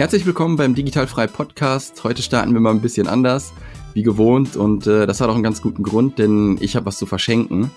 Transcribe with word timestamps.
Herzlich 0.00 0.24
willkommen 0.24 0.56
beim 0.56 0.74
Digitalfrei 0.74 1.26
Podcast. 1.26 2.02
Heute 2.04 2.22
starten 2.22 2.54
wir 2.54 2.60
mal 2.60 2.70
ein 2.70 2.80
bisschen 2.80 3.06
anders, 3.06 3.52
wie 3.92 4.02
gewohnt. 4.02 4.56
Und 4.56 4.86
äh, 4.86 5.06
das 5.06 5.20
hat 5.20 5.28
auch 5.28 5.34
einen 5.34 5.42
ganz 5.42 5.60
guten 5.60 5.82
Grund, 5.82 6.18
denn 6.18 6.56
ich 6.58 6.74
habe 6.74 6.86
was 6.86 6.96
zu 6.96 7.04
verschenken. 7.04 7.70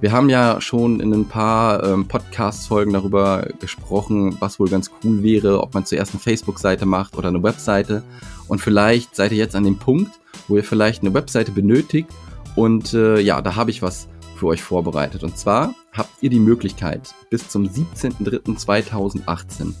Wir 0.00 0.12
haben 0.12 0.30
ja 0.30 0.60
schon 0.60 1.00
in 1.00 1.12
ein 1.12 1.24
paar 1.24 1.82
ähm, 1.82 2.06
Podcast-Folgen 2.06 2.92
darüber 2.92 3.48
gesprochen, 3.58 4.36
was 4.38 4.60
wohl 4.60 4.68
ganz 4.68 4.92
cool 5.02 5.24
wäre, 5.24 5.60
ob 5.60 5.74
man 5.74 5.84
zuerst 5.84 6.12
eine 6.12 6.20
Facebook-Seite 6.20 6.86
macht 6.86 7.16
oder 7.16 7.26
eine 7.26 7.42
Webseite. 7.42 8.04
Und 8.46 8.60
vielleicht 8.60 9.16
seid 9.16 9.32
ihr 9.32 9.38
jetzt 9.38 9.56
an 9.56 9.64
dem 9.64 9.78
Punkt, 9.78 10.12
wo 10.46 10.56
ihr 10.56 10.62
vielleicht 10.62 11.02
eine 11.02 11.12
Webseite 11.12 11.50
benötigt. 11.50 12.08
Und 12.54 12.94
äh, 12.94 13.18
ja, 13.18 13.42
da 13.42 13.56
habe 13.56 13.72
ich 13.72 13.82
was 13.82 14.06
für 14.36 14.46
euch 14.46 14.62
vorbereitet. 14.62 15.24
Und 15.24 15.36
zwar 15.36 15.74
habt 15.92 16.22
ihr 16.22 16.30
die 16.30 16.38
Möglichkeit, 16.38 17.12
bis 17.30 17.48
zum 17.48 17.64
17.03.2018 17.64 19.74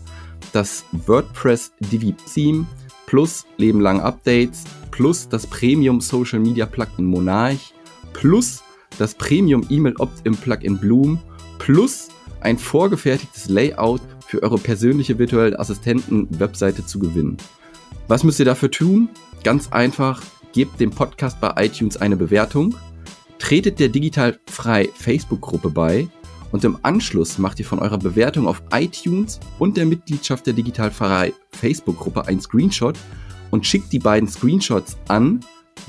das 0.52 0.84
WordPress 0.92 1.72
Divi 1.80 2.14
Theme 2.32 2.66
plus 3.06 3.46
Leben 3.56 3.80
lang 3.80 4.00
Updates 4.00 4.64
plus 4.90 5.28
das 5.28 5.46
Premium 5.46 6.00
Social 6.00 6.40
Media 6.40 6.66
Plugin 6.66 7.04
Monarch 7.04 7.74
plus 8.12 8.62
das 8.98 9.14
Premium 9.14 9.66
E-Mail 9.68 9.96
Opt-in 9.98 10.36
Plugin 10.36 10.78
Bloom 10.78 11.18
plus 11.58 12.08
ein 12.40 12.58
vorgefertigtes 12.58 13.48
Layout 13.48 14.00
für 14.26 14.42
eure 14.42 14.58
persönliche 14.58 15.18
virtuelle 15.18 15.58
Assistenten-Webseite 15.58 16.84
zu 16.84 16.98
gewinnen. 16.98 17.36
Was 18.08 18.22
müsst 18.22 18.38
ihr 18.38 18.44
dafür 18.44 18.70
tun? 18.70 19.08
Ganz 19.42 19.72
einfach, 19.72 20.22
gebt 20.52 20.78
dem 20.78 20.90
Podcast 20.90 21.40
bei 21.40 21.52
iTunes 21.64 21.96
eine 21.96 22.16
Bewertung, 22.16 22.74
tretet 23.38 23.80
der 23.80 23.88
digital 23.88 24.38
frei 24.50 24.88
Facebook-Gruppe 24.94 25.70
bei 25.70 26.08
und 26.54 26.62
im 26.62 26.78
Anschluss 26.82 27.36
macht 27.38 27.58
ihr 27.58 27.64
von 27.64 27.80
eurer 27.80 27.98
Bewertung 27.98 28.46
auf 28.46 28.62
iTunes 28.72 29.40
und 29.58 29.76
der 29.76 29.86
Mitgliedschaft 29.86 30.46
der 30.46 30.54
digital 30.54 30.92
frei 30.92 31.32
Facebook-Gruppe 31.50 32.28
ein 32.28 32.40
Screenshot 32.40 32.96
und 33.50 33.66
schickt 33.66 33.92
die 33.92 33.98
beiden 33.98 34.28
Screenshots 34.28 34.96
an 35.08 35.40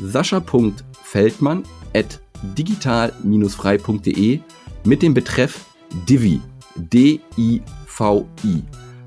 sascha.feldmann 0.01 1.61
at 1.93 2.19
digital-frei.de 2.57 4.39
mit 4.85 5.03
dem 5.03 5.13
Betreff 5.13 5.65
Divi. 6.09 6.41
D-I-V-I. 6.77 8.63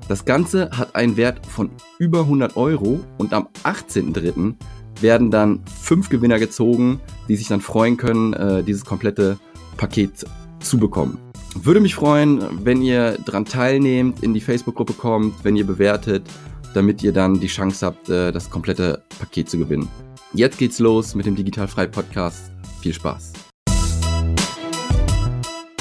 Das 0.07 0.23
Ganze 0.23 0.69
hat 0.71 0.95
einen 0.95 1.17
Wert 1.17 1.45
von 1.45 1.71
über 1.97 2.21
100 2.21 2.55
Euro 2.55 3.01
und 3.17 3.33
am 3.33 3.49
18.03. 3.65 4.55
werden 5.01 5.29
dann 5.29 5.59
fünf 5.65 6.07
Gewinner 6.07 6.39
gezogen, 6.39 7.01
die 7.27 7.35
sich 7.35 7.49
dann 7.49 7.59
freuen 7.59 7.97
können, 7.97 8.31
äh, 8.31 8.63
dieses 8.63 8.85
komplette 8.85 9.37
Paket 9.75 10.25
zu 10.59 10.77
bekommen. 10.77 11.17
Würde 11.55 11.79
mich 11.79 11.95
freuen, 11.95 12.41
wenn 12.63 12.81
ihr 12.81 13.17
daran 13.25 13.45
teilnehmt, 13.45 14.21
in 14.23 14.33
die 14.33 14.41
Facebook-Gruppe 14.41 14.93
kommt, 14.93 15.43
wenn 15.43 15.55
ihr 15.55 15.65
bewertet, 15.65 16.23
damit 16.73 17.01
ihr 17.01 17.11
dann 17.11 17.39
die 17.39 17.47
Chance 17.47 17.85
habt, 17.85 18.09
äh, 18.09 18.31
das 18.31 18.49
komplette 18.49 19.03
Paket 19.19 19.49
zu 19.49 19.57
gewinnen. 19.57 19.87
Jetzt 20.33 20.59
geht's 20.59 20.79
los 20.79 21.15
mit 21.15 21.25
dem 21.25 21.35
Digitalfrei 21.35 21.87
Podcast. 21.87 22.51
Viel 22.81 22.93
Spaß. 22.93 23.33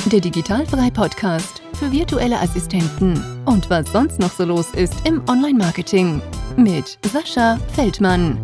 Der 0.06 0.20
Digitalfrei 0.20 0.90
Podcast 0.90 1.60
für 1.74 1.92
virtuelle 1.92 2.40
Assistenten 2.40 3.22
und 3.44 3.68
was 3.68 3.92
sonst 3.92 4.18
noch 4.18 4.32
so 4.32 4.44
los 4.44 4.68
ist 4.74 4.94
im 5.04 5.22
Online-Marketing 5.28 6.22
mit 6.56 6.98
Sascha 7.12 7.58
Feldmann. 7.74 8.38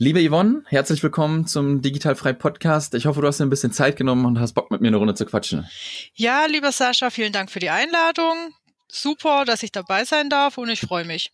Liebe 0.00 0.24
Yvonne, 0.24 0.62
herzlich 0.66 1.02
willkommen 1.02 1.48
zum 1.48 1.82
Digitalfrei 1.82 2.32
Podcast. 2.32 2.94
Ich 2.94 3.06
hoffe, 3.06 3.20
du 3.20 3.26
hast 3.26 3.40
dir 3.40 3.46
ein 3.46 3.50
bisschen 3.50 3.72
Zeit 3.72 3.96
genommen 3.96 4.26
und 4.26 4.38
hast 4.38 4.52
Bock 4.52 4.70
mit 4.70 4.80
mir 4.80 4.86
eine 4.86 4.96
Runde 4.96 5.14
zu 5.14 5.26
quatschen. 5.26 5.66
Ja, 6.14 6.46
lieber 6.46 6.70
Sascha, 6.70 7.10
vielen 7.10 7.32
Dank 7.32 7.50
für 7.50 7.58
die 7.58 7.70
Einladung. 7.70 8.54
Super, 8.86 9.44
dass 9.44 9.64
ich 9.64 9.72
dabei 9.72 10.04
sein 10.04 10.30
darf 10.30 10.56
und 10.56 10.68
ich 10.68 10.82
freue 10.82 11.04
mich. 11.04 11.32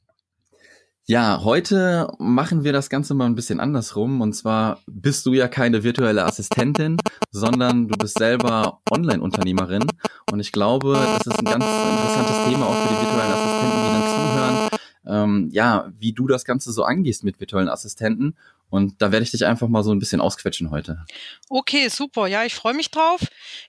Ja, 1.05 1.43
heute 1.45 2.11
machen 2.19 2.65
wir 2.65 2.73
das 2.73 2.89
Ganze 2.89 3.13
mal 3.13 3.27
ein 3.27 3.35
bisschen 3.35 3.61
andersrum. 3.61 4.23
Und 4.23 4.33
zwar 4.33 4.81
bist 4.87 5.27
du 5.27 5.35
ja 5.35 5.47
keine 5.47 5.83
virtuelle 5.83 6.25
Assistentin, 6.25 6.97
sondern 7.31 7.89
du 7.89 7.99
bist 7.99 8.17
selber 8.17 8.81
Online-Unternehmerin. 8.91 9.85
Und 10.33 10.41
ich 10.41 10.53
glaube, 10.53 10.95
das 10.95 11.27
ist 11.27 11.39
ein 11.39 11.45
ganz 11.45 11.67
interessantes 11.67 12.47
Thema 12.49 12.65
auch 12.65 12.77
für 12.77 12.89
die 12.89 13.01
virtuellen 13.03 13.33
Assistenten, 13.35 13.77
die 13.77 13.93
dann 13.93 14.09
zuhören. 14.09 14.74
Ähm, 15.07 15.49
ja, 15.53 15.93
wie 15.99 16.13
du 16.13 16.27
das 16.27 16.45
Ganze 16.45 16.73
so 16.73 16.85
angehst 16.85 17.25
mit 17.25 17.41
virtuellen 17.41 17.69
Assistenten 17.69 18.37
und 18.75 19.01
da 19.01 19.13
werde 19.13 19.23
ich 19.23 19.31
dich 19.31 19.47
einfach 19.47 19.69
mal 19.69 19.85
so 19.85 19.93
ein 19.93 20.01
bisschen 20.01 20.21
ausquetschen 20.21 20.71
heute. 20.71 21.05
Okay, 21.49 21.89
super. 21.89 22.27
Ja, 22.27 22.45
ich 22.45 22.57
freue 22.57 22.75
mich 22.75 22.91
drauf. 22.91 23.21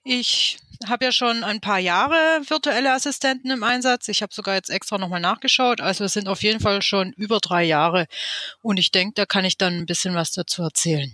Ich 0.04 0.58
habe 0.88 1.06
ja 1.06 1.12
schon 1.12 1.44
ein 1.44 1.62
paar 1.62 1.78
Jahre 1.78 2.16
virtuelle 2.48 2.92
Assistenten 2.92 3.52
im 3.52 3.64
Einsatz. 3.64 4.08
Ich 4.08 4.24
habe 4.24 4.34
sogar 4.34 4.56
jetzt 4.56 4.72
extra 4.72 4.98
nochmal 4.98 5.22
nachgeschaut. 5.22 5.80
Also 5.80 6.06
es 6.06 6.14
sind 6.14 6.28
auf 6.28 6.42
jeden 6.42 6.60
Fall 6.60 6.82
schon 6.82 7.14
über 7.18 7.38
drei 7.38 7.64
Jahre. 7.64 8.08
Und 8.64 8.78
ich 8.78 8.92
denke, 8.92 9.14
da 9.14 9.28
kann 9.28 9.46
ich 9.46 9.60
dann 9.60 9.76
ein 9.76 9.86
bisschen 9.86 10.16
was 10.16 10.32
dazu 10.32 10.64
erzählen. 10.64 11.14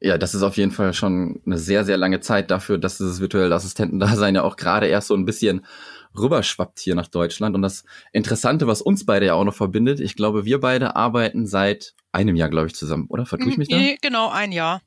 Ja, 0.00 0.16
das 0.16 0.34
ist 0.34 0.42
auf 0.42 0.56
jeden 0.56 0.72
Fall 0.72 0.92
schon 0.94 1.40
eine 1.44 1.58
sehr, 1.58 1.84
sehr 1.84 1.98
lange 1.98 2.20
Zeit 2.20 2.50
dafür, 2.50 2.78
dass 2.78 2.98
dieses 2.98 3.20
virtuelle 3.20 3.54
Assistentendasein 3.54 4.34
ja 4.34 4.42
auch 4.42 4.56
gerade 4.56 4.86
erst 4.86 5.08
so 5.08 5.14
ein 5.14 5.26
bisschen 5.26 5.64
rüberschwappt 6.16 6.78
hier 6.78 6.94
nach 6.94 7.08
Deutschland. 7.08 7.54
Und 7.54 7.62
das 7.62 7.84
Interessante, 8.12 8.66
was 8.66 8.82
uns 8.82 9.04
beide 9.06 9.26
ja 9.26 9.34
auch 9.34 9.44
noch 9.44 9.54
verbindet, 9.54 10.00
ich 10.00 10.16
glaube, 10.16 10.44
wir 10.44 10.60
beide 10.60 10.96
arbeiten 10.96 11.46
seit 11.46 11.94
einem 12.12 12.36
Jahr, 12.36 12.48
glaube 12.48 12.68
ich, 12.68 12.74
zusammen, 12.74 13.06
oder? 13.08 13.26
Vertue 13.26 13.50
ich 13.50 13.58
mich 13.58 13.68
da? 13.68 13.76
Nee, 13.76 13.98
genau, 14.00 14.30
ein 14.30 14.52
Jahr. 14.52 14.82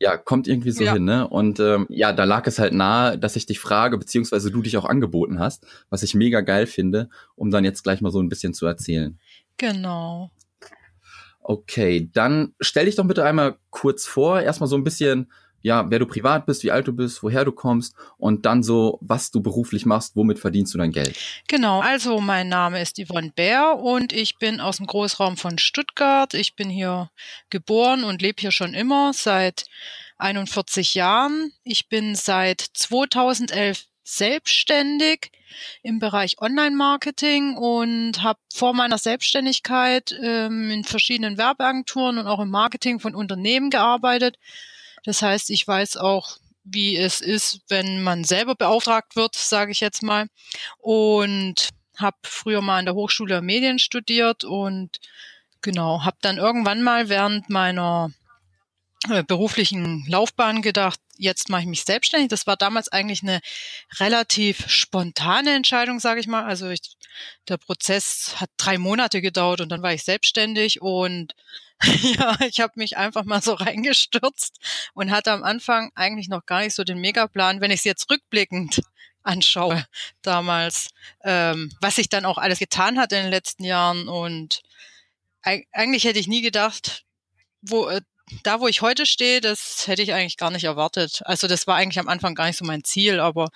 Ja, 0.00 0.16
kommt 0.16 0.46
irgendwie 0.46 0.70
so 0.70 0.84
ja. 0.84 0.92
hin, 0.92 1.04
ne? 1.04 1.26
Und 1.26 1.58
ähm, 1.58 1.86
ja, 1.88 2.12
da 2.12 2.22
lag 2.24 2.46
es 2.46 2.60
halt 2.60 2.72
nahe, 2.72 3.18
dass 3.18 3.34
ich 3.34 3.46
dich 3.46 3.58
frage, 3.58 3.98
beziehungsweise 3.98 4.50
du 4.52 4.62
dich 4.62 4.76
auch 4.76 4.84
angeboten 4.84 5.40
hast, 5.40 5.66
was 5.90 6.04
ich 6.04 6.14
mega 6.14 6.40
geil 6.40 6.66
finde, 6.66 7.08
um 7.34 7.50
dann 7.50 7.64
jetzt 7.64 7.82
gleich 7.82 8.00
mal 8.00 8.12
so 8.12 8.20
ein 8.20 8.28
bisschen 8.28 8.54
zu 8.54 8.66
erzählen. 8.66 9.18
Genau. 9.56 10.30
Okay, 11.40 12.10
dann 12.12 12.54
stell 12.60 12.84
dich 12.84 12.94
doch 12.94 13.06
bitte 13.06 13.24
einmal 13.24 13.56
kurz 13.70 14.06
vor, 14.06 14.40
erstmal 14.40 14.68
so 14.68 14.76
ein 14.76 14.84
bisschen, 14.84 15.32
ja, 15.62 15.90
wer 15.90 15.98
du 15.98 16.06
privat 16.06 16.46
bist, 16.46 16.62
wie 16.62 16.70
alt 16.70 16.86
du 16.86 16.92
bist, 16.92 17.22
woher 17.22 17.44
du 17.44 17.52
kommst 17.52 17.94
und 18.16 18.46
dann 18.46 18.62
so, 18.62 18.98
was 19.00 19.30
du 19.30 19.40
beruflich 19.40 19.86
machst, 19.86 20.14
womit 20.14 20.38
verdienst 20.38 20.74
du 20.74 20.78
dein 20.78 20.92
Geld? 20.92 21.18
Genau, 21.48 21.80
also 21.80 22.20
mein 22.20 22.48
Name 22.48 22.80
ist 22.80 22.98
Yvonne 22.98 23.32
Bär 23.34 23.76
und 23.78 24.12
ich 24.12 24.38
bin 24.38 24.60
aus 24.60 24.76
dem 24.76 24.86
Großraum 24.86 25.36
von 25.36 25.58
Stuttgart. 25.58 26.34
Ich 26.34 26.54
bin 26.54 26.70
hier 26.70 27.10
geboren 27.50 28.04
und 28.04 28.22
lebe 28.22 28.40
hier 28.40 28.52
schon 28.52 28.74
immer 28.74 29.12
seit 29.12 29.66
41 30.18 30.94
Jahren. 30.94 31.52
Ich 31.64 31.88
bin 31.88 32.14
seit 32.14 32.60
2011 32.60 33.84
selbstständig 34.04 35.32
im 35.82 35.98
Bereich 35.98 36.40
Online-Marketing 36.40 37.56
und 37.56 38.22
habe 38.22 38.38
vor 38.52 38.74
meiner 38.74 38.96
Selbstständigkeit 38.96 40.14
ähm, 40.22 40.70
in 40.70 40.84
verschiedenen 40.84 41.36
Werbeagenturen 41.36 42.18
und 42.18 42.26
auch 42.26 42.40
im 42.40 42.50
Marketing 42.50 43.00
von 43.00 43.14
Unternehmen 43.14 43.70
gearbeitet 43.70 44.38
das 45.04 45.22
heißt, 45.22 45.50
ich 45.50 45.66
weiß 45.66 45.96
auch, 45.96 46.38
wie 46.64 46.96
es 46.96 47.20
ist, 47.20 47.60
wenn 47.68 48.02
man 48.02 48.24
selber 48.24 48.54
beauftragt 48.54 49.16
wird, 49.16 49.34
sage 49.36 49.72
ich 49.72 49.80
jetzt 49.80 50.02
mal. 50.02 50.28
Und 50.78 51.70
habe 51.96 52.16
früher 52.24 52.62
mal 52.62 52.78
an 52.78 52.84
der 52.84 52.94
Hochschule 52.94 53.42
Medien 53.42 53.78
studiert 53.78 54.44
und 54.44 55.00
genau, 55.62 56.04
habe 56.04 56.16
dann 56.20 56.38
irgendwann 56.38 56.82
mal 56.82 57.08
während 57.08 57.50
meiner 57.50 58.10
äh, 59.10 59.22
beruflichen 59.24 60.04
Laufbahn 60.08 60.62
gedacht, 60.62 61.00
jetzt 61.18 61.48
mache 61.48 61.62
ich 61.62 61.66
mich 61.66 61.84
selbstständig. 61.84 62.28
Das 62.28 62.46
war 62.46 62.56
damals 62.56 62.88
eigentlich 62.88 63.22
eine 63.22 63.40
relativ 63.98 64.70
spontane 64.70 65.54
Entscheidung, 65.54 66.00
sage 66.00 66.20
ich 66.20 66.26
mal. 66.26 66.44
Also 66.44 66.68
ich, 66.70 66.80
der 67.48 67.58
Prozess 67.58 68.36
hat 68.36 68.50
drei 68.56 68.78
Monate 68.78 69.20
gedauert 69.20 69.60
und 69.60 69.68
dann 69.68 69.82
war 69.82 69.92
ich 69.92 70.04
selbstständig 70.04 70.80
und 70.80 71.34
ja, 72.02 72.36
ich 72.40 72.60
habe 72.60 72.72
mich 72.76 72.96
einfach 72.96 73.24
mal 73.24 73.42
so 73.42 73.54
reingestürzt 73.54 74.58
und 74.94 75.10
hatte 75.10 75.32
am 75.32 75.44
Anfang 75.44 75.92
eigentlich 75.94 76.28
noch 76.28 76.46
gar 76.46 76.60
nicht 76.60 76.74
so 76.74 76.84
den 76.84 77.00
Megaplan, 77.00 77.60
wenn 77.60 77.70
ich 77.70 77.80
es 77.80 77.84
jetzt 77.84 78.10
rückblickend 78.10 78.80
anschaue 79.22 79.84
damals, 80.22 80.88
ähm, 81.22 81.70
was 81.80 81.96
sich 81.96 82.08
dann 82.08 82.24
auch 82.24 82.38
alles 82.38 82.58
getan 82.58 82.98
hat 82.98 83.12
in 83.12 83.22
den 83.22 83.30
letzten 83.30 83.64
Jahren 83.64 84.08
und 84.08 84.62
eigentlich 85.72 86.04
hätte 86.04 86.18
ich 86.18 86.26
nie 86.26 86.42
gedacht, 86.42 87.04
wo 87.62 87.88
äh, 87.88 88.00
da, 88.42 88.60
wo 88.60 88.68
ich 88.68 88.82
heute 88.82 89.06
stehe, 89.06 89.40
das 89.40 89.86
hätte 89.86 90.02
ich 90.02 90.12
eigentlich 90.12 90.36
gar 90.36 90.50
nicht 90.50 90.64
erwartet. 90.64 91.22
Also 91.24 91.46
das 91.46 91.66
war 91.66 91.76
eigentlich 91.76 91.98
am 91.98 92.08
Anfang 92.08 92.34
gar 92.34 92.46
nicht 92.46 92.58
so 92.58 92.64
mein 92.64 92.84
Ziel, 92.84 93.20
aber 93.20 93.48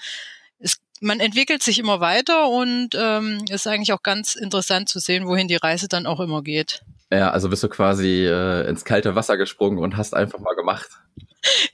es, 0.59 0.79
man 1.01 1.21
entwickelt 1.21 1.63
sich 1.63 1.79
immer 1.79 2.01
weiter 2.01 2.49
und 2.49 2.91
ähm, 2.95 3.45
ist 3.49 3.67
eigentlich 3.67 3.93
auch 3.93 4.03
ganz 4.03 4.35
interessant 4.35 4.89
zu 4.89 4.99
sehen, 4.99 5.27
wohin 5.27 5.49
die 5.49 5.57
Reise 5.57 5.89
dann 5.89 6.07
auch 6.07 6.21
immer 6.21 6.43
geht. 6.43 6.83
Ja, 7.11 7.31
also 7.31 7.51
bist 7.51 7.63
du 7.63 7.69
quasi 7.69 8.27
äh, 8.27 8.67
ins 8.69 8.85
kalte 8.85 9.15
Wasser 9.15 9.37
gesprungen 9.37 9.79
und 9.79 9.97
hast 9.97 10.15
einfach 10.15 10.39
mal 10.39 10.55
gemacht. 10.55 10.89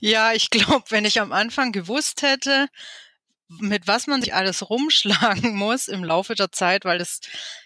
Ja, 0.00 0.32
ich 0.32 0.48
glaube, 0.48 0.84
wenn 0.88 1.04
ich 1.04 1.20
am 1.20 1.30
Anfang 1.30 1.72
gewusst 1.72 2.22
hätte, 2.22 2.68
mit 3.48 3.86
was 3.86 4.06
man 4.06 4.22
sich 4.22 4.32
alles 4.32 4.70
rumschlagen 4.70 5.54
muss 5.56 5.88
im 5.88 6.04
Laufe 6.04 6.34
der 6.34 6.52
Zeit, 6.52 6.86
weil 6.86 7.02
es, 7.02 7.20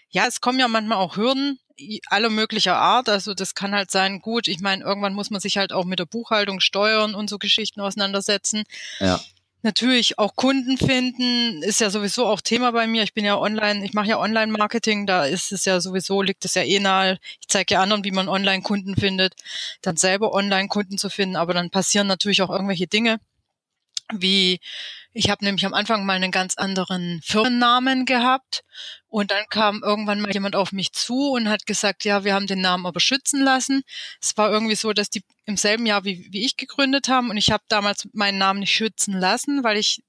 ja, 0.09 0.25
es 0.27 0.41
kommen 0.41 0.59
ja 0.59 0.67
manchmal 0.67 0.97
auch 0.97 1.15
Hürden 1.15 1.59
aller 2.07 2.29
möglicher 2.29 2.77
Art. 2.77 3.09
Also 3.09 3.33
das 3.33 3.55
kann 3.55 3.73
halt 3.73 3.91
sein, 3.91 4.19
gut, 4.19 4.47
ich 4.47 4.59
meine, 4.59 4.83
irgendwann 4.83 5.13
muss 5.13 5.29
man 5.29 5.41
sich 5.41 5.57
halt 5.57 5.73
auch 5.73 5.85
mit 5.85 5.99
der 5.99 6.05
Buchhaltung, 6.05 6.59
Steuern 6.59 7.15
und 7.15 7.29
so 7.29 7.37
Geschichten 7.37 7.81
auseinandersetzen. 7.81 8.63
Ja. 8.99 9.19
Natürlich 9.65 10.19
auch 10.19 10.35
Kunden 10.35 10.77
finden 10.77 11.63
ist 11.63 11.79
ja 11.79 11.89
sowieso 11.89 12.25
auch 12.25 12.41
Thema 12.41 12.71
bei 12.71 12.85
mir. 12.85 13.03
Ich 13.03 13.13
bin 13.13 13.23
ja 13.23 13.37
online, 13.37 13.85
ich 13.85 13.93
mache 13.93 14.09
ja 14.09 14.19
Online-Marketing, 14.19 15.05
da 15.05 15.23
ist 15.23 15.53
es 15.53 15.63
ja 15.63 15.79
sowieso, 15.79 16.21
liegt 16.21 16.43
es 16.43 16.55
ja 16.55 16.63
eh 16.63 16.79
nahe. 16.79 17.17
Ich 17.39 17.47
zeige 17.47 17.75
ja 17.75 17.81
anderen, 17.81 18.03
wie 18.03 18.11
man 18.11 18.27
Online-Kunden 18.27 18.97
findet, 18.97 19.35
dann 19.81 19.95
selber 19.95 20.33
Online-Kunden 20.33 20.97
zu 20.97 21.09
finden, 21.09 21.37
aber 21.37 21.53
dann 21.53 21.69
passieren 21.69 22.07
natürlich 22.07 22.41
auch 22.41 22.49
irgendwelche 22.49 22.87
Dinge, 22.87 23.21
wie 24.11 24.59
ich 25.13 25.29
habe 25.29 25.45
nämlich 25.45 25.65
am 25.65 25.73
Anfang 25.73 26.05
mal 26.05 26.13
einen 26.15 26.31
ganz 26.31 26.55
anderen 26.55 27.21
Firmennamen 27.23 28.05
gehabt 28.05 28.63
und 29.07 29.31
dann 29.31 29.45
kam 29.49 29.81
irgendwann 29.83 30.21
mal 30.21 30.33
jemand 30.33 30.55
auf 30.55 30.71
mich 30.71 30.91
zu 30.91 31.31
und 31.31 31.49
hat 31.49 31.65
gesagt, 31.65 32.03
ja, 32.03 32.23
wir 32.23 32.33
haben 32.33 32.47
den 32.47 32.61
Namen 32.61 32.85
aber 32.85 32.99
schützen 32.99 33.41
lassen. 33.41 33.83
Es 34.19 34.35
war 34.37 34.51
irgendwie 34.51 34.75
so, 34.75 34.91
dass 34.91 35.09
die 35.09 35.23
im 35.45 35.55
selben 35.55 35.85
Jahr 35.85 36.03
wie, 36.03 36.27
wie 36.31 36.43
ich 36.43 36.57
gegründet 36.57 37.09
haben 37.09 37.29
und 37.29 37.37
ich 37.37 37.51
habe 37.51 37.63
damals 37.67 38.07
meinen 38.13 38.39
Namen 38.39 38.61
nicht 38.61 38.73
schützen 38.73 39.13
lassen, 39.13 39.63
weil 39.63 39.77
ich 39.77 40.01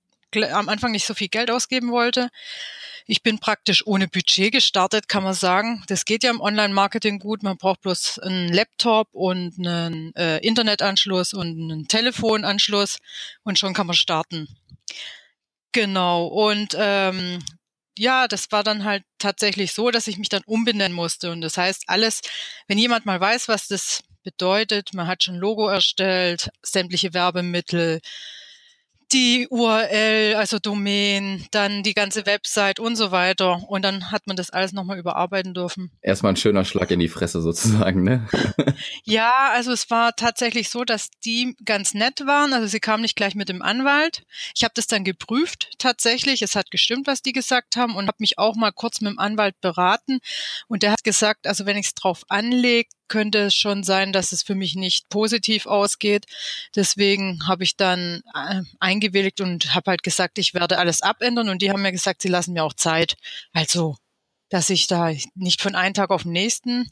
am 0.52 0.68
Anfang 0.68 0.92
nicht 0.92 1.06
so 1.06 1.14
viel 1.14 1.28
Geld 1.28 1.50
ausgeben 1.50 1.92
wollte. 1.92 2.30
Ich 3.06 3.22
bin 3.22 3.38
praktisch 3.38 3.86
ohne 3.86 4.08
Budget 4.08 4.52
gestartet, 4.52 5.08
kann 5.08 5.24
man 5.24 5.34
sagen. 5.34 5.84
Das 5.88 6.06
geht 6.06 6.22
ja 6.24 6.30
im 6.30 6.40
Online-Marketing 6.40 7.18
gut. 7.18 7.42
Man 7.42 7.58
braucht 7.58 7.82
bloß 7.82 8.18
einen 8.20 8.48
Laptop 8.48 9.08
und 9.12 9.58
einen 9.58 10.14
äh, 10.16 10.38
Internetanschluss 10.38 11.34
und 11.34 11.48
einen 11.48 11.86
Telefonanschluss 11.86 12.98
und 13.42 13.58
schon 13.58 13.74
kann 13.74 13.86
man 13.86 13.96
starten. 13.96 14.48
Genau. 15.72 16.26
Und 16.28 16.74
ähm, 16.78 17.44
ja, 17.98 18.26
das 18.26 18.50
war 18.52 18.64
dann 18.64 18.84
halt 18.84 19.04
tatsächlich 19.18 19.72
so, 19.72 19.90
dass 19.90 20.06
ich 20.06 20.16
mich 20.16 20.30
dann 20.30 20.42
umbenennen 20.46 20.96
musste. 20.96 21.30
Und 21.30 21.42
das 21.42 21.58
heißt, 21.58 21.84
alles, 21.88 22.22
wenn 22.68 22.78
jemand 22.78 23.04
mal 23.04 23.20
weiß, 23.20 23.48
was 23.48 23.68
das 23.68 24.02
bedeutet, 24.22 24.94
man 24.94 25.06
hat 25.06 25.22
schon 25.22 25.36
Logo 25.36 25.68
erstellt, 25.68 26.50
sämtliche 26.62 27.12
Werbemittel, 27.12 28.00
die 29.14 29.46
URL, 29.48 30.34
also 30.34 30.58
Domain, 30.58 31.46
dann 31.52 31.84
die 31.84 31.94
ganze 31.94 32.26
Website 32.26 32.80
und 32.80 32.96
so 32.96 33.12
weiter. 33.12 33.62
Und 33.68 33.82
dann 33.82 34.10
hat 34.10 34.26
man 34.26 34.36
das 34.36 34.50
alles 34.50 34.72
nochmal 34.72 34.98
überarbeiten 34.98 35.54
dürfen. 35.54 35.92
Erstmal 36.02 36.32
ein 36.32 36.36
schöner 36.36 36.64
Schlag 36.64 36.90
in 36.90 36.98
die 36.98 37.08
Fresse 37.08 37.40
sozusagen, 37.40 38.02
ne? 38.02 38.28
ja, 39.04 39.50
also 39.52 39.72
es 39.72 39.88
war 39.88 40.16
tatsächlich 40.16 40.68
so, 40.68 40.84
dass 40.84 41.10
die 41.24 41.56
ganz 41.64 41.94
nett 41.94 42.26
waren. 42.26 42.52
Also 42.52 42.66
sie 42.66 42.80
kamen 42.80 43.02
nicht 43.02 43.14
gleich 43.14 43.36
mit 43.36 43.48
dem 43.48 43.62
Anwalt. 43.62 44.24
Ich 44.56 44.64
habe 44.64 44.74
das 44.74 44.88
dann 44.88 45.04
geprüft 45.04 45.70
tatsächlich. 45.78 46.42
Es 46.42 46.56
hat 46.56 46.72
gestimmt, 46.72 47.06
was 47.06 47.22
die 47.22 47.32
gesagt 47.32 47.76
haben 47.76 47.94
und 47.94 48.08
habe 48.08 48.16
mich 48.18 48.38
auch 48.38 48.56
mal 48.56 48.72
kurz 48.72 49.00
mit 49.00 49.12
dem 49.12 49.20
Anwalt 49.20 49.60
beraten. 49.60 50.18
Und 50.66 50.82
der 50.82 50.90
hat 50.90 51.04
gesagt, 51.04 51.46
also 51.46 51.66
wenn 51.66 51.76
ich 51.76 51.86
es 51.86 51.94
drauf 51.94 52.24
anlege, 52.28 52.88
könnte 53.08 53.38
es 53.38 53.54
schon 53.54 53.84
sein, 53.84 54.12
dass 54.12 54.32
es 54.32 54.42
für 54.42 54.54
mich 54.54 54.74
nicht 54.74 55.08
positiv 55.08 55.66
ausgeht. 55.66 56.26
Deswegen 56.74 57.46
habe 57.46 57.64
ich 57.64 57.76
dann 57.76 58.22
äh, 58.34 58.62
eingewilligt 58.80 59.40
und 59.40 59.74
habe 59.74 59.90
halt 59.90 60.02
gesagt, 60.02 60.38
ich 60.38 60.54
werde 60.54 60.78
alles 60.78 61.02
abändern 61.02 61.48
und 61.48 61.62
die 61.62 61.70
haben 61.70 61.82
mir 61.82 61.92
gesagt, 61.92 62.22
sie 62.22 62.28
lassen 62.28 62.54
mir 62.54 62.64
auch 62.64 62.74
Zeit. 62.74 63.16
Also, 63.52 63.96
dass 64.48 64.70
ich 64.70 64.86
da 64.86 65.10
nicht 65.34 65.62
von 65.62 65.74
einem 65.74 65.94
Tag 65.94 66.10
auf 66.10 66.22
den 66.22 66.32
nächsten. 66.32 66.90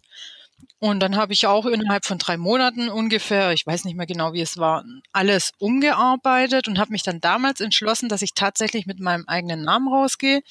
Und 0.78 1.00
dann 1.00 1.16
habe 1.16 1.32
ich 1.32 1.46
auch 1.46 1.66
innerhalb 1.66 2.04
von 2.04 2.18
drei 2.18 2.36
Monaten 2.36 2.88
ungefähr, 2.88 3.52
ich 3.52 3.66
weiß 3.66 3.84
nicht 3.84 3.96
mehr 3.96 4.06
genau, 4.06 4.32
wie 4.32 4.40
es 4.40 4.58
war, 4.58 4.84
alles 5.12 5.52
umgearbeitet 5.58 6.66
und 6.66 6.78
habe 6.78 6.92
mich 6.92 7.04
dann 7.04 7.20
damals 7.20 7.60
entschlossen, 7.60 8.08
dass 8.08 8.22
ich 8.22 8.34
tatsächlich 8.34 8.86
mit 8.86 8.98
meinem 8.98 9.24
eigenen 9.28 9.62
Namen 9.62 9.88
rausgehe, 9.88 10.42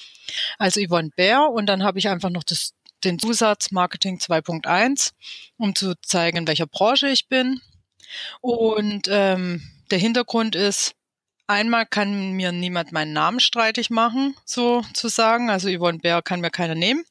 also 0.58 0.80
Yvonne 0.80 1.10
Bär. 1.14 1.50
Und 1.50 1.66
dann 1.66 1.82
habe 1.82 1.98
ich 1.98 2.08
einfach 2.08 2.30
noch 2.30 2.44
das 2.44 2.72
den 3.04 3.18
Zusatz 3.18 3.70
Marketing 3.70 4.18
2.1, 4.18 5.12
um 5.56 5.74
zu 5.74 5.94
zeigen, 6.02 6.38
in 6.38 6.46
welcher 6.46 6.66
Branche 6.66 7.08
ich 7.08 7.28
bin. 7.28 7.60
Und 8.40 9.08
ähm, 9.10 9.62
der 9.90 9.98
Hintergrund 9.98 10.54
ist, 10.54 10.94
einmal 11.46 11.86
kann 11.86 12.32
mir 12.32 12.52
niemand 12.52 12.92
meinen 12.92 13.12
Namen 13.12 13.40
streitig 13.40 13.90
machen, 13.90 14.34
sozusagen. 14.44 15.50
Also 15.50 15.68
Yvonne 15.68 15.98
Bär 15.98 16.22
kann 16.22 16.40
mir 16.40 16.50
keiner 16.50 16.74
nehmen. 16.74 17.04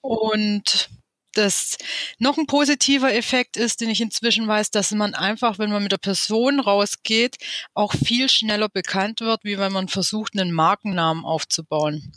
Und 0.00 0.90
das 1.32 1.78
noch 2.18 2.38
ein 2.38 2.46
positiver 2.46 3.12
Effekt 3.12 3.56
ist, 3.56 3.80
den 3.80 3.90
ich 3.90 4.00
inzwischen 4.00 4.46
weiß, 4.46 4.70
dass 4.70 4.92
man 4.92 5.14
einfach, 5.14 5.58
wenn 5.58 5.70
man 5.70 5.82
mit 5.82 5.92
der 5.92 5.98
Person 5.98 6.60
rausgeht, 6.60 7.36
auch 7.74 7.92
viel 7.92 8.28
schneller 8.28 8.68
bekannt 8.68 9.20
wird, 9.20 9.42
wie 9.44 9.58
wenn 9.58 9.72
man 9.72 9.88
versucht, 9.88 10.38
einen 10.38 10.52
Markennamen 10.52 11.24
aufzubauen. 11.24 12.12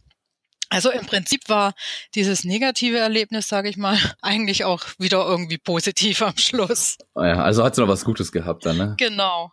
Also 0.69 0.91
im 0.91 1.05
Prinzip 1.05 1.47
war 1.47 1.73
dieses 2.15 2.43
negative 2.43 2.97
Erlebnis, 2.97 3.47
sage 3.47 3.69
ich 3.69 3.77
mal, 3.77 3.97
eigentlich 4.21 4.65
auch 4.65 4.83
wieder 4.97 5.25
irgendwie 5.25 5.57
positiv 5.57 6.21
am 6.21 6.37
Schluss. 6.37 6.97
Oh 7.15 7.23
ja, 7.23 7.41
also 7.41 7.63
hat 7.63 7.73
es 7.73 7.79
noch 7.79 7.87
was 7.87 8.03
Gutes 8.03 8.31
gehabt 8.31 8.65
dann, 8.65 8.77
ne? 8.77 8.95
Genau. 8.97 9.51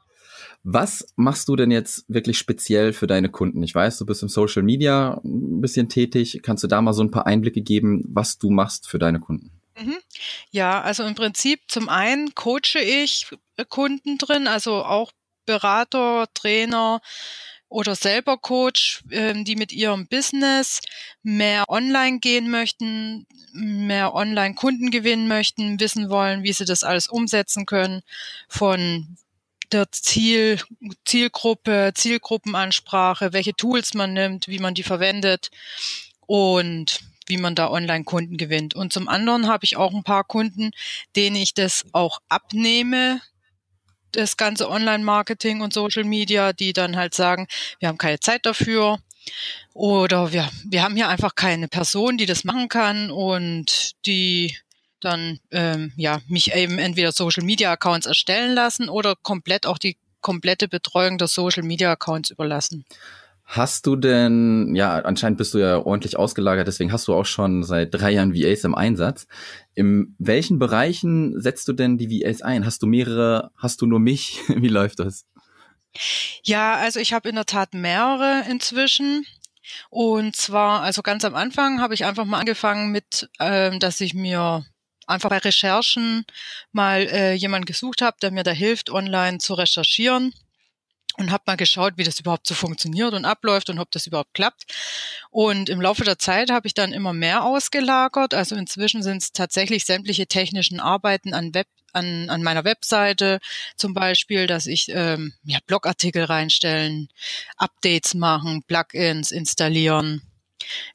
Was 0.67 1.07
machst 1.17 1.49
du 1.49 1.57
denn 1.57 1.71
jetzt 1.71 2.07
wirklich 2.09 2.39
speziell 2.39 2.95
für 2.95 3.07
deine 3.07 3.29
Kunden? 3.29 3.63
Ich 3.63 3.75
weiß, 3.75 3.99
du 3.99 4.07
bist 4.07 4.23
im 4.23 4.31
Social 4.31 4.63
Media 4.63 5.21
ein 5.23 5.61
bisschen 5.61 5.91
tätig. 5.91 6.41
Kannst 6.43 6.65
du 6.65 6.69
da 6.69 6.81
mal 6.81 6.95
so 6.95 7.03
ein 7.03 7.11
paar 7.11 7.27
Einblicke 7.27 7.61
geben, 7.61 8.03
was 8.09 8.39
du 8.39 8.51
machst 8.51 8.89
für 8.89 8.99
deine 8.99 9.21
Kunden? 9.21 9.51
Mhm. 9.79 9.97
Ja, 10.51 10.81
also 10.81 11.03
im 11.05 11.15
Prinzip 11.15 11.61
zum 11.69 11.91
einen 11.91 12.35
coache 12.35 12.79
ich 12.81 13.27
Kunden 13.69 14.17
drin, 14.17 14.47
also 14.47 14.85
auch 14.85 15.13
Berater, 15.47 16.27
Trainer, 16.33 17.01
oder 17.75 17.97
selber 17.97 18.39
Coach, 18.39 19.03
ähm, 19.11 19.45
die 19.45 19.57
mit 19.57 19.73
ihrem 19.73 20.07
Business 20.07 20.81
mehr 21.25 21.69
online 21.69 22.21
gehen 22.21 22.49
möchten, 22.49 23.27
mehr 23.53 24.15
online 24.15 24.55
Kunden 24.55 24.93
gewinnen 24.93 25.27
möchten, 25.27 25.81
wissen 25.81 26.09
wollen, 26.09 26.45
wie 26.45 26.53
sie 26.53 26.67
das 26.67 26.85
alles 26.85 27.09
umsetzen 27.09 27.67
können 27.67 28.03
von 28.49 29.17
der 29.73 29.91
Ziel, 29.91 30.61
Zielgruppe, 31.05 31.91
Zielgruppenansprache, 31.97 33.33
welche 33.33 33.55
Tools 33.55 33.95
man 33.95 34.13
nimmt, 34.13 34.47
wie 34.47 34.61
man 34.61 34.75
die 34.75 34.85
verwendet 34.85 35.51
und 36.27 37.01
wie 37.27 37.39
man 37.39 37.57
da 37.57 37.71
online 37.71 38.05
Kunden 38.05 38.37
gewinnt. 38.37 38.75
Und 38.75 38.93
zum 38.93 39.09
anderen 39.09 39.49
habe 39.49 39.65
ich 39.65 39.77
auch 39.77 39.93
ein 39.93 40.05
paar 40.05 40.23
Kunden, 40.23 40.71
denen 41.17 41.35
ich 41.35 41.55
das 41.55 41.85
auch 41.93 42.21
abnehme, 42.29 43.21
das 44.15 44.37
ganze 44.37 44.71
Online-Marketing 44.71 45.61
und 45.61 45.73
Social 45.73 46.05
Media, 46.05 46.53
die 46.53 46.73
dann 46.73 46.97
halt 46.97 47.15
sagen, 47.15 47.47
wir 47.79 47.89
haben 47.89 47.99
keine 47.99 48.21
Zeit 48.21 48.47
dafür 48.47 48.99
oder 49.73 50.33
wir, 50.33 50.49
wir 50.65 50.83
haben 50.83 50.97
hier 50.97 51.09
einfach 51.09 51.35
keine 51.35 51.69
Person, 51.69 52.19
die 52.19 52.27
das 52.27 52.45
machen 52.45 52.69
kann 52.69 53.11
und 53.11 53.93
die 54.07 54.57
dann 55.01 55.39
ähm, 55.51 55.93
ja 55.97 56.21
mich 56.29 56.55
eben 56.55 56.79
entweder 56.79 57.13
Social 57.13 57.45
Media 57.45 57.73
Accounts 57.73 58.07
erstellen 58.07 58.55
lassen 58.55 58.89
oder 58.89 59.17
komplett 59.17 59.67
auch 59.67 59.79
die 59.79 59.99
komplette 60.21 60.69
Betreuung 60.69 61.19
der 61.19 61.29
Social 61.29 61.63
Media 61.63 61.93
Accounts 61.93 62.31
überlassen. 62.31 62.87
Hast 63.57 63.87
du 63.87 63.95
denn, 63.95 64.75
ja, 64.75 64.99
anscheinend 64.99 65.39
bist 65.39 65.55
du 65.55 65.59
ja 65.59 65.79
ordentlich 65.79 66.17
ausgelagert, 66.17 66.67
deswegen 66.67 66.91
hast 66.91 67.07
du 67.07 67.15
auch 67.15 67.25
schon 67.25 67.63
seit 67.63 67.95
drei 67.95 68.11
Jahren 68.11 68.35
VAs 68.35 68.65
im 68.65 68.75
Einsatz. 68.75 69.29
In 69.77 70.17
welchen 70.19 70.59
Bereichen 70.59 71.41
setzt 71.41 71.69
du 71.69 71.73
denn 71.73 71.97
die 71.97 72.11
VAs 72.11 72.43
ein? 72.43 72.67
Hast 72.67 72.83
du 72.83 72.89
mehrere? 72.89 73.53
Hast 73.57 73.81
du 73.81 73.87
nur 73.87 74.01
mich? 74.01 74.41
Wie 74.49 74.67
läuft 74.67 74.99
das? 74.99 75.25
Ja, 76.43 76.75
also 76.75 76.99
ich 76.99 77.13
habe 77.13 77.29
in 77.29 77.37
der 77.37 77.47
Tat 77.47 77.75
mehrere 77.75 78.43
inzwischen. 78.51 79.25
Und 79.89 80.35
zwar, 80.35 80.81
also 80.81 81.03
ganz 81.03 81.25
am 81.25 81.37
Anfang 81.37 81.81
habe 81.81 81.95
ich 81.95 82.05
einfach 82.05 82.25
mal 82.25 82.41
angefangen 82.41 82.91
mit, 82.91 83.29
ähm, 83.39 83.79
dass 83.79 84.01
ich 84.01 84.15
mir 84.15 84.67
einfach 85.07 85.31
bei 85.31 85.39
Recherchen 85.39 86.25
mal 86.73 87.03
äh, 87.03 87.35
jemanden 87.35 87.67
gesucht 87.67 88.03
habe, 88.03 88.17
der 88.21 88.33
mir 88.33 88.43
da 88.43 88.51
hilft, 88.51 88.91
online 88.91 89.39
zu 89.39 89.55
recherchieren 89.55 90.35
und 91.17 91.31
habe 91.31 91.45
mal 91.47 91.57
geschaut, 91.57 91.95
wie 91.97 92.05
das 92.05 92.21
überhaupt 92.21 92.47
so 92.47 92.55
funktioniert 92.55 93.15
und 93.15 93.25
abläuft 93.25 93.71
und 93.71 93.79
ob 93.79 93.91
das 93.91 94.07
überhaupt 94.07 94.35
klappt. 94.35 94.65
Und 95.31 95.69
im 95.69 95.81
Laufe 95.81 96.05
der 96.05 96.19
Zeit 96.19 96.51
habe 96.51 96.67
ich 96.67 96.75
dann 96.75 96.93
immer 96.93 97.13
mehr 97.13 97.45
ausgelagert. 97.45 98.35
Also 98.35 98.57
inzwischen 98.57 99.03
sind 99.03 99.23
es 99.23 99.33
tatsächlich 99.33 99.85
sämtliche 99.85 100.27
technischen 100.27 100.81
Arbeiten 100.81 101.35
an 101.35 101.55
Web 101.55 101.67
an, 101.93 102.29
an 102.29 102.43
meiner 102.43 102.65
Webseite 102.65 103.39
zum 103.77 103.95
Beispiel, 103.95 104.49
dass 104.49 104.67
ich 104.67 104.89
ähm, 104.89 105.33
ja, 105.45 105.59
Blogartikel 105.65 106.25
reinstellen, 106.25 107.09
Updates 107.57 108.15
machen, 108.15 108.65
Plugins 108.67 109.31
installieren, 109.31 110.23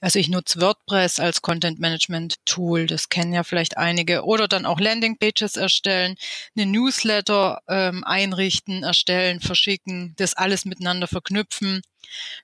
also 0.02 0.20
ich 0.20 0.30
nutze 0.30 0.62
WordPress 0.62 1.20
als 1.20 1.42
Content 1.42 1.80
Management 1.80 2.36
Tool, 2.46 2.88
das 2.88 3.10
kennen 3.10 3.34
ja 3.34 3.44
vielleicht 3.44 3.78
einige, 3.78 4.24
oder 4.24 4.48
dann 4.48 4.66
auch 4.66 4.80
Landing 4.80 5.18
Pages 5.18 5.56
erstellen, 5.56 6.16
eine 6.56 6.66
Newsletter 6.66 7.62
ähm, 7.68 8.04
einrichten, 8.04 8.84
erstellen, 8.84 9.40
verschicken, 9.42 10.14
das 10.18 10.36
alles 10.36 10.66
miteinander 10.66 11.08
verknüpfen. 11.08 11.82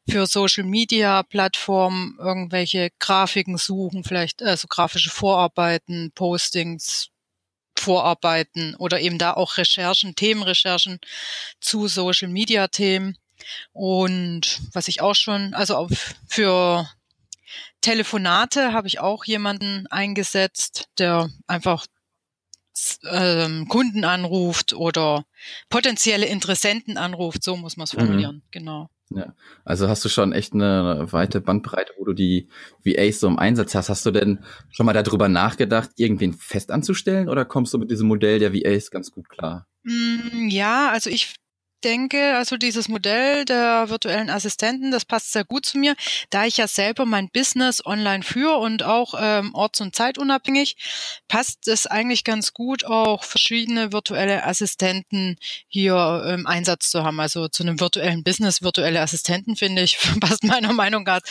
Für 0.08 0.28
Social 0.28 0.64
Media 0.64 1.24
Plattformen 1.24 2.18
irgendwelche 2.20 2.90
Grafiken 3.00 3.58
suchen, 3.58 4.04
vielleicht 4.04 4.44
also 4.44 4.68
grafische 4.68 5.10
Vorarbeiten, 5.10 6.12
Postings, 6.14 7.10
Vorarbeiten 7.78 8.76
oder 8.76 9.00
eben 9.00 9.18
da 9.18 9.34
auch 9.34 9.58
Recherchen, 9.58 10.16
Themenrecherchen 10.16 11.00
zu 11.60 11.88
Social 11.88 12.30
Media 12.30 12.68
Themen. 12.68 13.18
Und 13.74 14.62
was 14.74 14.88
ich 14.88 15.02
auch 15.02 15.16
schon, 15.16 15.54
also 15.54 15.88
für 16.28 16.90
Telefonate 17.86 18.74
habe 18.74 18.88
ich 18.88 19.00
auch 19.00 19.26
jemanden 19.26 19.86
eingesetzt, 19.92 20.90
der 20.98 21.30
einfach 21.46 21.86
ähm, 23.12 23.68
Kunden 23.68 24.04
anruft 24.04 24.74
oder 24.74 25.26
potenzielle 25.70 26.26
Interessenten 26.26 26.98
anruft, 26.98 27.44
so 27.44 27.56
muss 27.56 27.78
man 27.78 27.84
es 27.84 27.94
mhm. 27.94 28.00
formulieren, 28.00 28.36
mhm. 28.38 28.44
genau. 28.50 28.90
Ja, 29.12 29.36
also 29.66 29.88
hast 29.88 30.04
du 30.04 30.10
schon 30.10 30.34
echt 30.34 30.54
eine 30.54 31.06
weite 31.12 31.42
Bandbreite, 31.42 31.94
wo 32.00 32.06
du 32.06 32.14
die 32.14 32.50
VAs 32.84 33.20
so 33.20 33.28
im 33.28 33.38
Einsatz 33.38 33.76
hast. 33.76 33.90
Hast 33.90 34.04
du 34.04 34.10
denn 34.10 34.44
schon 34.72 34.88
mal 34.88 34.94
darüber 34.94 35.30
nachgedacht, 35.30 35.92
irgendwen 35.96 36.34
fest 36.34 36.72
anzustellen 36.72 37.30
oder 37.30 37.46
kommst 37.46 37.72
du 37.76 37.78
mit 37.78 37.92
diesem 37.92 38.08
Modell 38.08 38.40
der 38.40 38.52
VAs 38.52 38.90
ganz 38.90 39.12
gut 39.12 39.30
klar? 39.30 39.68
Mm, 39.84 40.48
ja, 40.50 40.90
also 40.90 41.12
ich 41.12 41.36
denke, 41.84 42.36
also 42.36 42.58
dieses 42.58 42.88
Modell 42.88 43.46
der 43.46 43.90
virtuellen 43.90 44.30
Assistenten, 44.30 44.92
das 44.92 45.06
passt 45.06 45.32
sehr 45.32 45.44
gut 45.44 45.66
zu 45.66 45.78
mir, 45.78 45.96
da 46.30 46.46
ich 46.46 46.58
ja 46.58 46.68
selber 46.68 47.06
mein 47.06 47.30
Business 47.30 47.86
online 47.86 48.24
führe 48.24 48.58
und 48.58 48.84
auch 48.84 49.14
ähm, 49.20 49.54
orts- 49.54 49.82
und 49.82 49.96
zeitunabhängig, 49.96 50.78
passt 51.28 51.68
es 51.68 51.88
eigentlich 51.88 52.24
ganz 52.24 52.54
gut, 52.54 52.86
auch 52.86 53.24
verschiedene 53.24 53.92
virtuelle 53.92 54.46
Assistenten 54.46 55.38
hier 55.68 56.24
im 56.26 56.42
ähm, 56.42 56.48
Einsatz 56.48 56.90
zu 56.90 57.04
haben. 57.04 57.20
Also 57.20 57.48
zu 57.48 57.64
einem 57.64 57.80
virtuellen 57.80 58.24
Business, 58.24 58.62
virtuelle 58.62 59.02
Assistenten 59.02 59.56
finde 59.56 59.84
ich, 59.84 59.98
passt 60.20 60.44
meiner 60.44 60.74
Meinung 60.74 61.04
nach 61.04 61.22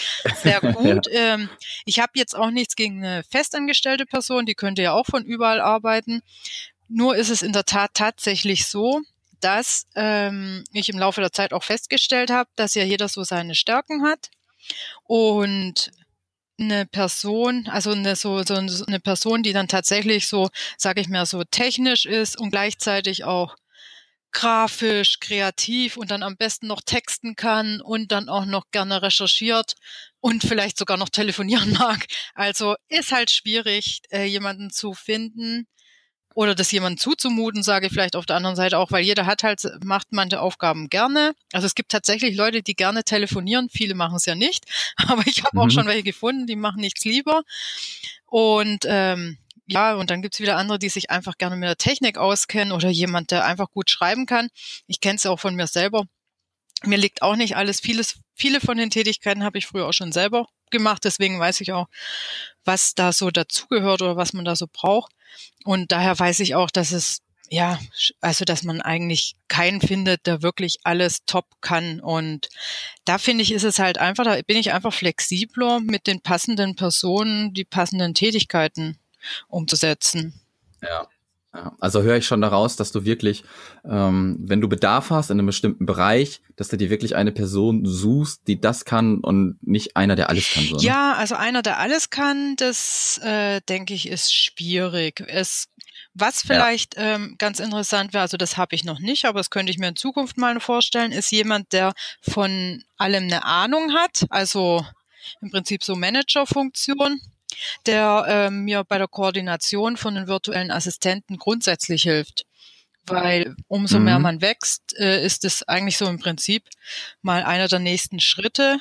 sehr 0.43 0.61
gut. 0.61 1.07
ja. 1.11 1.35
ähm, 1.35 1.49
ich 1.85 1.99
habe 1.99 2.13
jetzt 2.15 2.37
auch 2.37 2.51
nichts 2.51 2.77
gegen 2.77 3.05
eine 3.05 3.25
festangestellte 3.25 4.07
Person, 4.07 4.47
die 4.47 4.55
könnte 4.55 4.83
ja 4.83 4.93
auch 4.93 5.07
von 5.07 5.25
überall 5.25 5.61
arbeiten. 5.61 6.23
Nur 6.89 7.17
ist 7.17 7.31
es 7.31 7.43
in 7.43 7.53
der 7.53 7.65
Tat 7.65 7.93
tatsächlich 7.95 8.67
so, 8.67 9.01
dass 9.41 9.87
ähm, 9.95 10.65
ich 10.73 10.89
im 10.89 10.99
Laufe 10.99 11.21
der 11.21 11.33
Zeit 11.33 11.53
auch 11.53 11.63
festgestellt 11.63 12.31
habe, 12.31 12.51
dass 12.57 12.75
ja 12.75 12.85
jeder 12.85 13.09
so 13.09 13.25
seine 13.25 13.55
Stärken 13.55 14.05
hat 14.05 14.31
und 15.05 15.91
eine 16.59 16.87
Person, 16.87 17.67
also 17.69 17.93
eine, 17.93 18.17
so, 18.17 18.43
so 18.45 18.55
eine 18.55 19.01
Person, 19.01 19.43
die 19.43 19.53
dann 19.53 19.69
tatsächlich 19.69 20.29
so, 20.29 20.51
sage 20.79 21.01
ich 21.01 21.09
mal, 21.09 21.27
so 21.27 21.43
technisch 21.45 22.07
ist 22.07 22.39
und 22.39 22.51
gleichzeitig 22.51 23.25
auch 23.25 23.57
grafisch, 24.35 25.21
kreativ 25.21 25.97
und 25.97 26.11
dann 26.11 26.23
am 26.23 26.37
besten 26.37 26.67
noch 26.67 26.83
texten 26.83 27.37
kann 27.37 27.81
und 27.81 28.13
dann 28.13 28.29
auch 28.29 28.45
noch 28.45 28.71
gerne 28.73 29.01
recherchiert 29.01 29.75
und 30.21 30.43
vielleicht 30.43 30.77
sogar 30.77 30.97
noch 30.97 31.09
telefonieren 31.09 31.73
mag. 31.79 32.07
Also 32.35 32.75
ist 32.89 33.13
halt 33.13 33.31
schwierig, 33.31 34.01
äh, 34.11 34.25
jemanden 34.25 34.71
zu 34.71 34.93
finden, 34.93 35.67
oder 36.35 36.55
das 36.55 36.71
jemandem 36.73 36.99
zuzumuten, 36.99 37.63
sage 37.63 37.87
ich 37.87 37.93
vielleicht 37.93 38.17
auf 38.17 38.27
der 38.27 38.37
anderen 38.37 38.57
Seite 38.57 38.79
auch, 38.79 38.91
weil 38.91 39.05
jeder 39.05 39.25
hat 39.25 39.45
halt, 39.45 39.63
macht 39.85 40.09
manche 40.11 40.41
Aufgaben 40.41 40.89
gerne. 40.89 41.35
Also 41.53 41.67
es 41.67 41.75
gibt 41.75 41.93
tatsächlich 41.93 42.37
Leute, 42.37 42.63
die 42.63 42.75
gerne 42.75 43.05
telefonieren, 43.05 43.69
viele 43.71 43.95
machen 43.95 44.17
es 44.17 44.27
ja 44.27 44.35
nicht, 44.35 44.65
aber 44.97 45.23
ich 45.27 45.45
habe 45.45 45.57
mhm. 45.57 45.63
auch 45.63 45.71
schon 45.71 45.87
welche 45.87 46.03
gefunden, 46.03 46.47
die 46.47 46.57
machen 46.57 46.81
nichts 46.81 47.05
lieber. 47.05 47.43
Und 48.27 48.85
ähm, 48.87 49.39
ja, 49.67 49.95
und 49.95 50.11
dann 50.11 50.21
gibt's 50.21 50.41
wieder 50.41 50.57
andere, 50.57 50.79
die 50.79 50.89
sich 50.89 51.11
einfach 51.11 51.39
gerne 51.39 51.57
mit 51.57 51.69
der 51.69 51.77
Technik 51.77 52.19
auskennen 52.19 52.73
oder 52.73 52.91
jemand, 52.91 53.31
der 53.31 53.45
einfach 53.45 53.71
gut 53.71 53.89
schreiben 53.89 54.27
kann. 54.27 54.49
Ich 54.87 55.01
kenne 55.01 55.17
es 55.17 55.23
ja 55.23 55.31
auch 55.31 55.41
von 55.41 55.55
mir 55.55 55.67
selber. 55.67 56.05
Mir 56.87 56.99
liegt 56.99 57.23
auch 57.23 57.37
nicht 57.37 57.57
alles, 57.57 57.81
vieles, 57.81 58.21
viele 58.35 58.61
von 58.61 58.77
den 58.77 58.91
Tätigkeiten 58.91 59.45
habe 59.45 59.59
ich 59.59 59.67
früher 59.67 59.87
auch 59.87 59.93
schon 59.93 60.13
selber 60.13 60.47
gemacht, 60.71 61.05
deswegen 61.05 61.39
weiß 61.39 61.61
ich 61.61 61.73
auch, 61.73 61.87
was 62.65 62.95
da 62.95 63.13
so 63.13 63.31
dazugehört 63.31 64.03
oder 64.03 64.17
was 64.17 64.33
man 64.33 64.45
da 64.45 64.57
so 64.57 64.67
braucht. 64.71 65.13
Und 65.65 65.93
daher 65.93 66.19
weiß 66.19 66.41
ich 66.41 66.55
auch, 66.55 66.71
dass 66.71 66.93
es 66.93 67.21
ja, 67.51 67.79
also 68.21 68.45
dass 68.45 68.63
man 68.63 68.81
eigentlich 68.81 69.37
keinen 69.49 69.81
findet, 69.81 70.27
der 70.27 70.43
wirklich 70.43 70.79
alles 70.83 71.25
top 71.27 71.47
kann. 71.61 72.01
Und 72.01 72.49
da 73.05 73.19
finde 73.19 73.43
ich, 73.43 73.53
ist 73.53 73.65
es 73.65 73.79
halt 73.79 73.99
einfach, 73.99 74.25
da 74.25 74.41
bin 74.47 74.57
ich 74.57 74.73
einfach 74.73 74.93
flexibler 74.93 75.81
mit 75.81 76.07
den 76.07 76.21
passenden 76.21 76.75
Personen, 76.75 77.55
die 77.55 77.65
passenden 77.65 78.15
Tätigkeiten 78.15 78.99
umzusetzen. 79.49 80.41
Ja. 80.83 81.07
Ja, 81.55 81.73
also 81.79 82.03
höre 82.03 82.17
ich 82.17 82.27
schon 82.27 82.41
daraus, 82.41 82.75
dass 82.75 82.91
du 82.91 83.05
wirklich, 83.05 83.45
ähm, 83.89 84.37
wenn 84.41 84.61
du 84.61 84.69
Bedarf 84.69 85.11
hast 85.11 85.31
in 85.31 85.39
einem 85.39 85.47
bestimmten 85.47 85.87
Bereich, 85.87 86.41
dass 86.57 86.69
du 86.69 86.77
dir 86.77 86.91
wirklich 86.91 87.15
eine 87.15 87.31
Person 87.31 87.87
suchst, 87.87 88.49
die 88.49 88.61
das 88.61 88.85
kann 88.85 89.19
und 89.19 89.59
nicht 89.63 89.97
einer, 89.97 90.17
der 90.17 90.31
alles 90.31 90.51
kann. 90.51 90.65
So, 90.65 90.77
ne? 90.77 90.83
Ja, 90.83 91.13
also 91.13 91.37
einer, 91.37 91.63
der 91.63 91.79
alles 91.79 92.11
kann, 92.11 92.57
das 92.57 93.19
äh, 93.19 93.61
denke 93.69 93.95
ich, 93.95 94.09
ist 94.09 94.35
schwierig. 94.35 95.23
Es, 95.29 95.69
was 96.13 96.43
vielleicht 96.43 96.97
ja. 96.97 97.15
ähm, 97.15 97.37
ganz 97.39 97.61
interessant 97.61 98.15
wäre, 98.15 98.23
also 98.23 98.37
das 98.37 98.57
habe 98.57 98.75
ich 98.75 98.83
noch 98.83 98.99
nicht, 98.99 99.25
aber 99.25 99.39
das 99.39 99.51
könnte 99.51 99.71
ich 99.71 99.79
mir 99.79 99.89
in 99.89 99.97
Zukunft 99.97 100.37
mal 100.37 100.59
vorstellen, 100.59 101.13
ist 101.13 101.31
jemand, 101.31 101.73
der 101.73 101.93
von 102.21 102.83
allem 102.97 103.25
eine 103.25 103.45
Ahnung 103.45 103.93
hat, 103.93 104.27
also 104.29 104.85
im 105.41 105.53
Prinzip 105.53 105.85
so 105.85 105.95
Managerfunktion 105.95 107.21
der 107.87 108.25
äh, 108.29 108.51
mir 108.51 108.85
bei 108.85 108.99
der 108.99 109.09
Koordination 109.09 109.97
von 109.97 110.15
den 110.15 110.27
virtuellen 110.27 110.71
Assistenten 110.71 111.39
grundsätzlich 111.39 112.03
hilft. 112.03 112.47
Weil 113.07 113.55
umso 113.69 113.99
mhm. 113.99 114.05
mehr 114.05 114.19
man 114.19 114.41
wächst, 114.41 114.99
äh, 114.99 115.25
ist 115.25 115.45
es 115.45 115.63
eigentlich 115.69 115.99
so 115.99 116.07
im 116.07 116.19
Prinzip 116.19 116.65
mal 117.23 117.43
einer 117.43 117.69
der 117.69 117.79
nächsten 117.79 118.21
Schritte. 118.21 118.79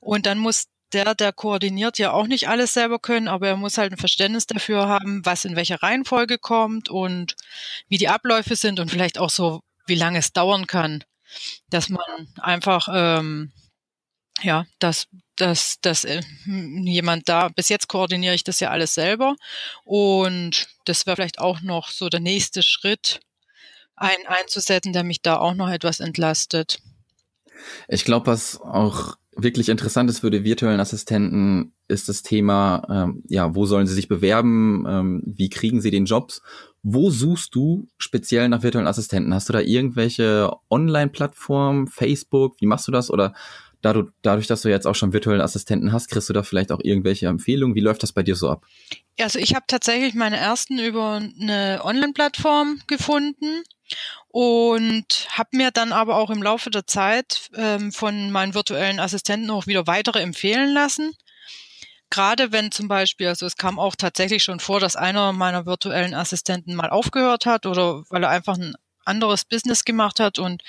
Und 0.00 0.26
dann 0.26 0.38
muss 0.38 0.66
der, 0.92 1.14
der 1.14 1.32
koordiniert, 1.32 1.98
ja 1.98 2.12
auch 2.12 2.26
nicht 2.26 2.48
alles 2.48 2.72
selber 2.72 2.98
können, 2.98 3.28
aber 3.28 3.48
er 3.48 3.56
muss 3.56 3.76
halt 3.76 3.92
ein 3.92 3.98
Verständnis 3.98 4.46
dafür 4.46 4.86
haben, 4.88 5.26
was 5.26 5.44
in 5.44 5.56
welcher 5.56 5.82
Reihenfolge 5.82 6.38
kommt 6.38 6.88
und 6.88 7.34
wie 7.88 7.98
die 7.98 8.08
Abläufe 8.08 8.56
sind 8.56 8.80
und 8.80 8.90
vielleicht 8.90 9.18
auch 9.18 9.30
so, 9.30 9.62
wie 9.86 9.96
lange 9.96 10.18
es 10.18 10.32
dauern 10.32 10.66
kann, 10.66 11.04
dass 11.70 11.88
man 11.88 12.00
einfach 12.40 12.88
ähm, 12.90 13.52
ja, 14.42 14.66
dass, 14.78 15.08
dass, 15.36 15.80
dass 15.80 16.04
äh, 16.04 16.20
jemand 16.46 17.28
da, 17.28 17.48
bis 17.48 17.68
jetzt 17.68 17.88
koordiniere 17.88 18.34
ich 18.34 18.44
das 18.44 18.60
ja 18.60 18.70
alles 18.70 18.94
selber 18.94 19.36
und 19.84 20.68
das 20.84 21.06
wäre 21.06 21.16
vielleicht 21.16 21.38
auch 21.38 21.60
noch 21.60 21.90
so 21.90 22.08
der 22.08 22.20
nächste 22.20 22.62
Schritt, 22.62 23.20
einen 23.96 24.26
einzusetzen, 24.26 24.92
der 24.92 25.04
mich 25.04 25.22
da 25.22 25.38
auch 25.38 25.54
noch 25.54 25.70
etwas 25.70 26.00
entlastet. 26.00 26.80
Ich 27.88 28.04
glaube, 28.04 28.26
was 28.26 28.60
auch 28.60 29.16
wirklich 29.36 29.68
interessant 29.68 30.10
ist 30.10 30.20
für 30.20 30.30
die 30.30 30.44
virtuellen 30.44 30.80
Assistenten, 30.80 31.72
ist 31.88 32.08
das 32.08 32.22
Thema, 32.22 32.82
ähm, 32.90 33.22
ja, 33.28 33.54
wo 33.54 33.66
sollen 33.66 33.86
sie 33.86 33.94
sich 33.94 34.08
bewerben, 34.08 34.84
ähm, 34.88 35.22
wie 35.24 35.50
kriegen 35.50 35.80
sie 35.80 35.90
den 35.90 36.06
Jobs? 36.06 36.42
Wo 36.82 37.10
suchst 37.10 37.54
du 37.54 37.86
speziell 37.98 38.48
nach 38.48 38.62
virtuellen 38.62 38.88
Assistenten? 38.88 39.34
Hast 39.34 39.48
du 39.48 39.52
da 39.52 39.60
irgendwelche 39.60 40.50
Online-Plattformen, 40.70 41.86
Facebook, 41.86 42.56
wie 42.60 42.66
machst 42.66 42.88
du 42.88 42.92
das? 42.92 43.10
Oder 43.10 43.34
dadurch, 43.82 44.46
dass 44.46 44.62
du 44.62 44.68
jetzt 44.68 44.86
auch 44.86 44.94
schon 44.94 45.12
virtuelle 45.12 45.42
Assistenten 45.42 45.92
hast, 45.92 46.08
kriegst 46.08 46.28
du 46.28 46.32
da 46.32 46.42
vielleicht 46.42 46.72
auch 46.72 46.80
irgendwelche 46.82 47.26
Empfehlungen? 47.26 47.74
Wie 47.74 47.80
läuft 47.80 48.02
das 48.02 48.12
bei 48.12 48.22
dir 48.22 48.36
so 48.36 48.50
ab? 48.50 48.66
Also 49.20 49.38
ich 49.38 49.54
habe 49.54 49.64
tatsächlich 49.68 50.14
meine 50.14 50.36
ersten 50.36 50.78
über 50.78 51.16
eine 51.16 51.80
Online-Plattform 51.82 52.80
gefunden 52.86 53.62
und 54.28 55.28
habe 55.30 55.50
mir 55.52 55.70
dann 55.70 55.92
aber 55.92 56.16
auch 56.16 56.30
im 56.30 56.42
Laufe 56.42 56.70
der 56.70 56.86
Zeit 56.86 57.48
ähm, 57.54 57.92
von 57.92 58.30
meinen 58.30 58.54
virtuellen 58.54 59.00
Assistenten 59.00 59.50
auch 59.50 59.66
wieder 59.66 59.86
weitere 59.86 60.20
empfehlen 60.20 60.72
lassen. 60.72 61.12
Gerade 62.10 62.52
wenn 62.52 62.70
zum 62.70 62.88
Beispiel, 62.88 63.28
also 63.28 63.46
es 63.46 63.56
kam 63.56 63.78
auch 63.78 63.96
tatsächlich 63.96 64.42
schon 64.44 64.60
vor, 64.60 64.78
dass 64.78 64.94
einer 64.94 65.32
meiner 65.32 65.66
virtuellen 65.66 66.14
Assistenten 66.14 66.74
mal 66.74 66.90
aufgehört 66.90 67.46
hat 67.46 67.66
oder 67.66 68.04
weil 68.10 68.22
er 68.22 68.30
einfach 68.30 68.56
ein 68.56 68.74
anderes 69.06 69.44
Business 69.44 69.84
gemacht 69.84 70.20
hat 70.20 70.38
und 70.38 70.62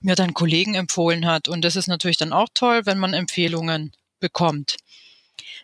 mir 0.00 0.16
dann 0.16 0.34
Kollegen 0.34 0.74
empfohlen 0.74 1.26
hat. 1.26 1.48
Und 1.48 1.62
das 1.62 1.76
ist 1.76 1.86
natürlich 1.86 2.16
dann 2.16 2.32
auch 2.32 2.48
toll, 2.54 2.82
wenn 2.84 2.98
man 2.98 3.14
Empfehlungen 3.14 3.92
bekommt. 4.20 4.76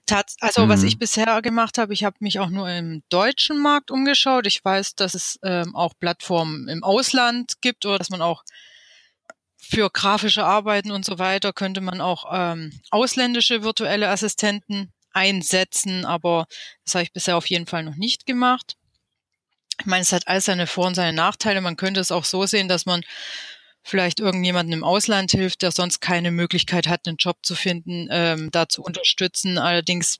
Tats 0.06 0.36
also 0.40 0.64
mhm. 0.64 0.68
was 0.70 0.82
ich 0.82 0.98
bisher 0.98 1.42
gemacht 1.42 1.78
habe, 1.78 1.92
ich 1.92 2.02
habe 2.04 2.16
mich 2.20 2.38
auch 2.40 2.48
nur 2.48 2.68
im 2.70 3.02
deutschen 3.10 3.58
Markt 3.58 3.90
umgeschaut. 3.90 4.46
Ich 4.46 4.64
weiß, 4.64 4.94
dass 4.94 5.14
es 5.14 5.38
ähm, 5.42 5.76
auch 5.76 5.92
Plattformen 5.98 6.68
im 6.68 6.82
Ausland 6.82 7.60
gibt 7.60 7.84
oder 7.84 7.98
dass 7.98 8.10
man 8.10 8.22
auch 8.22 8.42
für 9.56 9.90
grafische 9.90 10.44
Arbeiten 10.44 10.90
und 10.90 11.04
so 11.04 11.18
weiter 11.18 11.52
könnte 11.52 11.82
man 11.82 12.00
auch 12.00 12.24
ähm, 12.32 12.72
ausländische 12.90 13.62
virtuelle 13.62 14.08
Assistenten 14.08 14.92
einsetzen, 15.12 16.06
aber 16.06 16.46
das 16.84 16.94
habe 16.94 17.02
ich 17.02 17.12
bisher 17.12 17.36
auf 17.36 17.46
jeden 17.46 17.66
Fall 17.66 17.82
noch 17.82 17.96
nicht 17.96 18.24
gemacht. 18.24 18.77
Ich 19.80 19.86
meine, 19.86 20.02
es 20.02 20.12
hat 20.12 20.26
all 20.28 20.40
seine 20.40 20.66
Vor- 20.66 20.86
und 20.86 20.94
seine 20.94 21.12
Nachteile. 21.12 21.60
Man 21.60 21.76
könnte 21.76 22.00
es 22.00 22.10
auch 22.10 22.24
so 22.24 22.46
sehen, 22.46 22.68
dass 22.68 22.86
man 22.86 23.02
vielleicht 23.82 24.20
irgendjemanden 24.20 24.72
im 24.72 24.84
Ausland 24.84 25.30
hilft, 25.30 25.62
der 25.62 25.70
sonst 25.70 26.00
keine 26.00 26.30
Möglichkeit 26.30 26.88
hat, 26.88 27.06
einen 27.06 27.16
Job 27.16 27.38
zu 27.42 27.54
finden, 27.54 28.08
ähm, 28.10 28.50
da 28.50 28.68
zu 28.68 28.82
unterstützen. 28.82 29.56
Allerdings 29.56 30.18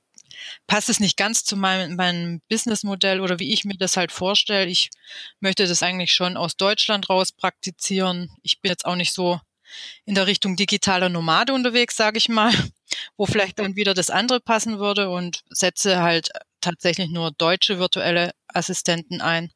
passt 0.67 0.89
es 0.89 0.99
nicht 0.99 1.17
ganz 1.17 1.43
zu 1.43 1.55
meinem, 1.57 1.95
meinem 1.95 2.41
Businessmodell 2.49 3.19
oder 3.21 3.39
wie 3.39 3.51
ich 3.53 3.65
mir 3.65 3.77
das 3.77 3.97
halt 3.97 4.11
vorstelle. 4.11 4.67
Ich 4.67 4.89
möchte 5.39 5.67
das 5.67 5.83
eigentlich 5.83 6.13
schon 6.13 6.37
aus 6.37 6.55
Deutschland 6.55 7.09
raus 7.09 7.31
praktizieren. 7.31 8.31
Ich 8.41 8.61
bin 8.61 8.69
jetzt 8.71 8.85
auch 8.85 8.95
nicht 8.95 9.13
so 9.13 9.39
in 10.05 10.15
der 10.15 10.27
Richtung 10.27 10.55
digitaler 10.55 11.09
Nomade 11.09 11.53
unterwegs, 11.53 11.95
sage 11.95 12.17
ich 12.17 12.29
mal, 12.29 12.51
wo 13.17 13.25
vielleicht 13.25 13.59
dann 13.59 13.75
wieder 13.75 13.93
das 13.93 14.09
andere 14.09 14.39
passen 14.39 14.79
würde 14.79 15.09
und 15.09 15.43
setze 15.49 16.01
halt 16.01 16.29
tatsächlich 16.61 17.09
nur 17.09 17.31
deutsche 17.31 17.79
virtuelle 17.79 18.31
Assistenten 18.47 19.21
ein. 19.21 19.51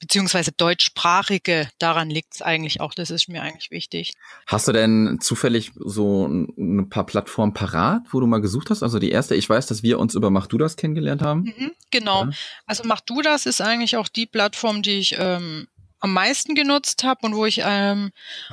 beziehungsweise 0.00 0.50
deutschsprachige, 0.52 1.68
daran 1.78 2.08
liegt 2.08 2.34
es 2.34 2.42
eigentlich 2.42 2.80
auch, 2.80 2.94
das 2.94 3.10
ist 3.10 3.28
mir 3.28 3.42
eigentlich 3.42 3.70
wichtig. 3.70 4.14
Hast 4.46 4.66
du 4.66 4.72
denn 4.72 5.18
zufällig 5.20 5.72
so 5.76 6.26
ein 6.26 6.88
paar 6.88 7.04
Plattformen 7.04 7.52
parat, 7.52 8.02
wo 8.10 8.18
du 8.18 8.26
mal 8.26 8.40
gesucht 8.40 8.70
hast? 8.70 8.82
Also 8.82 8.98
die 8.98 9.10
erste, 9.10 9.34
ich 9.34 9.48
weiß, 9.48 9.66
dass 9.66 9.82
wir 9.82 9.98
uns 9.98 10.14
über 10.14 10.30
Mach 10.30 10.46
du 10.46 10.56
das 10.56 10.76
kennengelernt 10.76 11.20
haben. 11.20 11.42
Mhm, 11.42 11.72
genau. 11.90 12.24
Ja. 12.24 12.30
Also 12.66 12.84
Mach 12.86 13.00
du 13.00 13.20
das 13.20 13.44
ist 13.44 13.60
eigentlich 13.60 13.98
auch 13.98 14.08
die 14.08 14.26
Plattform, 14.26 14.80
die 14.80 14.98
ich 14.98 15.16
ähm, 15.18 15.68
am 16.00 16.14
meisten 16.14 16.54
genutzt 16.54 17.04
habe 17.04 17.26
und 17.26 17.36
wo 17.36 17.44
ich 17.44 17.60
ähm, 17.62 18.10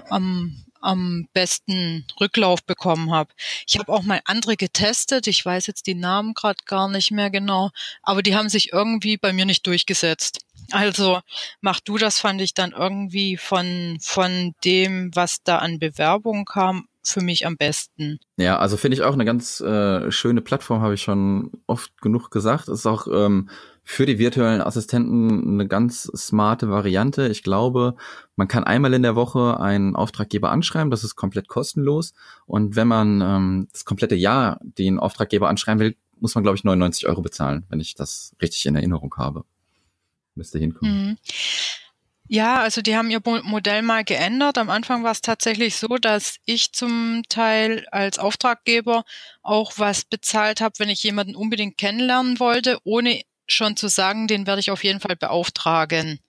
am 0.10 0.66
am 0.88 1.28
besten 1.34 2.06
Rücklauf 2.20 2.64
bekommen 2.64 3.12
habe. 3.12 3.34
Ich 3.68 3.78
habe 3.78 3.92
auch 3.92 4.04
mal 4.04 4.22
andere 4.24 4.56
getestet. 4.56 5.28
Ich 5.28 5.46
weiß 5.46 5.68
jetzt 5.68 5.86
die 5.86 5.96
Namen 5.96 6.34
gerade 6.34 6.64
gar 6.66 6.88
nicht 6.88 7.12
mehr 7.12 7.30
genau, 7.30 7.72
aber 8.02 8.24
die 8.24 8.36
haben 8.36 8.48
sich 8.48 8.72
irgendwie 8.72 9.18
bei 9.18 9.34
mir 9.34 9.46
nicht 9.46 9.68
durchgesetzt. 9.68 10.46
Also 10.72 11.20
mach 11.60 11.82
du 11.82 11.98
das, 11.98 12.20
fand 12.20 12.42
ich 12.42 12.54
dann 12.54 12.72
irgendwie 12.72 13.36
von, 13.36 13.98
von 14.02 14.54
dem, 14.64 15.12
was 15.14 15.44
da 15.44 15.58
an 15.58 15.78
Bewerbungen 15.78 16.46
kam, 16.46 16.88
für 17.12 17.22
mich 17.22 17.46
am 17.46 17.58
besten. 17.58 18.20
Ja, 18.38 18.58
also 18.58 18.78
finde 18.78 18.96
ich 18.96 19.04
auch 19.04 19.14
eine 19.14 19.26
ganz 19.26 19.60
äh, 19.62 20.12
schöne 20.12 20.42
Plattform, 20.42 20.82
habe 20.82 20.94
ich 20.94 21.02
schon 21.02 21.52
oft 21.68 22.02
genug 22.02 22.30
gesagt. 22.32 22.68
Ist 22.68 22.86
auch 22.86 23.08
ähm, 23.08 23.50
für 23.84 24.06
die 24.06 24.20
virtuellen 24.20 24.62
Assistenten 24.62 25.54
eine 25.54 25.68
ganz 25.68 26.04
smarte 26.04 26.70
Variante. 26.70 27.28
Ich 27.30 27.42
glaube, 27.42 27.96
man 28.36 28.48
kann 28.48 28.66
einmal 28.66 28.94
in 28.94 29.02
der 29.02 29.16
Woche 29.16 29.60
einen 29.60 29.96
Auftraggeber 29.96 30.52
anschreiben, 30.52 30.92
das 30.92 31.04
ist 31.04 31.16
komplett 31.16 31.48
kostenlos. 31.48 32.14
Und 32.46 32.76
wenn 32.76 32.88
man 32.88 33.22
ähm, 33.22 33.68
das 33.72 33.86
komplette 33.86 34.16
Jahr 34.16 34.60
den 34.62 35.00
Auftraggeber 35.00 35.48
anschreiben 35.48 35.80
will, 35.80 35.96
muss 36.20 36.36
man, 36.36 36.44
glaube 36.44 36.58
ich, 36.58 36.64
99 36.64 37.08
Euro 37.08 37.22
bezahlen, 37.22 37.66
wenn 37.70 37.80
ich 37.80 37.96
das 37.96 38.36
richtig 38.42 38.66
in 38.66 38.76
Erinnerung 38.76 39.14
habe. 39.18 39.46
Müsste 40.36 40.60
hinkommen. 40.60 41.08
Mhm. 41.10 41.18
Ja, 42.30 42.62
also 42.62 42.82
die 42.82 42.96
haben 42.96 43.10
ihr 43.10 43.22
Modell 43.24 43.82
mal 43.82 44.04
geändert. 44.04 44.58
Am 44.58 44.70
Anfang 44.70 45.04
war 45.04 45.12
es 45.12 45.22
tatsächlich 45.22 45.78
so, 45.78 45.88
dass 45.98 46.38
ich 46.46 46.74
zum 46.74 47.24
Teil 47.30 47.88
als 47.92 48.20
Auftraggeber 48.20 49.06
auch 49.42 49.74
was 49.78 50.04
bezahlt 50.04 50.60
habe, 50.60 50.76
wenn 50.80 50.90
ich 50.90 51.04
jemanden 51.04 51.36
unbedingt 51.36 51.78
kennenlernen 51.78 52.40
wollte, 52.40 52.80
ohne 52.84 53.22
schon 53.48 53.78
zu 53.78 53.88
sagen, 53.88 54.28
den 54.28 54.46
werde 54.46 54.60
ich 54.60 54.72
auf 54.72 54.84
jeden 54.84 55.00
Fall 55.00 55.16
beauftragen. 55.16 56.20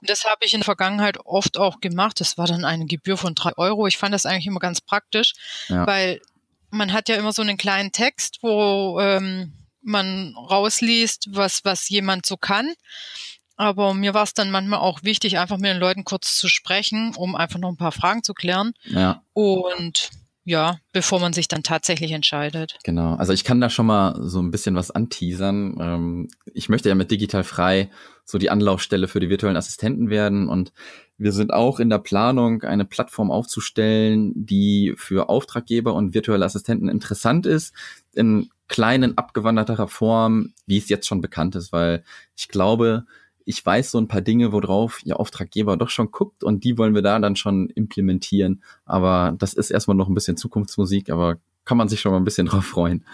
Und 0.00 0.10
das 0.10 0.24
habe 0.24 0.44
ich 0.44 0.54
in 0.54 0.60
der 0.60 0.64
Vergangenheit 0.64 1.18
oft 1.24 1.58
auch 1.58 1.80
gemacht. 1.80 2.20
Das 2.20 2.38
war 2.38 2.46
dann 2.46 2.64
eine 2.64 2.86
Gebühr 2.86 3.16
von 3.16 3.34
drei 3.34 3.56
Euro. 3.56 3.86
Ich 3.86 3.98
fand 3.98 4.14
das 4.14 4.26
eigentlich 4.26 4.46
immer 4.46 4.60
ganz 4.60 4.80
praktisch, 4.80 5.34
ja. 5.68 5.86
weil 5.86 6.20
man 6.70 6.92
hat 6.92 7.08
ja 7.08 7.16
immer 7.16 7.32
so 7.32 7.42
einen 7.42 7.56
kleinen 7.56 7.92
Text, 7.92 8.38
wo 8.42 9.00
ähm, 9.00 9.52
man 9.82 10.34
rausliest, 10.36 11.28
was, 11.30 11.64
was 11.64 11.88
jemand 11.88 12.26
so 12.26 12.36
kann. 12.36 12.74
Aber 13.58 13.92
mir 13.92 14.14
war 14.14 14.22
es 14.22 14.34
dann 14.34 14.52
manchmal 14.52 14.78
auch 14.78 15.02
wichtig, 15.02 15.38
einfach 15.38 15.56
mit 15.58 15.66
den 15.66 15.78
Leuten 15.78 16.04
kurz 16.04 16.38
zu 16.38 16.48
sprechen, 16.48 17.12
um 17.16 17.34
einfach 17.34 17.58
noch 17.58 17.68
ein 17.68 17.76
paar 17.76 17.92
Fragen 17.92 18.22
zu 18.22 18.32
klären. 18.32 18.72
Ja. 18.84 19.22
Und 19.32 20.10
ja, 20.44 20.78
bevor 20.92 21.20
man 21.20 21.34
sich 21.34 21.48
dann 21.48 21.62
tatsächlich 21.62 22.12
entscheidet. 22.12 22.78
Genau, 22.84 23.16
also 23.16 23.34
ich 23.34 23.44
kann 23.44 23.60
da 23.60 23.68
schon 23.68 23.84
mal 23.84 24.16
so 24.22 24.40
ein 24.40 24.50
bisschen 24.50 24.76
was 24.76 24.90
anteasern. 24.90 25.76
Ähm, 25.78 26.28
ich 26.54 26.70
möchte 26.70 26.88
ja 26.88 26.94
mit 26.94 27.10
Digital 27.10 27.44
Frei 27.44 27.90
so 28.24 28.38
die 28.38 28.48
Anlaufstelle 28.48 29.08
für 29.08 29.20
die 29.20 29.28
virtuellen 29.28 29.58
Assistenten 29.58 30.08
werden 30.08 30.48
und 30.48 30.72
wir 31.18 31.32
sind 31.32 31.52
auch 31.52 31.80
in 31.80 31.90
der 31.90 31.98
Planung, 31.98 32.62
eine 32.62 32.84
Plattform 32.84 33.30
aufzustellen, 33.30 34.32
die 34.36 34.94
für 34.96 35.28
Auftraggeber 35.28 35.92
und 35.92 36.14
virtuelle 36.14 36.44
Assistenten 36.44 36.88
interessant 36.88 37.44
ist, 37.44 37.74
in 38.14 38.48
kleinen 38.68 39.18
abgewanderterer 39.18 39.88
Form, 39.88 40.54
wie 40.66 40.78
es 40.78 40.88
jetzt 40.88 41.08
schon 41.08 41.20
bekannt 41.20 41.56
ist, 41.56 41.72
weil 41.72 42.04
ich 42.36 42.48
glaube, 42.48 43.04
ich 43.48 43.64
weiß 43.64 43.92
so 43.92 43.98
ein 43.98 44.08
paar 44.08 44.20
Dinge, 44.20 44.52
worauf 44.52 45.00
Ihr 45.04 45.18
Auftraggeber 45.18 45.78
doch 45.78 45.88
schon 45.88 46.10
guckt 46.10 46.44
und 46.44 46.64
die 46.64 46.76
wollen 46.76 46.94
wir 46.94 47.00
da 47.00 47.18
dann 47.18 47.34
schon 47.34 47.70
implementieren. 47.70 48.62
Aber 48.84 49.34
das 49.38 49.54
ist 49.54 49.70
erstmal 49.70 49.96
noch 49.96 50.08
ein 50.08 50.14
bisschen 50.14 50.36
Zukunftsmusik, 50.36 51.08
aber 51.08 51.38
kann 51.64 51.78
man 51.78 51.88
sich 51.88 52.02
schon 52.02 52.12
mal 52.12 52.18
ein 52.18 52.24
bisschen 52.24 52.46
drauf 52.48 52.66
freuen. 52.66 53.06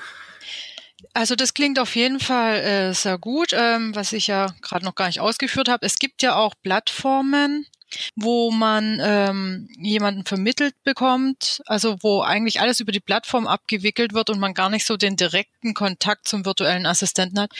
Also 1.12 1.36
das 1.36 1.54
klingt 1.54 1.78
auf 1.78 1.94
jeden 1.94 2.18
Fall 2.18 2.56
äh, 2.56 2.94
sehr 2.94 3.16
gut, 3.16 3.52
ähm, 3.52 3.94
was 3.94 4.12
ich 4.12 4.26
ja 4.26 4.52
gerade 4.60 4.84
noch 4.84 4.96
gar 4.96 5.06
nicht 5.06 5.20
ausgeführt 5.20 5.68
habe. 5.68 5.86
Es 5.86 6.00
gibt 6.00 6.20
ja 6.20 6.34
auch 6.34 6.54
Plattformen, 6.64 7.66
wo 8.16 8.50
man 8.50 8.98
ähm, 9.00 9.68
jemanden 9.78 10.24
vermittelt 10.24 10.74
bekommt, 10.82 11.62
also 11.66 11.96
wo 12.02 12.22
eigentlich 12.22 12.60
alles 12.60 12.80
über 12.80 12.90
die 12.90 12.98
Plattform 12.98 13.46
abgewickelt 13.46 14.14
wird 14.14 14.30
und 14.30 14.40
man 14.40 14.54
gar 14.54 14.68
nicht 14.68 14.84
so 14.84 14.96
den 14.96 15.14
direkten 15.14 15.74
Kontakt 15.74 16.26
zum 16.26 16.44
virtuellen 16.44 16.86
Assistenten 16.86 17.38
hat 17.38 17.52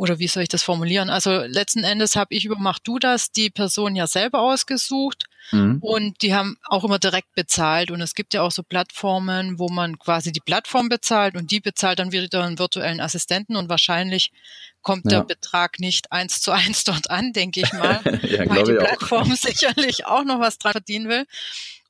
oder 0.00 0.18
wie 0.18 0.28
soll 0.28 0.44
ich 0.44 0.48
das 0.48 0.62
formulieren? 0.62 1.10
Also 1.10 1.42
letzten 1.42 1.84
Endes 1.84 2.16
habe 2.16 2.34
ich 2.34 2.46
über 2.46 2.56
Mach 2.58 2.78
du 2.78 2.98
das 2.98 3.32
die 3.32 3.50
Person 3.50 3.94
ja 3.94 4.06
selber 4.06 4.40
ausgesucht 4.40 5.26
mhm. 5.52 5.76
und 5.82 6.22
die 6.22 6.34
haben 6.34 6.56
auch 6.64 6.84
immer 6.84 6.98
direkt 6.98 7.34
bezahlt 7.34 7.90
und 7.90 8.00
es 8.00 8.14
gibt 8.14 8.32
ja 8.32 8.40
auch 8.40 8.50
so 8.50 8.62
Plattformen, 8.62 9.58
wo 9.58 9.68
man 9.68 9.98
quasi 9.98 10.32
die 10.32 10.40
Plattform 10.40 10.88
bezahlt 10.88 11.36
und 11.36 11.50
die 11.50 11.60
bezahlt 11.60 11.98
dann 11.98 12.12
wieder 12.12 12.42
einen 12.42 12.58
virtuellen 12.58 12.98
Assistenten 12.98 13.56
und 13.56 13.68
wahrscheinlich 13.68 14.32
kommt 14.80 15.04
ja. 15.04 15.18
der 15.18 15.26
Betrag 15.26 15.78
nicht 15.80 16.10
eins 16.10 16.40
zu 16.40 16.50
eins 16.50 16.84
dort 16.84 17.10
an, 17.10 17.34
denke 17.34 17.60
ich 17.60 17.72
mal, 17.74 18.00
ja, 18.22 18.48
weil 18.48 18.64
die 18.64 18.72
Plattform 18.72 19.30
auch. 19.30 19.36
sicherlich 19.36 20.06
auch 20.06 20.24
noch 20.24 20.40
was 20.40 20.56
dran 20.56 20.72
verdienen 20.72 21.10
will. 21.10 21.26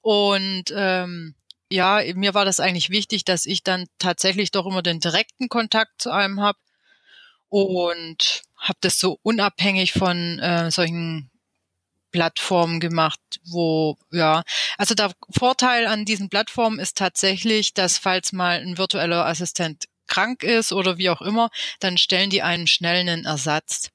Und 0.01 0.65
ähm, 0.75 1.37
ja, 1.71 2.03
mir 2.17 2.35
war 2.35 2.45
das 2.45 2.59
eigentlich 2.59 2.91
wichtig, 2.91 3.25
dass 3.25 3.47
ich 3.47 3.63
dann 3.63 3.87
tatsächlich 4.01 4.51
doch 4.51 4.67
immer 4.67 4.83
den 4.83 4.99
direkten 4.99 5.49
Kontakt 5.49 6.03
zu 6.03 6.11
einem 6.11 6.41
habe 6.41 6.59
und 7.51 8.43
habe 8.57 8.79
das 8.81 8.99
so 8.99 9.19
unabhängig 9.23 9.93
von 9.93 10.39
äh, 10.39 10.71
solchen 10.71 11.31
Plattformen 12.13 12.81
gemacht, 12.81 13.21
wo, 13.45 13.97
ja, 14.11 14.43
also 14.79 14.95
der 14.95 15.13
Vorteil 15.31 15.87
an 15.87 16.05
diesen 16.05 16.29
Plattformen 16.29 16.79
ist 16.79 16.97
tatsächlich, 16.97 17.75
dass 17.75 17.99
falls 17.99 18.33
mal 18.33 18.61
ein 18.61 18.79
virtueller 18.79 19.27
Assistent 19.27 19.85
krank 20.07 20.43
ist 20.43 20.73
oder 20.73 20.99
wie 20.99 21.11
auch 21.11 21.23
immer, 21.23 21.51
dann 21.79 21.99
stellen 21.99 22.31
die 22.31 22.43
einen 22.43 22.67
schnell 22.67 23.01
einen 23.01 23.25
Ersatz. 23.27 23.91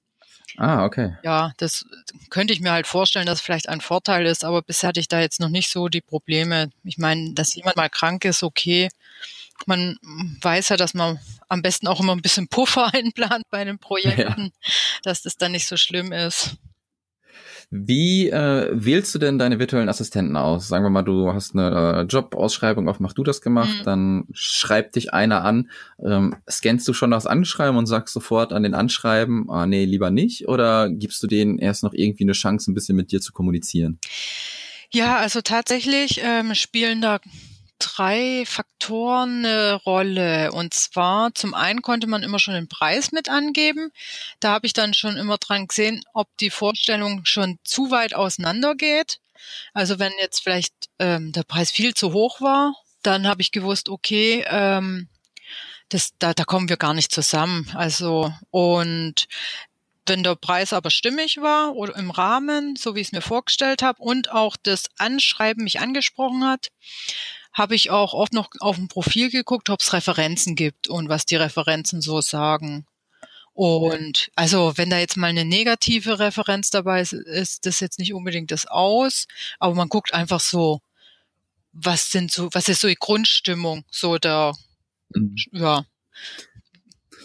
Ah, 0.58 0.86
okay. 0.86 1.18
Ja, 1.24 1.52
das 1.58 1.86
könnte 2.30 2.54
ich 2.54 2.62
mir 2.62 2.72
halt 2.72 2.88
vorstellen, 2.88 3.26
dass 3.26 3.41
vielleicht 3.41 3.68
ein 3.68 3.82
Vorteil 3.82 4.26
ist, 4.26 4.46
aber 4.46 4.62
bisher 4.62 4.89
hatte 4.89 5.02
ich 5.02 5.10
da 5.10 5.20
jetzt 5.20 5.41
noch 5.41 5.50
nicht 5.50 5.70
so 5.70 5.89
die 5.89 6.00
Probleme. 6.00 6.70
Ich 6.86 6.98
meine, 6.98 7.34
dass 7.34 7.56
jemand 7.56 7.76
mal 7.76 7.89
krank 7.89 8.24
ist, 8.24 8.41
okay 8.41 8.89
man 9.65 9.98
weiß 10.41 10.70
ja, 10.70 10.78
dass 10.78 10.94
man 10.94 11.20
am 11.48 11.62
besten 11.62 11.88
auch 11.88 12.00
immer 12.00 12.13
ein 12.13 12.22
bisschen 12.22 12.48
Puffer 12.48 12.89
einplant 12.94 13.44
bei 13.50 13.63
den 13.63 13.80
Projekten, 13.80 14.41
ja. 14.41 14.72
dass 15.04 15.22
das 15.22 15.38
dann 15.38 15.52
nicht 15.52 15.68
so 15.68 15.78
schlimm 15.78 16.12
ist. 16.12 16.58
Wie 17.72 18.30
äh, 18.30 18.70
wählst 18.72 19.13
du 19.15 19.20
denn 19.20 19.39
deine 19.39 19.60
virtuellen 19.60 19.89
Assistenten 19.89 20.38
aus? 20.38 20.68
Sagen 20.68 20.86
wir 20.86 20.89
mal, 20.89 21.02
du 21.02 21.34
hast 21.34 21.56
eine 21.56 22.02
äh, 22.02 22.02
Jobausschreibung 22.04 22.88
auf 22.88 23.00
Mach 23.00 23.13
du 23.13 23.24
das 23.24 23.41
gemacht, 23.41 23.80
mhm. 23.80 23.84
dann 23.84 24.28
schreibt 24.34 24.96
dich 24.96 25.13
einer 25.13 25.44
an. 25.44 25.70
Ähm, 26.04 26.36
scannst 26.50 26.88
du 26.88 26.94
schon 26.94 27.12
das 27.12 27.26
Anschreiben 27.26 27.78
und 27.78 27.88
sagst 27.88 28.13
sofort 28.13 28.54
an 28.54 28.63
den 28.63 28.76
Anschreiben, 28.76 29.50
ah 29.50 29.65
nee, 29.65 29.86
lieber 29.86 30.12
nicht? 30.12 30.48
Oder 30.48 30.89
gibst 30.89 31.22
du 31.24 31.28
denen 31.28 31.58
erst 31.58 31.84
noch 31.84 31.94
irgendwie 31.94 32.24
eine 32.24 32.34
Chance, 32.34 32.72
ein 32.72 32.76
bisschen 32.76 32.96
mit 32.96 33.12
dir 33.12 33.20
zu 33.20 33.34
kommunizieren? 33.34 34.00
Ja, 34.91 35.18
also 35.18 35.41
tatsächlich 35.41 36.22
ähm, 36.24 36.54
spielen 36.54 37.02
da 37.02 37.20
drei 37.80 38.44
Faktoren 38.46 39.46
eine 39.46 39.74
Rolle. 39.74 40.52
Und 40.52 40.74
zwar 40.74 41.34
zum 41.34 41.54
einen 41.54 41.82
konnte 41.82 42.08
man 42.08 42.24
immer 42.24 42.40
schon 42.40 42.54
den 42.54 42.68
Preis 42.68 43.12
mit 43.12 43.30
angeben. 43.30 43.92
Da 44.40 44.52
habe 44.52 44.68
ich 44.68 44.74
dann 44.74 44.94
schon 44.94 45.18
immer 45.18 45.38
dran 45.38 45.68
gesehen, 45.68 46.04
ob 46.14 46.28
die 46.38 46.50
Vorstellung 46.50 47.26
schon 47.26 47.60
zu 47.64 47.92
weit 47.92 48.14
auseinander 48.14 48.76
geht. 48.76 49.20
Also 49.74 50.00
wenn 50.00 50.14
jetzt 50.20 50.42
vielleicht 50.42 50.74
ähm, 51.00 51.32
der 51.32 51.44
Preis 51.44 51.72
viel 51.72 51.94
zu 51.94 52.14
hoch 52.14 52.42
war, 52.42 52.74
dann 53.04 53.28
habe 53.28 53.42
ich 53.42 53.52
gewusst, 53.52 53.90
okay, 53.90 54.44
ähm, 54.48 55.08
das, 55.90 56.14
da, 56.18 56.34
da 56.34 56.44
kommen 56.44 56.70
wir 56.70 56.78
gar 56.78 56.94
nicht 56.94 57.12
zusammen. 57.12 57.70
Also 57.76 58.34
und 58.50 59.28
wenn 60.08 60.24
der 60.24 60.36
Preis 60.36 60.74
aber 60.74 60.92
stimmig 60.92 61.38
war 61.42 61.76
oder 61.76 61.96
im 61.96 62.12
Rahmen, 62.12 62.76
so 62.76 62.96
wie 62.96 63.02
ich 63.02 63.08
es 63.08 63.12
mir 63.12 63.22
vorgestellt 63.22 63.82
habe, 63.82 64.02
und 64.02 64.32
auch 64.32 64.56
das 64.62 64.90
Anschreiben 64.98 65.64
mich 65.64 65.80
angesprochen 65.80 66.46
hat, 66.46 66.68
habe 67.56 67.74
ich 67.74 67.89
auch 67.89 68.13
oft 68.13 68.34
noch 68.34 68.50
auf 68.60 68.76
dem 68.76 68.89
Profil 68.89 69.32
geguckt, 69.32 69.70
ob 69.70 69.80
es 69.80 69.94
Referenzen 69.94 70.56
gibt 70.56 70.89
und 70.89 71.08
was 71.10 71.26
die 71.26 71.38
Referenzen 71.38 72.02
so 72.02 72.20
sagen. 72.20 72.86
Und 73.54 74.30
also, 74.36 74.74
wenn 74.76 74.89
da 74.89 75.00
jetzt 75.00 75.15
mal 75.15 75.28
eine 75.28 75.46
negative 75.46 76.20
Referenz 76.20 76.70
dabei 76.70 77.00
ist, 77.00 77.13
ist 77.13 77.65
das 77.65 77.80
jetzt 77.80 77.98
nicht 77.98 78.13
unbedingt 78.13 78.52
das 78.52 78.65
aus, 78.68 79.28
aber 79.60 79.74
man 79.74 79.88
guckt 79.88 80.13
einfach 80.13 80.41
so, 80.41 80.82
was 81.72 82.12
sind 82.12 82.32
so, 82.32 82.50
was 82.52 82.68
ist 82.68 82.82
so 82.82 82.89
die 82.89 82.98
Grundstimmung, 83.00 83.86
so 83.89 84.18
da, 84.18 84.54
mhm. 85.13 85.36
ja, 85.54 85.86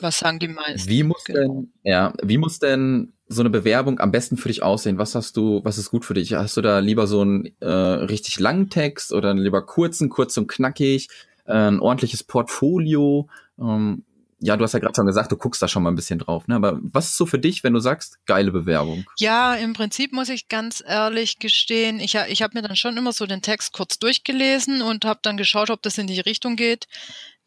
was 0.00 0.20
sagen 0.20 0.38
die 0.38 0.48
meisten? 0.48 0.88
Wie 0.88 1.02
muss 1.02 1.24
genau. 1.24 1.40
denn, 1.40 1.72
ja, 1.82 2.14
wie 2.22 2.38
muss 2.38 2.60
denn 2.60 3.12
so 3.32 3.42
eine 3.42 3.50
Bewerbung 3.50 4.00
am 4.00 4.10
besten 4.10 4.36
für 4.36 4.48
dich 4.48 4.62
aussehen? 4.62 4.98
Was 4.98 5.14
hast 5.14 5.36
du, 5.36 5.60
was 5.64 5.78
ist 5.78 5.90
gut 5.90 6.04
für 6.04 6.14
dich? 6.14 6.34
Hast 6.34 6.56
du 6.56 6.62
da 6.62 6.80
lieber 6.80 7.06
so 7.06 7.20
einen 7.20 7.48
äh, 7.60 7.68
richtig 7.68 8.40
langen 8.40 8.68
Text 8.68 9.12
oder 9.12 9.32
lieber 9.34 9.64
kurzen, 9.64 10.08
kurz 10.08 10.36
und 10.36 10.48
knackig, 10.48 11.08
äh, 11.46 11.52
ein 11.52 11.78
ordentliches 11.78 12.24
Portfolio? 12.24 13.28
Ähm, 13.58 14.02
ja, 14.40 14.56
du 14.56 14.64
hast 14.64 14.72
ja 14.72 14.80
gerade 14.80 14.94
schon 14.96 15.06
gesagt, 15.06 15.30
du 15.30 15.36
guckst 15.36 15.62
da 15.62 15.68
schon 15.68 15.84
mal 15.84 15.90
ein 15.90 15.96
bisschen 15.96 16.18
drauf. 16.18 16.48
Ne? 16.48 16.56
Aber 16.56 16.80
was 16.82 17.10
ist 17.10 17.16
so 17.18 17.24
für 17.24 17.38
dich, 17.38 17.62
wenn 17.62 17.72
du 17.72 17.78
sagst, 17.78 18.18
geile 18.26 18.50
Bewerbung? 18.50 19.04
Ja, 19.18 19.54
im 19.54 19.74
Prinzip 19.74 20.12
muss 20.12 20.28
ich 20.28 20.48
ganz 20.48 20.82
ehrlich 20.84 21.38
gestehen, 21.38 22.00
ich, 22.00 22.16
ich 22.16 22.42
habe 22.42 22.58
mir 22.58 22.66
dann 22.66 22.74
schon 22.74 22.96
immer 22.96 23.12
so 23.12 23.26
den 23.26 23.42
Text 23.42 23.72
kurz 23.72 23.98
durchgelesen 23.98 24.82
und 24.82 25.04
habe 25.04 25.20
dann 25.22 25.36
geschaut, 25.36 25.70
ob 25.70 25.82
das 25.82 25.98
in 25.98 26.08
die 26.08 26.20
Richtung 26.20 26.56
geht, 26.56 26.88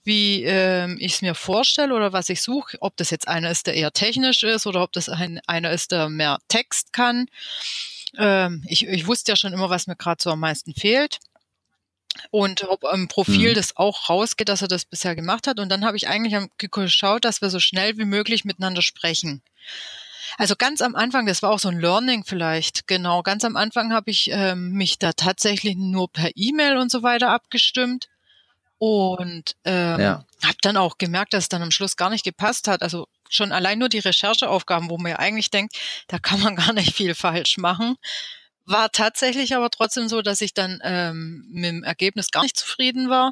wie 0.04 0.44
ähm, 0.44 0.98
ich 1.00 1.13
es 1.13 1.22
mir 1.22 1.36
vorstelle 1.36 1.94
oder 1.94 2.13
was 2.13 2.30
ich 2.30 2.42
suche, 2.42 2.78
ob 2.82 2.98
das 2.98 3.10
jetzt 3.10 3.28
einer 3.28 3.52
ist, 3.52 3.68
der 3.68 3.76
eher 3.76 3.92
technisch 3.92 4.44
ist 4.44 4.68
oder 4.68 4.84
ob 4.84 4.92
das 4.92 5.10
ein, 5.10 5.39
einer 5.48 5.72
ist, 5.72 5.92
der 5.92 6.10
mehr 6.10 6.39
Text 6.48 6.94
kann. 6.94 7.28
Ähm, 8.18 8.63
ich, 8.68 8.88
ich 8.88 9.08
wusste 9.08 9.32
ja 9.32 9.36
schon 9.36 9.54
immer, 9.54 9.70
was 9.70 9.88
mir 9.88 9.96
gerade 9.96 10.22
so 10.22 10.32
am 10.32 10.39
meisten 10.39 10.74
fehlt 10.74 11.20
und 12.32 12.63
ob 12.70 12.84
im 12.92 13.08
Profil 13.08 13.52
mhm. 13.52 13.56
das 13.56 13.76
auch 13.78 14.10
rausgeht, 14.10 14.50
dass 14.50 14.62
er 14.62 14.68
das 14.68 14.86
bisher 14.86 15.16
gemacht 15.16 15.48
hat. 15.48 15.60
Und 15.60 15.70
dann 15.70 15.86
habe 15.86 15.98
ich 15.98 16.08
eigentlich 16.08 16.36
geschaut, 16.58 17.26
dass 17.26 17.42
wir 17.42 17.50
so 17.50 17.60
schnell 17.60 17.98
wie 17.98 18.06
möglich 18.06 18.46
miteinander 18.46 18.82
sprechen. 18.82 19.42
Also 20.38 20.56
ganz 20.56 20.82
am 20.82 20.96
Anfang, 20.96 21.26
das 21.26 21.44
war 21.44 21.52
auch 21.52 21.60
so 21.60 21.70
ein 21.70 21.80
Learning 21.80 22.24
vielleicht, 22.26 22.88
genau, 22.88 23.22
ganz 23.22 23.46
am 23.46 23.56
Anfang 23.56 23.94
habe 23.94 24.10
ich 24.10 24.30
ähm, 24.32 24.72
mich 24.72 24.98
da 24.98 25.13
tatsächlich 25.13 25.76
nur 25.76 26.12
per 26.12 26.32
E-Mail 26.36 26.78
und 26.78 26.92
so 26.92 27.04
weiter 27.04 27.30
abgestimmt 27.30 28.08
und 28.84 29.56
ähm, 29.63 30.00
ja. 30.02 30.26
habe 30.43 30.58
dann 30.60 30.76
auch 30.76 30.98
gemerkt, 30.98 31.34
dass 31.34 31.46
es 31.46 31.50
dann 31.50 31.62
am 31.62 31.72
Schluss 31.72 31.96
gar 31.96 32.10
nicht 32.10 32.26
gepasst 32.26 32.67
hat. 32.67 32.82
Also 32.82 33.08
schon 33.30 33.54
allein 33.54 33.80
nur 33.80 33.88
die 33.88 34.00
Rechercheaufgaben, 34.00 34.89
wo 34.89 34.98
man 34.98 35.12
ja 35.12 35.19
eigentlich 35.19 35.50
denkt, 35.50 35.78
da 36.08 36.19
kann 36.19 36.41
man 36.41 36.56
gar 36.58 36.74
nicht 36.74 36.93
viel 36.93 37.15
falsch 37.15 37.58
machen. 37.58 37.96
War 38.65 38.91
tatsächlich 38.91 39.56
aber 39.56 39.69
trotzdem 39.69 40.10
so, 40.10 40.22
dass 40.22 40.41
ich 40.41 40.54
dann 40.54 40.82
ähm, 40.84 41.46
mit 41.50 41.69
dem 41.69 41.84
Ergebnis 41.84 42.30
gar 42.30 42.43
nicht 42.43 42.58
zufrieden 42.58 43.10
war. 43.10 43.32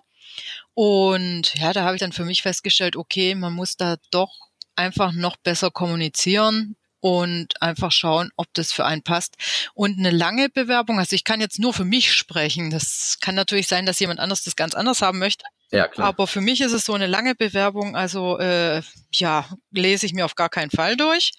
Und 0.74 1.54
ja, 1.56 1.74
da 1.74 1.84
habe 1.84 1.98
ich 1.98 2.00
dann 2.00 2.14
für 2.14 2.24
mich 2.24 2.44
festgestellt, 2.44 2.96
okay, 2.96 3.36
man 3.36 3.52
muss 3.52 3.76
da 3.76 3.98
doch 4.10 4.32
einfach 4.78 5.12
noch 5.12 5.36
besser 5.36 5.70
kommunizieren 5.70 6.78
und 7.02 7.62
einfach 7.62 7.92
schauen, 7.92 8.32
ob 8.38 8.48
das 8.54 8.72
für 8.72 8.86
einen 8.86 9.02
passt. 9.02 9.36
Und 9.74 9.98
eine 10.00 10.12
lange 10.12 10.50
Bewerbung, 10.50 11.00
also 11.00 11.16
ich 11.16 11.24
kann 11.24 11.42
jetzt 11.42 11.60
nur 11.60 11.74
für 11.74 11.84
mich 11.84 12.14
sprechen. 12.14 12.70
Das 12.70 13.18
kann 13.20 13.36
natürlich 13.36 13.68
sein, 13.68 13.86
dass 13.86 14.00
jemand 14.00 14.20
anders 14.20 14.44
das 14.44 14.56
ganz 14.56 14.76
anders 14.76 15.02
haben 15.02 15.20
möchte. 15.20 15.44
Ja, 15.72 15.88
klar. 15.88 16.08
Aber 16.08 16.28
für 16.28 16.42
mich 16.42 16.62
ist 16.62 16.74
es 16.74 16.86
so 16.86 16.94
eine 16.94 17.08
lange 17.08 17.34
Bewerbung, 17.34 17.96
also 17.96 18.38
äh, 18.40 18.82
ja, 19.12 19.50
lese 19.72 20.06
ich 20.06 20.14
mir 20.14 20.26
auf 20.26 20.36
gar 20.36 20.50
keinen 20.50 20.70
Fall 20.70 20.96
durch. 20.96 21.32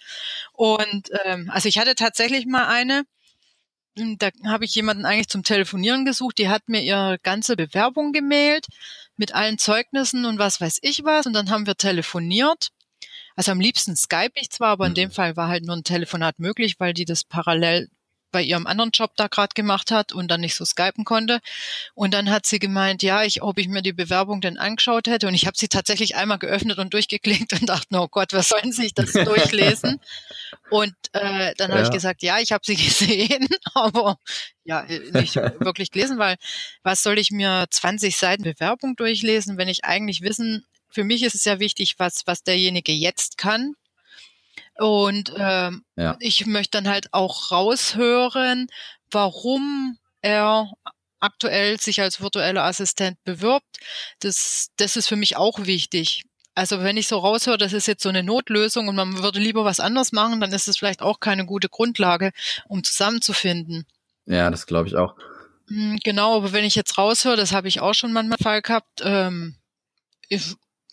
Und 0.52 1.10
ähm, 1.24 1.48
also 1.50 1.68
ich 1.68 1.78
hatte 1.78 1.94
tatsächlich 1.94 2.46
mal 2.46 2.66
eine, 2.66 3.04
hm, 3.96 4.18
da 4.18 4.30
habe 4.46 4.64
ich 4.64 4.74
jemanden 4.74 5.04
eigentlich 5.04 5.28
zum 5.28 5.44
Telefonieren 5.44 6.04
gesucht, 6.04 6.38
die 6.38 6.48
hat 6.48 6.68
mir 6.68 6.80
ihre 6.82 7.18
ganze 7.22 7.56
Bewerbung 7.56 8.12
gemailt 8.12 8.66
mit 9.16 9.34
allen 9.34 9.58
Zeugnissen 9.58 10.24
und 10.24 10.38
was 10.38 10.60
weiß 10.60 10.78
ich 10.82 11.04
was. 11.04 11.26
Und 11.26 11.34
dann 11.34 11.50
haben 11.50 11.66
wir 11.66 11.76
telefoniert. 11.76 12.70
Also 13.36 13.52
am 13.52 13.60
liebsten 13.60 13.96
Skype 13.96 14.32
ich 14.34 14.50
zwar, 14.50 14.68
aber 14.68 14.86
in 14.86 14.94
dem 14.94 15.08
mhm. 15.08 15.14
Fall 15.14 15.36
war 15.36 15.48
halt 15.48 15.64
nur 15.64 15.76
ein 15.76 15.84
Telefonat 15.84 16.38
möglich, 16.38 16.76
weil 16.78 16.94
die 16.94 17.04
das 17.04 17.24
parallel 17.24 17.88
bei 18.32 18.42
ihrem 18.42 18.66
anderen 18.66 18.90
Job 18.90 19.12
da 19.16 19.28
gerade 19.28 19.52
gemacht 19.54 19.90
hat 19.90 20.12
und 20.12 20.28
dann 20.28 20.40
nicht 20.40 20.56
so 20.56 20.64
skypen 20.64 21.04
konnte. 21.04 21.40
Und 21.94 22.14
dann 22.14 22.30
hat 22.30 22.46
sie 22.46 22.58
gemeint, 22.58 23.02
ja, 23.02 23.22
ich, 23.22 23.42
ob 23.42 23.58
ich 23.58 23.68
mir 23.68 23.82
die 23.82 23.92
Bewerbung 23.92 24.40
denn 24.40 24.58
angeschaut 24.58 25.06
hätte. 25.06 25.28
Und 25.28 25.34
ich 25.34 25.46
habe 25.46 25.56
sie 25.56 25.68
tatsächlich 25.68 26.16
einmal 26.16 26.38
geöffnet 26.38 26.78
und 26.78 26.94
durchgeklickt 26.94 27.52
und 27.52 27.68
dachte, 27.68 27.86
oh 27.92 28.08
Gott, 28.08 28.32
was 28.32 28.48
sollen 28.48 28.72
Sie 28.72 28.82
sich 28.82 28.94
das 28.94 29.12
durchlesen? 29.12 30.00
und 30.70 30.94
äh, 31.12 31.54
dann 31.56 31.70
ja. 31.70 31.76
habe 31.76 31.84
ich 31.84 31.92
gesagt, 31.92 32.22
ja, 32.22 32.38
ich 32.38 32.50
habe 32.52 32.64
sie 32.64 32.76
gesehen, 32.82 33.46
aber 33.74 34.18
ja, 34.64 34.84
nicht 35.12 35.36
wirklich 35.36 35.90
gelesen, 35.90 36.18
weil 36.18 36.36
was 36.82 37.02
soll 37.02 37.18
ich 37.18 37.30
mir 37.30 37.66
20 37.70 38.16
Seiten 38.16 38.42
Bewerbung 38.42 38.96
durchlesen, 38.96 39.58
wenn 39.58 39.68
ich 39.68 39.84
eigentlich 39.84 40.22
wissen, 40.22 40.64
für 40.92 41.04
mich 41.04 41.22
ist 41.22 41.34
es 41.34 41.44
ja 41.44 41.58
wichtig, 41.58 41.94
was, 41.98 42.22
was 42.26 42.42
derjenige 42.42 42.92
jetzt 42.92 43.38
kann 43.38 43.74
und 44.76 45.32
ähm, 45.36 45.84
ja. 45.96 46.16
ich 46.20 46.46
möchte 46.46 46.78
dann 46.78 46.88
halt 46.88 47.12
auch 47.12 47.50
raushören, 47.50 48.68
warum 49.10 49.98
er 50.22 50.72
aktuell 51.20 51.78
sich 51.80 52.00
als 52.00 52.20
virtueller 52.20 52.64
Assistent 52.64 53.22
bewirbt. 53.24 53.78
Das, 54.20 54.68
das 54.76 54.96
ist 54.96 55.08
für 55.08 55.16
mich 55.16 55.36
auch 55.36 55.66
wichtig. 55.66 56.24
Also 56.54 56.82
wenn 56.82 56.96
ich 56.96 57.08
so 57.08 57.18
raushöre, 57.18 57.58
das 57.58 57.72
ist 57.72 57.86
jetzt 57.86 58.02
so 58.02 58.08
eine 58.08 58.22
Notlösung 58.22 58.88
und 58.88 58.96
man 58.96 59.22
würde 59.22 59.38
lieber 59.38 59.64
was 59.64 59.80
anderes 59.80 60.12
machen, 60.12 60.40
dann 60.40 60.52
ist 60.52 60.68
es 60.68 60.78
vielleicht 60.78 61.00
auch 61.00 61.20
keine 61.20 61.46
gute 61.46 61.68
Grundlage, 61.68 62.32
um 62.66 62.84
zusammenzufinden. 62.84 63.86
Ja, 64.26 64.50
das 64.50 64.66
glaube 64.66 64.88
ich 64.88 64.96
auch. 64.96 65.14
Hm, 65.68 65.98
genau, 66.02 66.36
aber 66.36 66.52
wenn 66.52 66.64
ich 66.64 66.74
jetzt 66.74 66.98
raushöre, 66.98 67.36
das 67.36 67.52
habe 67.52 67.68
ich 67.68 67.80
auch 67.80 67.94
schon 67.94 68.12
manchmal 68.12 68.38
Fall 68.38 68.62
gehabt, 68.62 69.00
ähm, 69.02 69.56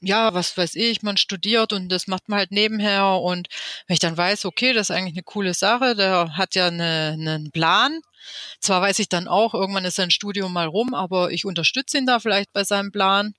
ja, 0.01 0.33
was 0.33 0.57
weiß 0.57 0.75
ich, 0.75 1.01
man 1.01 1.17
studiert 1.17 1.73
und 1.73 1.89
das 1.89 2.07
macht 2.07 2.29
man 2.29 2.39
halt 2.39 2.51
nebenher 2.51 3.19
und 3.21 3.47
wenn 3.88 3.93
ich 3.93 3.99
dann 3.99 4.17
weiß, 4.17 4.45
okay, 4.45 4.73
das 4.73 4.89
ist 4.89 4.95
eigentlich 4.95 5.15
eine 5.15 5.23
coole 5.23 5.53
Sache, 5.53 5.95
der 5.95 6.38
hat 6.38 6.55
ja 6.55 6.67
eine, 6.67 7.12
einen 7.13 7.51
Plan. 7.51 7.99
Zwar 8.59 8.81
weiß 8.81 8.99
ich 8.99 9.09
dann 9.09 9.27
auch, 9.27 9.53
irgendwann 9.53 9.85
ist 9.85 9.95
sein 9.95 10.12
Studium 10.12 10.53
mal 10.53 10.67
rum, 10.67 10.93
aber 10.93 11.31
ich 11.31 11.45
unterstütze 11.45 11.97
ihn 11.97 12.05
da 12.05 12.19
vielleicht 12.19 12.53
bei 12.53 12.63
seinem 12.63 12.91
Plan. 12.91 13.33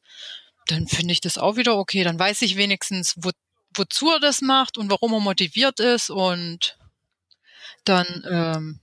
Dann 0.67 0.87
finde 0.87 1.13
ich 1.13 1.21
das 1.21 1.39
auch 1.39 1.57
wieder 1.57 1.77
okay. 1.77 2.05
Dann 2.05 2.19
weiß 2.19 2.43
ich 2.43 2.57
wenigstens, 2.57 3.15
wo, 3.17 3.31
wozu 3.75 4.11
er 4.11 4.21
das 4.21 4.41
macht 4.41 4.79
und 4.79 4.91
warum 4.91 5.13
er 5.13 5.21
motiviert 5.21 5.81
ist 5.81 6.11
und 6.11 6.77
dann 7.85 8.25
ähm, 8.31 8.81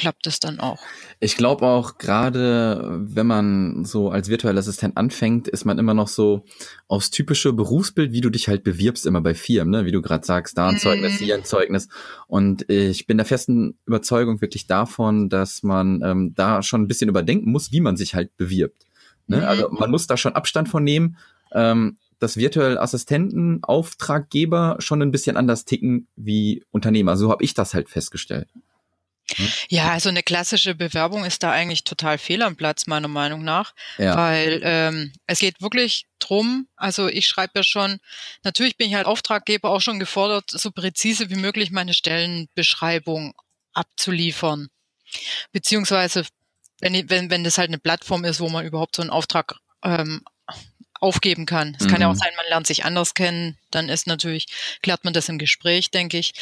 klappt 0.00 0.26
es 0.26 0.40
dann 0.40 0.60
auch. 0.60 0.78
Ich 1.20 1.36
glaube 1.36 1.66
auch, 1.66 1.98
gerade 1.98 3.00
wenn 3.02 3.26
man 3.26 3.84
so 3.84 4.10
als 4.10 4.30
virtueller 4.30 4.58
Assistent 4.58 4.96
anfängt, 4.96 5.46
ist 5.46 5.66
man 5.66 5.78
immer 5.78 5.92
noch 5.92 6.08
so 6.08 6.44
aufs 6.88 7.10
typische 7.10 7.52
Berufsbild, 7.52 8.10
wie 8.10 8.22
du 8.22 8.30
dich 8.30 8.48
halt 8.48 8.64
bewirbst, 8.64 9.04
immer 9.04 9.20
bei 9.20 9.34
Firmen, 9.34 9.70
ne? 9.70 9.84
wie 9.84 9.92
du 9.92 10.00
gerade 10.00 10.24
sagst, 10.24 10.56
da 10.56 10.68
ein 10.68 10.78
Zeugnis, 10.78 11.18
hier 11.18 11.34
ein 11.34 11.44
Zeugnis. 11.44 11.88
Und 12.28 12.70
ich 12.70 13.06
bin 13.06 13.18
der 13.18 13.26
festen 13.26 13.76
Überzeugung 13.84 14.40
wirklich 14.40 14.66
davon, 14.66 15.28
dass 15.28 15.62
man 15.62 16.00
ähm, 16.02 16.32
da 16.34 16.62
schon 16.62 16.80
ein 16.80 16.88
bisschen 16.88 17.10
überdenken 17.10 17.52
muss, 17.52 17.70
wie 17.70 17.80
man 17.80 17.98
sich 17.98 18.14
halt 18.14 18.34
bewirbt. 18.38 18.86
Ne? 19.26 19.38
Mhm. 19.38 19.44
Also 19.44 19.68
man 19.70 19.90
muss 19.90 20.06
da 20.06 20.16
schon 20.16 20.32
Abstand 20.32 20.70
von 20.70 20.82
nehmen. 20.82 21.18
Ähm, 21.52 21.98
dass 22.20 22.36
virtuelle 22.36 22.80
Assistenten, 22.80 23.64
Auftraggeber 23.64 24.76
schon 24.78 25.00
ein 25.00 25.10
bisschen 25.10 25.38
anders 25.38 25.64
ticken 25.64 26.06
wie 26.16 26.62
Unternehmer. 26.70 27.16
So 27.16 27.30
habe 27.30 27.42
ich 27.42 27.54
das 27.54 27.72
halt 27.72 27.88
festgestellt. 27.88 28.48
Hm? 29.36 29.48
Ja, 29.68 29.90
also 29.90 30.08
eine 30.08 30.22
klassische 30.22 30.74
Bewerbung 30.74 31.24
ist 31.24 31.42
da 31.42 31.50
eigentlich 31.52 31.84
total 31.84 32.18
fehl 32.18 32.42
am 32.42 32.56
Platz, 32.56 32.86
meiner 32.86 33.08
Meinung 33.08 33.42
nach. 33.42 33.74
Ja. 33.98 34.16
Weil 34.16 34.60
ähm, 34.62 35.12
es 35.26 35.38
geht 35.38 35.60
wirklich 35.60 36.06
drum, 36.18 36.68
also 36.76 37.08
ich 37.08 37.26
schreibe 37.26 37.52
ja 37.56 37.62
schon, 37.62 37.98
natürlich 38.42 38.76
bin 38.76 38.88
ich 38.88 38.94
halt 38.94 39.06
Auftraggeber 39.06 39.70
auch 39.70 39.80
schon 39.80 39.98
gefordert, 39.98 40.50
so 40.50 40.70
präzise 40.70 41.30
wie 41.30 41.36
möglich 41.36 41.70
meine 41.70 41.94
Stellenbeschreibung 41.94 43.34
abzuliefern. 43.72 44.68
Beziehungsweise, 45.52 46.24
wenn, 46.80 47.08
wenn, 47.10 47.30
wenn 47.30 47.44
das 47.44 47.58
halt 47.58 47.68
eine 47.68 47.78
Plattform 47.78 48.24
ist, 48.24 48.40
wo 48.40 48.48
man 48.48 48.66
überhaupt 48.66 48.96
so 48.96 49.02
einen 49.02 49.10
Auftrag 49.10 49.56
ähm, 49.82 50.22
aufgeben 51.00 51.46
kann. 51.46 51.76
Es 51.78 51.86
mhm. 51.86 51.90
kann 51.90 52.00
ja 52.02 52.08
auch 52.08 52.14
mhm. 52.14 52.18
sein, 52.18 52.32
man 52.36 52.46
lernt 52.48 52.66
sich 52.66 52.84
anders 52.84 53.14
kennen, 53.14 53.58
dann 53.70 53.88
ist 53.88 54.06
natürlich, 54.06 54.46
klärt 54.82 55.04
man 55.04 55.14
das 55.14 55.28
im 55.28 55.38
Gespräch, 55.38 55.90
denke 55.90 56.18
ich. 56.18 56.34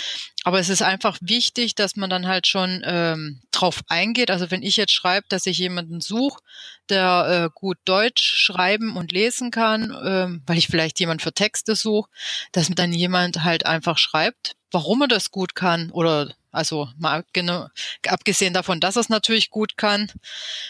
Aber 0.44 0.58
es 0.58 0.68
ist 0.68 0.82
einfach 0.82 1.16
wichtig, 1.20 1.74
dass 1.74 1.96
man 1.96 2.10
dann 2.10 2.26
halt 2.26 2.46
schon 2.46 2.82
ähm, 2.84 3.40
drauf 3.52 3.80
eingeht. 3.88 4.30
Also 4.30 4.50
wenn 4.50 4.62
ich 4.62 4.76
jetzt 4.76 4.92
schreibe, 4.92 5.26
dass 5.28 5.46
ich 5.46 5.58
jemanden 5.58 6.00
suche, 6.00 6.40
der 6.88 7.44
äh, 7.46 7.50
gut 7.54 7.78
Deutsch 7.84 8.22
schreiben 8.22 8.96
und 8.96 9.12
lesen 9.12 9.50
kann, 9.50 9.96
ähm, 10.04 10.42
weil 10.46 10.58
ich 10.58 10.66
vielleicht 10.66 10.98
jemand 11.00 11.22
für 11.22 11.32
Texte 11.32 11.76
suche, 11.76 12.10
dass 12.52 12.68
mir 12.68 12.74
dann 12.74 12.92
jemand 12.92 13.44
halt 13.44 13.64
einfach 13.64 13.98
schreibt, 13.98 14.56
warum 14.70 15.02
er 15.02 15.08
das 15.08 15.30
gut 15.30 15.54
kann 15.54 15.90
oder 15.90 16.34
also 16.58 16.88
mal 16.98 17.24
genau, 17.32 17.68
abgesehen 18.06 18.52
davon, 18.52 18.80
dass 18.80 18.96
er 18.96 19.00
es 19.00 19.08
natürlich 19.08 19.50
gut 19.50 19.76
kann, 19.76 20.10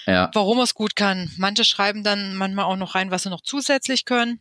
ja. 0.07 0.31
warum 0.35 0.59
er 0.59 0.65
es 0.65 0.75
gut 0.75 0.95
kann. 0.95 1.33
Manche 1.39 1.65
schreiben 1.65 2.05
dann 2.05 2.35
manchmal 2.35 2.67
auch 2.67 2.77
noch 2.77 2.95
rein, 2.95 3.11
was 3.11 3.23
sie 3.25 3.31
noch 3.31 3.41
zusätzlich 3.41 4.05
können. 4.05 4.41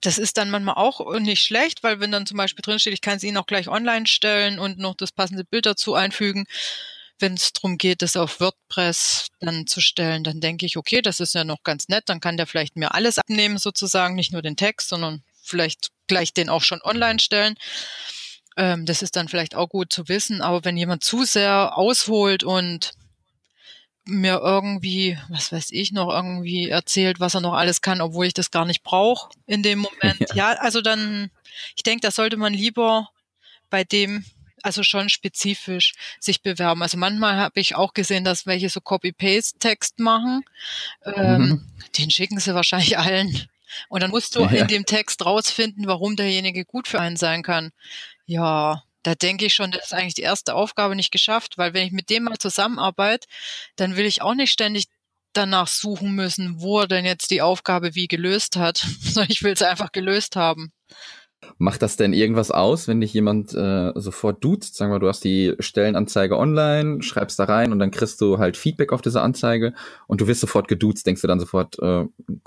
Das 0.00 0.18
ist 0.18 0.36
dann 0.36 0.50
manchmal 0.50 0.74
auch 0.74 1.16
nicht 1.20 1.42
schlecht, 1.42 1.84
weil 1.84 2.00
wenn 2.00 2.10
dann 2.10 2.26
zum 2.26 2.36
Beispiel 2.36 2.62
drinsteht, 2.62 2.92
ich 2.92 3.00
kann 3.00 3.18
es 3.18 3.22
Ihnen 3.22 3.36
auch 3.36 3.46
gleich 3.46 3.68
online 3.68 4.08
stellen 4.08 4.58
und 4.58 4.78
noch 4.78 4.96
das 4.96 5.12
passende 5.12 5.44
Bild 5.44 5.64
dazu 5.64 5.94
einfügen, 5.94 6.44
wenn 7.20 7.34
es 7.34 7.52
darum 7.52 7.78
geht, 7.78 8.02
das 8.02 8.16
auf 8.16 8.40
WordPress 8.40 9.28
dann 9.40 9.66
zu 9.68 9.80
stellen, 9.80 10.24
dann 10.24 10.40
denke 10.40 10.66
ich, 10.66 10.76
okay, 10.76 11.02
das 11.02 11.20
ist 11.20 11.34
ja 11.34 11.44
noch 11.44 11.62
ganz 11.62 11.88
nett, 11.88 12.08
dann 12.08 12.20
kann 12.20 12.36
der 12.36 12.48
vielleicht 12.48 12.76
mir 12.76 12.94
alles 12.94 13.18
abnehmen 13.18 13.58
sozusagen, 13.58 14.16
nicht 14.16 14.32
nur 14.32 14.42
den 14.42 14.56
Text, 14.56 14.88
sondern 14.88 15.22
vielleicht 15.40 15.90
gleich 16.08 16.34
den 16.34 16.48
auch 16.48 16.62
schon 16.62 16.82
online 16.82 17.20
stellen. 17.20 17.56
Ähm, 18.56 18.86
das 18.86 19.02
ist 19.02 19.16
dann 19.16 19.28
vielleicht 19.28 19.54
auch 19.54 19.68
gut 19.68 19.92
zu 19.92 20.08
wissen. 20.08 20.40
Aber 20.42 20.64
wenn 20.64 20.76
jemand 20.76 21.04
zu 21.04 21.24
sehr 21.24 21.76
ausholt 21.76 22.44
und 22.44 22.92
mir 24.06 24.40
irgendwie, 24.42 25.18
was 25.28 25.52
weiß 25.52 25.68
ich, 25.72 25.92
noch 25.92 26.08
irgendwie 26.08 26.68
erzählt, 26.68 27.18
was 27.18 27.34
er 27.34 27.40
noch 27.40 27.54
alles 27.54 27.80
kann, 27.80 28.00
obwohl 28.00 28.26
ich 28.26 28.34
das 28.34 28.52
gar 28.52 28.64
nicht 28.64 28.82
brauche 28.82 29.30
in 29.46 29.62
dem 29.62 29.80
Moment. 30.02 30.20
Ja, 30.34 30.52
ja 30.52 30.58
also 30.60 30.80
dann, 30.80 31.30
ich 31.74 31.82
denke, 31.82 32.02
da 32.02 32.10
sollte 32.10 32.36
man 32.36 32.54
lieber 32.54 33.10
bei 33.68 33.82
dem, 33.82 34.24
also 34.62 34.84
schon 34.84 35.08
spezifisch 35.08 35.94
sich 36.20 36.42
bewerben. 36.42 36.82
Also 36.82 36.96
manchmal 36.96 37.36
habe 37.36 37.60
ich 37.60 37.74
auch 37.74 37.94
gesehen, 37.94 38.24
dass 38.24 38.46
welche 38.46 38.68
so 38.68 38.80
Copy-Paste-Text 38.80 39.98
machen. 39.98 40.44
Ähm, 41.04 41.42
mhm. 41.42 41.66
Den 41.98 42.10
schicken 42.10 42.38
sie 42.38 42.54
wahrscheinlich 42.54 42.96
allen 42.98 43.48
Und 43.88 44.02
dann 44.02 44.10
musst 44.10 44.36
du 44.36 44.42
ja. 44.42 44.50
in 44.50 44.68
dem 44.68 44.86
Text 44.86 45.24
rausfinden, 45.24 45.88
warum 45.88 46.14
derjenige 46.14 46.64
gut 46.64 46.86
für 46.86 47.00
einen 47.00 47.16
sein 47.16 47.42
kann. 47.42 47.72
Ja, 48.26 48.82
da 49.02 49.14
denke 49.14 49.46
ich 49.46 49.54
schon, 49.54 49.70
das 49.70 49.86
ist 49.86 49.94
eigentlich 49.94 50.14
die 50.14 50.22
erste 50.22 50.54
Aufgabe 50.54 50.96
nicht 50.96 51.12
geschafft, 51.12 51.58
weil 51.58 51.72
wenn 51.74 51.86
ich 51.86 51.92
mit 51.92 52.10
dem 52.10 52.24
mal 52.24 52.38
zusammenarbeite, 52.38 53.28
dann 53.76 53.96
will 53.96 54.04
ich 54.04 54.20
auch 54.20 54.34
nicht 54.34 54.50
ständig 54.50 54.86
danach 55.32 55.68
suchen 55.68 56.12
müssen, 56.14 56.60
wo 56.60 56.80
er 56.80 56.88
denn 56.88 57.04
jetzt 57.04 57.30
die 57.30 57.42
Aufgabe 57.42 57.94
wie 57.94 58.08
gelöst 58.08 58.56
hat, 58.56 58.78
sondern 59.00 59.30
ich 59.30 59.42
will 59.42 59.52
es 59.52 59.62
einfach 59.62 59.92
gelöst 59.92 60.34
haben. 60.36 60.72
Macht 61.58 61.82
das 61.82 61.96
denn 61.96 62.12
irgendwas 62.12 62.50
aus, 62.50 62.88
wenn 62.88 63.00
dich 63.00 63.12
jemand 63.12 63.54
äh, 63.54 63.92
sofort 63.94 64.42
duzt? 64.42 64.74
Sagen 64.74 64.90
wir, 64.90 64.98
du 64.98 65.06
hast 65.06 65.22
die 65.22 65.54
Stellenanzeige 65.60 66.36
online, 66.36 67.02
schreibst 67.02 67.38
da 67.38 67.44
rein 67.44 67.72
und 67.72 67.78
dann 67.78 67.90
kriegst 67.90 68.20
du 68.20 68.38
halt 68.38 68.56
Feedback 68.56 68.92
auf 68.92 69.02
diese 69.02 69.20
Anzeige 69.20 69.74
und 70.08 70.20
du 70.20 70.26
wirst 70.26 70.40
sofort 70.40 70.66
geduzt. 70.66 71.06
Denkst 71.06 71.20
du 71.20 71.28
dann 71.28 71.38
sofort, 71.38 71.78
äh, 71.78 72.06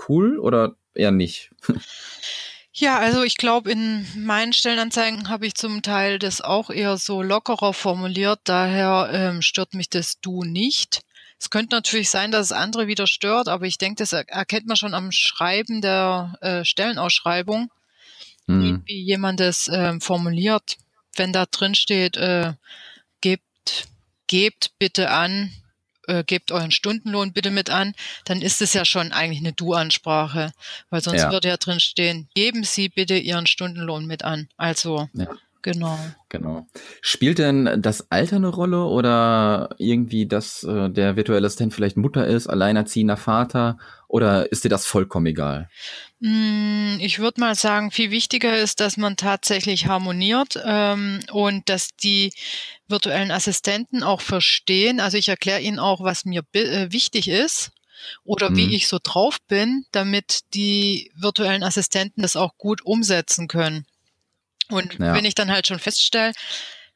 cool 0.09 0.39
oder 0.39 0.75
eher 0.93 1.11
nicht? 1.11 1.51
Ja, 2.71 2.99
also 2.99 3.23
ich 3.23 3.37
glaube, 3.37 3.71
in 3.71 4.05
meinen 4.15 4.53
Stellenanzeigen 4.53 5.29
habe 5.29 5.47
ich 5.47 5.55
zum 5.55 5.81
Teil 5.81 6.19
das 6.19 6.41
auch 6.41 6.69
eher 6.69 6.97
so 6.97 7.21
lockerer 7.21 7.73
formuliert. 7.73 8.39
Daher 8.43 9.09
ähm, 9.11 9.41
stört 9.41 9.73
mich 9.73 9.89
das 9.89 10.19
Du 10.21 10.43
nicht. 10.43 11.01
Es 11.39 11.49
könnte 11.49 11.75
natürlich 11.75 12.09
sein, 12.09 12.31
dass 12.31 12.47
es 12.47 12.51
andere 12.51 12.87
wieder 12.87 13.07
stört, 13.07 13.47
aber 13.47 13.65
ich 13.65 13.77
denke, 13.77 14.03
das 14.03 14.11
erkennt 14.13 14.67
man 14.67 14.75
schon 14.75 14.93
am 14.93 15.11
Schreiben 15.11 15.81
der 15.81 16.37
äh, 16.41 16.65
Stellenausschreibung, 16.65 17.71
mhm. 18.45 18.83
wie, 18.85 19.01
jemand 19.01 19.39
das 19.39 19.69
äh, 19.69 19.99
formuliert. 20.01 20.77
Wenn 21.15 21.31
da 21.31 21.45
drin 21.45 21.75
steht, 21.75 22.17
äh, 22.17 22.53
gebt, 23.21 23.87
gebt 24.27 24.71
bitte 24.79 25.11
an, 25.11 25.51
äh, 26.09 26.23
gebt 26.25 26.51
euren 26.51 26.71
Stundenlohn 26.71 27.31
bitte 27.31 27.51
mit 27.51 27.69
an, 27.69 27.93
dann 28.25 28.41
ist 28.41 28.61
es 28.61 28.73
ja 28.73 28.83
schon 28.83 29.11
eigentlich 29.11 29.39
eine 29.39 29.53
Du-Ansprache, 29.53 30.51
weil 30.89 31.01
sonst 31.01 31.21
ja. 31.21 31.31
würde 31.31 31.47
ja 31.47 31.57
drin 31.57 31.79
stehen, 31.79 32.27
geben 32.33 32.63
Sie 32.63 32.89
bitte 32.89 33.15
Ihren 33.15 33.47
Stundenlohn 33.47 34.05
mit 34.05 34.23
an. 34.23 34.49
Also 34.57 35.07
ja. 35.13 35.27
Genau. 35.61 35.99
Genau. 36.29 36.67
Spielt 37.01 37.37
denn 37.37 37.81
das 37.81 38.11
Alter 38.11 38.37
eine 38.37 38.47
Rolle 38.47 38.85
oder 38.85 39.75
irgendwie, 39.77 40.25
dass 40.25 40.63
äh, 40.63 40.89
der 40.89 41.17
virtuelle 41.17 41.45
Assistent 41.45 41.73
vielleicht 41.73 41.97
Mutter 41.97 42.25
ist, 42.25 42.47
alleinerziehender 42.47 43.17
Vater 43.17 43.77
oder 44.07 44.51
ist 44.51 44.63
dir 44.63 44.69
das 44.69 44.85
vollkommen 44.85 45.25
egal? 45.25 45.69
Mm, 46.21 46.97
ich 46.99 47.19
würde 47.19 47.39
mal 47.39 47.55
sagen, 47.55 47.91
viel 47.91 48.11
wichtiger 48.11 48.57
ist, 48.57 48.81
dass 48.81 48.97
man 48.97 49.15
tatsächlich 49.15 49.87
harmoniert 49.87 50.59
ähm, 50.63 51.21
und 51.31 51.69
dass 51.69 51.89
die 51.95 52.33
virtuellen 52.87 53.31
Assistenten 53.31 54.03
auch 54.03 54.21
verstehen. 54.21 54.99
Also 54.99 55.17
ich 55.17 55.29
erkläre 55.29 55.61
ihnen 55.61 55.79
auch, 55.79 56.01
was 56.01 56.25
mir 56.25 56.43
äh, 56.53 56.91
wichtig 56.91 57.29
ist 57.29 57.71
oder 58.23 58.49
mhm. 58.49 58.57
wie 58.57 58.75
ich 58.75 58.87
so 58.87 58.99
drauf 59.01 59.37
bin, 59.47 59.85
damit 59.91 60.41
die 60.53 61.11
virtuellen 61.15 61.63
Assistenten 61.63 62.21
das 62.21 62.35
auch 62.35 62.57
gut 62.57 62.81
umsetzen 62.81 63.47
können. 63.47 63.85
Und 64.69 64.99
ja. 64.99 65.13
wenn 65.13 65.25
ich 65.25 65.35
dann 65.35 65.51
halt 65.51 65.67
schon 65.67 65.79
feststelle, 65.79 66.33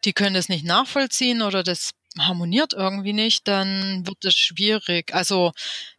die 0.04 0.14
können 0.14 0.36
das 0.36 0.50
nicht 0.50 0.66
nachvollziehen 0.66 1.42
oder 1.42 1.64
das 1.64 1.92
harmoniert 2.20 2.74
irgendwie 2.74 3.14
nicht, 3.14 3.48
dann 3.48 4.06
wird 4.06 4.24
es 4.26 4.36
schwierig. 4.36 5.14
Also 5.14 5.52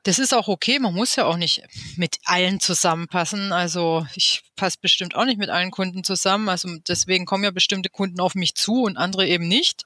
das 0.04 0.18
ist 0.18 0.32
auch 0.34 0.48
okay, 0.48 0.78
man 0.78 0.94
muss 0.94 1.16
ja 1.16 1.24
auch 1.26 1.36
nicht 1.36 1.62
mit 1.96 2.18
allen 2.24 2.60
zusammenpassen. 2.60 3.52
Also 3.52 4.06
ich 4.14 4.42
passe 4.56 4.78
bestimmt 4.80 5.14
auch 5.14 5.24
nicht 5.24 5.38
mit 5.38 5.50
allen 5.50 5.70
Kunden 5.70 6.04
zusammen. 6.04 6.48
Also 6.48 6.68
deswegen 6.88 7.26
kommen 7.26 7.44
ja 7.44 7.50
bestimmte 7.50 7.90
Kunden 7.90 8.20
auf 8.20 8.34
mich 8.34 8.54
zu 8.54 8.82
und 8.82 8.96
andere 8.96 9.26
eben 9.26 9.48
nicht. 9.48 9.82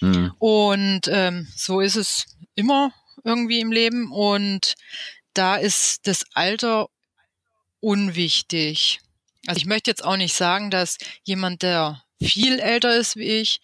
Mhm. 0.00 0.32
Und 0.38 1.02
ähm, 1.08 1.48
so 1.56 1.80
ist 1.80 1.96
es 1.96 2.26
immer 2.54 2.92
irgendwie 3.24 3.60
im 3.60 3.72
Leben. 3.72 4.12
Und 4.12 4.74
da 5.32 5.56
ist 5.56 6.06
das 6.06 6.24
Alter 6.34 6.88
unwichtig. 7.80 9.00
Also 9.46 9.58
ich 9.58 9.66
möchte 9.66 9.90
jetzt 9.90 10.04
auch 10.04 10.16
nicht 10.16 10.34
sagen, 10.34 10.70
dass 10.70 10.98
jemand, 11.24 11.62
der 11.62 12.02
viel 12.20 12.58
älter 12.58 12.96
ist 12.96 13.16
wie 13.16 13.40
ich, 13.40 13.60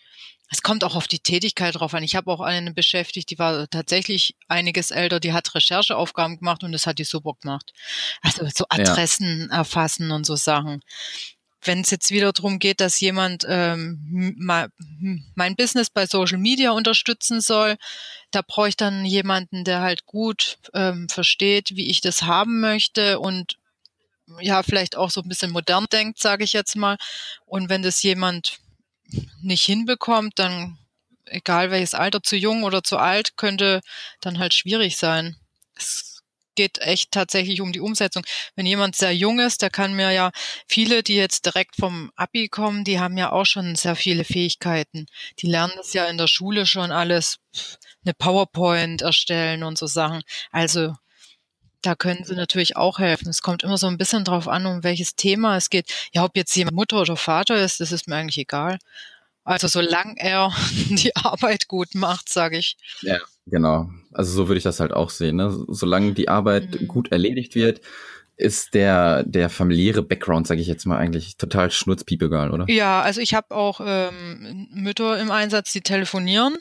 es 0.53 0.63
kommt 0.63 0.85
auch 0.85 0.97
auf 0.97 1.09
die 1.09 1.19
Tätigkeit 1.19 1.75
drauf 1.77 1.95
an. 1.95 2.03
Ich 2.03 2.15
habe 2.15 2.31
auch 2.31 2.41
eine 2.41 2.73
beschäftigt, 2.75 3.31
die 3.31 3.39
war 3.39 3.67
tatsächlich 3.71 4.37
einiges 4.49 4.91
älter, 4.91 5.19
die 5.19 5.33
hat 5.33 5.55
Rechercheaufgaben 5.55 6.39
gemacht 6.39 6.63
und 6.63 6.73
das 6.73 6.87
hat 6.87 6.99
die 6.99 7.05
super 7.05 7.33
gemacht. 7.41 7.73
Also 8.21 8.47
so 8.55 8.67
Adressen 8.69 9.49
ja. 9.51 9.57
erfassen 9.57 10.11
und 10.11 10.27
so 10.27 10.37
Sachen. 10.37 10.83
Wenn 11.63 11.81
es 11.81 11.91
jetzt 11.91 12.11
wieder 12.11 12.33
darum 12.33 12.59
geht, 12.59 12.81
dass 12.81 13.01
jemand 13.01 13.47
ähm, 13.49 14.35
mal, 14.39 14.69
mein 15.35 15.57
Business 15.57 15.89
bei 15.89 16.07
Social 16.07 16.39
Media 16.39 16.73
unterstützen 16.73 17.41
soll, 17.41 17.77
da 18.31 18.43
brauche 18.47 18.69
ich 18.69 18.77
dann 18.77 19.07
jemanden, 19.07 19.65
der 19.65 19.81
halt 19.81 20.05
gut 20.05 20.59
ähm, 20.75 21.09
versteht, 21.09 21.77
wie 21.77 21.89
ich 21.89 22.03
das 22.03 22.23
haben 22.23 22.61
möchte 22.61 23.21
und 23.21 23.57
ja 24.41 24.63
vielleicht 24.63 24.97
auch 24.97 25.11
so 25.11 25.23
ein 25.23 25.29
bisschen 25.29 25.51
modern 25.51 25.87
denkt, 25.91 26.21
sage 26.21 26.45
ich 26.45 26.53
jetzt 26.53 26.77
mal. 26.77 26.99
Und 27.47 27.71
wenn 27.71 27.83
das 27.83 28.03
jemand 28.03 28.59
nicht 29.41 29.65
hinbekommt, 29.65 30.39
dann 30.39 30.79
egal 31.27 31.71
welches 31.71 31.95
Alter, 31.95 32.23
zu 32.23 32.37
jung 32.37 32.63
oder 32.65 32.83
zu 32.83 32.99
alt, 32.99 33.37
könnte 33.37 33.81
dann 34.21 34.39
halt 34.39 34.55
schwierig 34.55 34.97
sein. 34.97 35.37
Es 35.77 36.23
geht 36.55 36.79
echt 36.79 37.13
tatsächlich 37.13 37.61
um 37.61 37.73
die 37.73 37.81
Umsetzung. 37.81 38.25
Wenn 38.57 38.67
jemand 38.67 38.95
sehr 38.95 39.15
jung 39.15 39.41
ist, 39.41 39.63
der 39.63 39.71
kann 39.71 39.95
mir 39.95 40.13
ja 40.13 40.33
viele, 40.69 41.03
die 41.03 41.17
jetzt 41.17 41.47
direkt 41.47 41.77
vom 41.77 42.13
Abi 42.15 42.49
kommen, 42.49 42.85
die 42.85 43.01
haben 43.01 43.17
ja 43.17 43.33
auch 43.33 43.47
schon 43.47 43.75
sehr 43.75 43.97
viele 43.97 44.25
Fähigkeiten. 44.25 45.07
Die 45.39 45.47
lernen 45.47 45.73
das 45.77 45.95
ja 45.95 46.05
in 46.07 46.19
der 46.19 46.27
Schule 46.27 46.67
schon 46.67 46.93
alles, 46.93 47.39
eine 48.05 48.15
PowerPoint 48.15 49.01
erstellen 49.03 49.63
und 49.63 49.79
so 49.79 49.87
Sachen. 49.87 50.23
Also 50.51 50.95
da 51.83 51.95
können 51.95 52.25
sie 52.25 52.35
natürlich 52.35 52.77
auch 52.77 52.99
helfen. 52.99 53.29
Es 53.29 53.43
kommt 53.43 53.63
immer 53.63 53.77
so 53.77 53.89
ein 53.89 53.99
bisschen 53.99 54.25
drauf 54.25 54.49
an, 54.49 54.67
um 54.67 54.85
welches 54.85 55.17
Thema 55.17 55.57
es 55.57 55.69
geht. 55.69 55.93
Ja, 56.13 56.25
ob 56.25 56.37
jetzt 56.37 56.55
jemand 56.57 56.77
Mutter 56.77 57.01
oder 57.01 57.17
Vater 57.17 57.57
ist, 57.63 57.81
das 57.81 57.93
ist 57.93 58.09
mir 58.09 58.17
eigentlich 58.17 58.39
egal. 58.39 58.79
Also 59.45 59.67
solange 59.67 60.15
er 60.19 60.53
die 60.91 61.15
Arbeit 61.17 61.69
gut 61.69 61.95
macht, 61.95 62.29
sage 62.29 62.59
ich. 62.59 62.77
Ja, 63.01 63.19
genau. 63.47 63.91
Also 64.13 64.33
so 64.33 64.49
würde 64.49 64.59
ich 64.59 64.65
das 64.65 64.81
halt 64.81 64.93
auch 64.93 65.11
sehen. 65.11 65.37
Ne? 65.37 65.65
Solange 65.69 66.13
die 66.13 66.29
Arbeit 66.29 66.81
mhm. 66.81 66.89
gut 66.89 67.11
erledigt 67.11 67.55
wird, 67.55 67.81
ist 68.43 68.75
der, 68.75 69.23
der 69.23 69.49
familiäre 69.49 70.03
Background, 70.03 70.47
sage 70.47 70.61
ich 70.61 70.67
jetzt 70.67 70.85
mal, 70.85 70.99
eigentlich 70.99 71.37
total 71.37 71.71
schnurzpiepegal, 71.71 72.51
oder? 72.51 72.65
Ja, 72.69 73.01
also 73.01 73.21
ich 73.21 73.35
habe 73.35 73.55
auch 73.55 73.81
ähm, 73.85 74.69
Mütter 74.73 75.19
im 75.21 75.31
Einsatz, 75.31 75.73
die 75.73 75.81
telefonieren 75.81 76.57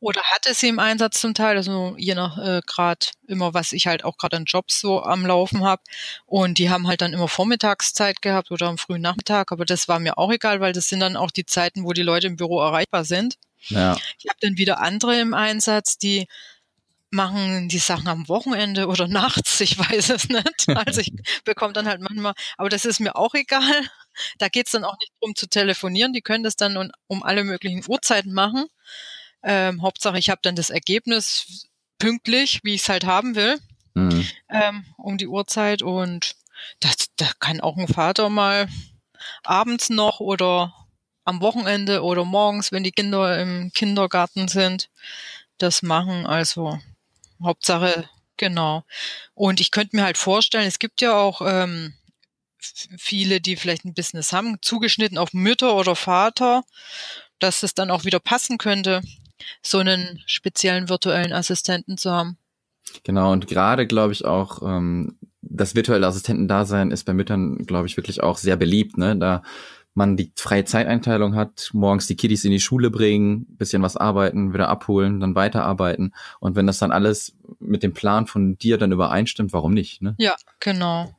oder 0.00 0.20
hatte 0.22 0.54
sie 0.54 0.68
im 0.68 0.78
Einsatz 0.78 1.20
zum 1.20 1.34
Teil, 1.34 1.56
also 1.56 1.96
je 1.98 2.14
nach 2.14 2.38
äh, 2.38 2.60
Grad 2.64 3.12
immer, 3.26 3.52
was 3.52 3.72
ich 3.72 3.86
halt 3.88 4.04
auch 4.04 4.16
gerade 4.16 4.36
an 4.36 4.44
Jobs 4.44 4.80
so 4.80 5.02
am 5.02 5.26
Laufen 5.26 5.64
habe. 5.64 5.82
Und 6.24 6.58
die 6.58 6.70
haben 6.70 6.86
halt 6.86 7.00
dann 7.00 7.12
immer 7.12 7.28
Vormittagszeit 7.28 8.22
gehabt 8.22 8.50
oder 8.52 8.68
am 8.68 8.78
frühen 8.78 9.02
Nachmittag, 9.02 9.50
aber 9.50 9.64
das 9.64 9.88
war 9.88 9.98
mir 9.98 10.18
auch 10.18 10.32
egal, 10.32 10.60
weil 10.60 10.72
das 10.72 10.88
sind 10.88 11.00
dann 11.00 11.16
auch 11.16 11.32
die 11.32 11.46
Zeiten, 11.46 11.84
wo 11.84 11.92
die 11.92 12.02
Leute 12.02 12.28
im 12.28 12.36
Büro 12.36 12.60
erreichbar 12.60 13.04
sind. 13.04 13.34
Ja. 13.66 13.96
Ich 14.18 14.28
habe 14.28 14.38
dann 14.40 14.56
wieder 14.56 14.80
andere 14.80 15.18
im 15.18 15.34
Einsatz, 15.34 15.98
die 15.98 16.26
machen 17.10 17.68
die 17.68 17.78
Sachen 17.78 18.08
am 18.08 18.28
Wochenende 18.28 18.86
oder 18.86 19.08
nachts, 19.08 19.60
ich 19.60 19.78
weiß 19.78 20.10
es 20.10 20.28
nicht. 20.28 20.66
Also 20.68 21.00
ich 21.00 21.12
bekomme 21.44 21.72
dann 21.72 21.88
halt 21.88 22.00
manchmal, 22.00 22.34
aber 22.56 22.68
das 22.68 22.84
ist 22.84 23.00
mir 23.00 23.16
auch 23.16 23.34
egal. 23.34 23.88
Da 24.38 24.48
geht's 24.48 24.72
dann 24.72 24.84
auch 24.84 24.96
nicht 25.00 25.12
drum 25.20 25.34
zu 25.34 25.46
telefonieren, 25.48 26.12
die 26.12 26.22
können 26.22 26.44
das 26.44 26.56
dann 26.56 26.90
um 27.06 27.22
alle 27.22 27.44
möglichen 27.44 27.84
Uhrzeiten 27.86 28.32
machen. 28.32 28.66
Ähm, 29.42 29.82
Hauptsache, 29.82 30.18
ich 30.18 30.30
habe 30.30 30.40
dann 30.42 30.56
das 30.56 30.70
Ergebnis 30.70 31.68
pünktlich, 31.98 32.60
wie 32.64 32.74
ich 32.74 32.82
es 32.82 32.88
halt 32.88 33.04
haben 33.04 33.34
will, 33.34 33.58
mhm. 33.94 34.28
ähm, 34.50 34.84
um 34.96 35.18
die 35.18 35.28
Uhrzeit. 35.28 35.82
Und 35.82 36.34
da 36.80 36.88
das 37.16 37.38
kann 37.38 37.60
auch 37.60 37.76
ein 37.76 37.88
Vater 37.88 38.28
mal 38.28 38.68
abends 39.44 39.90
noch 39.90 40.20
oder 40.20 40.74
am 41.24 41.40
Wochenende 41.40 42.02
oder 42.02 42.24
morgens, 42.24 42.72
wenn 42.72 42.84
die 42.84 42.92
Kinder 42.92 43.40
im 43.40 43.70
Kindergarten 43.72 44.48
sind, 44.48 44.90
das 45.58 45.82
machen. 45.82 46.26
Also 46.26 46.78
Hauptsache, 47.42 48.08
genau. 48.36 48.84
Und 49.34 49.60
ich 49.60 49.70
könnte 49.70 49.96
mir 49.96 50.04
halt 50.04 50.18
vorstellen, 50.18 50.66
es 50.66 50.78
gibt 50.78 51.00
ja 51.00 51.14
auch 51.14 51.40
ähm, 51.44 51.94
viele, 52.98 53.40
die 53.40 53.56
vielleicht 53.56 53.84
ein 53.84 53.94
Business 53.94 54.32
haben, 54.32 54.58
zugeschnitten 54.62 55.18
auf 55.18 55.32
Mütter 55.32 55.74
oder 55.74 55.96
Vater, 55.96 56.64
dass 57.38 57.62
es 57.62 57.74
dann 57.74 57.90
auch 57.90 58.04
wieder 58.04 58.20
passen 58.20 58.58
könnte, 58.58 59.00
so 59.62 59.78
einen 59.78 60.22
speziellen 60.26 60.88
virtuellen 60.88 61.32
Assistenten 61.32 61.96
zu 61.96 62.10
haben. 62.10 62.38
Genau, 63.04 63.32
und 63.32 63.46
gerade 63.46 63.86
glaube 63.86 64.12
ich 64.12 64.24
auch, 64.24 64.62
ähm, 64.62 65.18
das 65.40 65.74
virtuelle 65.74 66.06
Assistentendasein 66.06 66.90
ist 66.90 67.04
bei 67.04 67.14
Müttern, 67.14 67.58
glaube 67.66 67.86
ich, 67.86 67.96
wirklich 67.96 68.22
auch 68.22 68.38
sehr 68.38 68.56
beliebt. 68.56 68.98
Ne? 68.98 69.16
Da 69.16 69.42
man 69.94 70.16
die 70.16 70.32
freie 70.36 70.64
Zeiteinteilung 70.64 71.34
hat, 71.34 71.70
morgens 71.72 72.06
die 72.06 72.16
Kiddies 72.16 72.44
in 72.44 72.52
die 72.52 72.60
Schule 72.60 72.90
bringen, 72.90 73.46
bisschen 73.56 73.82
was 73.82 73.96
arbeiten, 73.96 74.54
wieder 74.54 74.68
abholen, 74.68 75.20
dann 75.20 75.34
weiterarbeiten. 75.34 76.14
Und 76.40 76.56
wenn 76.56 76.66
das 76.66 76.78
dann 76.78 76.92
alles 76.92 77.36
mit 77.58 77.82
dem 77.82 77.94
Plan 77.94 78.26
von 78.26 78.56
dir 78.56 78.78
dann 78.78 78.92
übereinstimmt, 78.92 79.52
warum 79.52 79.74
nicht? 79.74 80.00
Ne? 80.02 80.14
Ja, 80.18 80.36
genau. 80.60 81.12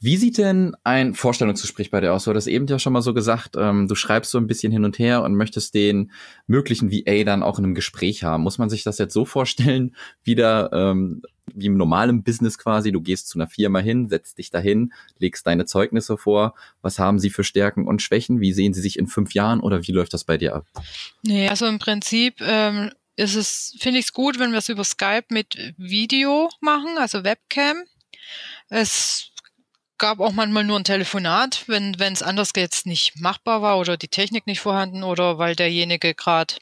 Wie 0.00 0.16
sieht 0.16 0.38
denn 0.38 0.74
ein 0.84 1.14
Vorstellungsgespräch 1.14 1.90
bei 1.90 2.00
dir 2.00 2.12
aus? 2.12 2.24
Du 2.24 2.30
hattest 2.30 2.48
eben 2.48 2.66
ja 2.66 2.78
schon 2.78 2.92
mal 2.92 3.02
so 3.02 3.14
gesagt, 3.14 3.56
ähm, 3.56 3.88
du 3.88 3.94
schreibst 3.94 4.30
so 4.30 4.38
ein 4.38 4.46
bisschen 4.46 4.72
hin 4.72 4.84
und 4.84 4.98
her 4.98 5.22
und 5.22 5.36
möchtest 5.36 5.74
den 5.74 6.10
möglichen 6.46 6.90
VA 6.90 7.24
dann 7.24 7.42
auch 7.42 7.58
in 7.58 7.64
einem 7.64 7.74
Gespräch 7.74 8.24
haben. 8.24 8.42
Muss 8.42 8.58
man 8.58 8.70
sich 8.70 8.82
das 8.82 8.98
jetzt 8.98 9.14
so 9.14 9.24
vorstellen, 9.24 9.94
wieder 10.24 10.70
ähm, 10.72 11.22
wie 11.54 11.66
im 11.66 11.76
normalen 11.76 12.22
Business 12.22 12.58
quasi? 12.58 12.92
Du 12.92 13.00
gehst 13.00 13.28
zu 13.28 13.38
einer 13.38 13.48
Firma 13.48 13.78
hin, 13.80 14.08
setzt 14.08 14.38
dich 14.38 14.50
dahin, 14.50 14.92
legst 15.18 15.46
deine 15.46 15.66
Zeugnisse 15.66 16.16
vor. 16.16 16.54
Was 16.82 16.98
haben 16.98 17.18
sie 17.18 17.30
für 17.30 17.44
Stärken 17.44 17.86
und 17.86 18.02
Schwächen? 18.02 18.40
Wie 18.40 18.52
sehen 18.52 18.74
sie 18.74 18.80
sich 18.80 18.98
in 18.98 19.06
fünf 19.06 19.34
Jahren 19.34 19.60
oder 19.60 19.86
wie 19.86 19.92
läuft 19.92 20.14
das 20.14 20.24
bei 20.24 20.36
dir 20.36 20.54
ab? 20.54 20.66
Nee, 21.22 21.48
also 21.48 21.66
im 21.66 21.78
Prinzip 21.78 22.40
ähm, 22.40 22.90
ist 23.16 23.34
es, 23.34 23.76
finde 23.78 23.98
ich 23.98 24.06
es 24.06 24.12
gut, 24.12 24.38
wenn 24.38 24.52
wir 24.52 24.58
es 24.58 24.68
über 24.68 24.84
Skype 24.84 25.26
mit 25.30 25.74
Video 25.76 26.48
machen, 26.60 26.96
also 26.98 27.24
Webcam. 27.24 27.84
Es 28.68 29.30
gab 29.98 30.18
auch 30.20 30.32
manchmal 30.32 30.64
nur 30.64 30.78
ein 30.78 30.84
Telefonat, 30.84 31.64
wenn 31.66 31.98
wenn 31.98 32.14
es 32.14 32.22
anders 32.22 32.52
jetzt 32.56 32.86
nicht 32.86 33.20
machbar 33.20 33.60
war 33.60 33.78
oder 33.78 33.96
die 33.96 34.08
Technik 34.08 34.46
nicht 34.46 34.60
vorhanden 34.60 35.02
oder 35.02 35.38
weil 35.38 35.54
derjenige 35.54 36.14
gerade 36.14 36.54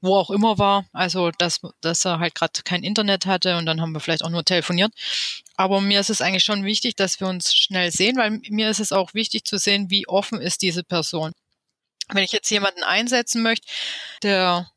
wo 0.00 0.16
auch 0.16 0.30
immer 0.30 0.58
war, 0.58 0.86
also 0.92 1.30
dass, 1.30 1.60
dass 1.80 2.04
er 2.04 2.18
halt 2.18 2.34
gerade 2.34 2.62
kein 2.64 2.82
Internet 2.82 3.26
hatte 3.26 3.56
und 3.56 3.66
dann 3.66 3.80
haben 3.80 3.92
wir 3.92 4.00
vielleicht 4.00 4.24
auch 4.24 4.30
nur 4.30 4.44
telefoniert. 4.44 4.92
Aber 5.56 5.80
mir 5.80 6.00
ist 6.00 6.10
es 6.10 6.22
eigentlich 6.22 6.44
schon 6.44 6.64
wichtig, 6.64 6.96
dass 6.96 7.20
wir 7.20 7.28
uns 7.28 7.54
schnell 7.54 7.90
sehen, 7.90 8.16
weil 8.16 8.40
mir 8.48 8.70
ist 8.70 8.80
es 8.80 8.92
auch 8.92 9.14
wichtig 9.14 9.44
zu 9.44 9.58
sehen, 9.58 9.90
wie 9.90 10.08
offen 10.08 10.40
ist 10.40 10.62
diese 10.62 10.82
Person. 10.82 11.32
Wenn 12.08 12.24
ich 12.24 12.32
jetzt 12.32 12.50
jemanden 12.50 12.82
einsetzen 12.82 13.42
möchte, 13.42 13.66
der 14.22 14.70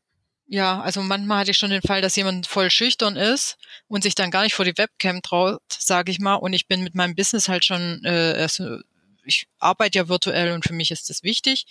ja, 0.46 0.82
also 0.82 1.02
manchmal 1.02 1.40
hatte 1.40 1.52
ich 1.52 1.58
schon 1.58 1.72
den 1.72 1.82
Fall, 1.82 2.02
dass 2.02 2.16
jemand 2.16 2.46
voll 2.48 2.70
schüchtern 2.70 3.16
ist 3.16 3.58
und 3.88 4.04
sich 4.04 4.14
dann 4.14 4.30
gar 4.30 4.44
nicht 4.44 4.54
vor 4.54 4.66
die 4.66 4.78
Webcam 4.78 5.22
traut, 5.22 5.62
sage 5.70 6.12
ich 6.12 6.20
mal. 6.20 6.36
Und 6.36 6.54
ich 6.54 6.68
bin 6.68 6.84
mit 6.84 6.96
meinem 6.96 7.16
Business 7.16 7.48
halt 7.48 7.66
schon, 7.66 8.02
äh, 8.04 8.36
also 8.38 8.78
ich 9.26 9.48
arbeite 9.60 9.98
ja 9.98 10.10
virtuell 10.10 10.52
und 10.52 10.66
für 10.66 10.74
mich 10.74 10.92
ist 10.92 11.10
das 11.10 11.24
wichtig. 11.24 11.66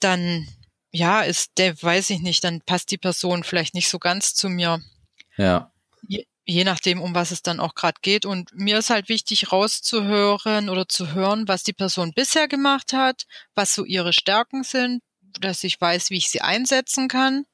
Dann, 0.00 0.48
ja, 0.92 1.22
ist 1.22 1.52
der, 1.58 1.80
weiß 1.80 2.10
ich 2.10 2.20
nicht, 2.20 2.44
dann 2.44 2.60
passt 2.62 2.90
die 2.90 2.98
Person 2.98 3.44
vielleicht 3.44 3.74
nicht 3.74 3.88
so 3.88 3.98
ganz 3.98 4.34
zu 4.34 4.48
mir. 4.48 4.82
Ja. 5.36 5.72
Je, 6.06 6.26
je 6.44 6.64
nachdem, 6.64 7.00
um 7.00 7.14
was 7.14 7.30
es 7.30 7.42
dann 7.42 7.60
auch 7.60 7.74
gerade 7.74 8.00
geht. 8.02 8.26
Und 8.26 8.50
mir 8.52 8.78
ist 8.78 8.90
halt 8.90 9.08
wichtig, 9.08 9.52
rauszuhören 9.52 10.68
oder 10.68 10.88
zu 10.88 11.12
hören, 11.12 11.46
was 11.48 11.62
die 11.62 11.72
Person 11.72 12.12
bisher 12.12 12.48
gemacht 12.48 12.92
hat, 12.92 13.26
was 13.54 13.74
so 13.74 13.84
ihre 13.84 14.12
Stärken 14.12 14.64
sind, 14.64 15.02
dass 15.40 15.62
ich 15.62 15.80
weiß, 15.80 16.10
wie 16.10 16.16
ich 16.16 16.30
sie 16.30 16.40
einsetzen 16.40 17.06
kann 17.06 17.46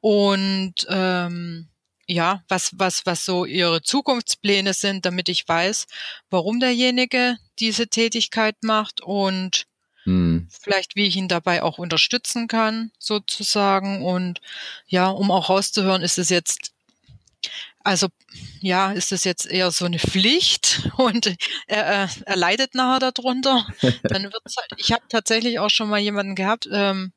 und 0.00 0.74
ähm, 0.88 1.68
ja, 2.06 2.42
was, 2.48 2.70
was, 2.76 3.04
was 3.04 3.24
so 3.24 3.44
ihre 3.44 3.82
Zukunftspläne 3.82 4.72
sind, 4.72 5.04
damit 5.04 5.28
ich 5.28 5.46
weiß, 5.46 5.86
warum 6.30 6.58
derjenige 6.60 7.36
diese 7.58 7.88
Tätigkeit 7.88 8.56
macht 8.62 9.02
und 9.02 9.66
hm. 10.04 10.48
vielleicht 10.50 10.96
wie 10.96 11.06
ich 11.06 11.16
ihn 11.16 11.28
dabei 11.28 11.62
auch 11.62 11.78
unterstützen 11.78 12.48
kann, 12.48 12.90
sozusagen. 12.98 14.04
Und 14.04 14.40
ja, 14.86 15.08
um 15.08 15.30
auch 15.30 15.48
rauszuhören, 15.48 16.02
ist 16.02 16.18
es 16.18 16.28
jetzt 16.28 16.72
also 17.84 18.08
ja, 18.60 18.92
ist 18.92 19.12
es 19.12 19.24
jetzt 19.24 19.46
eher 19.46 19.70
so 19.70 19.86
eine 19.86 19.98
Pflicht 19.98 20.90
und 20.98 21.34
er, 21.66 22.10
er 22.26 22.36
leidet 22.36 22.74
nachher 22.74 23.12
darunter. 23.12 23.66
Dann 24.02 24.24
wird's 24.24 24.56
halt, 24.56 24.72
ich 24.76 24.92
habe 24.92 25.04
tatsächlich 25.08 25.58
auch 25.58 25.70
schon 25.70 25.88
mal 25.88 25.98
jemanden 25.98 26.34
gehabt, 26.34 26.68
ähm, 26.70 27.12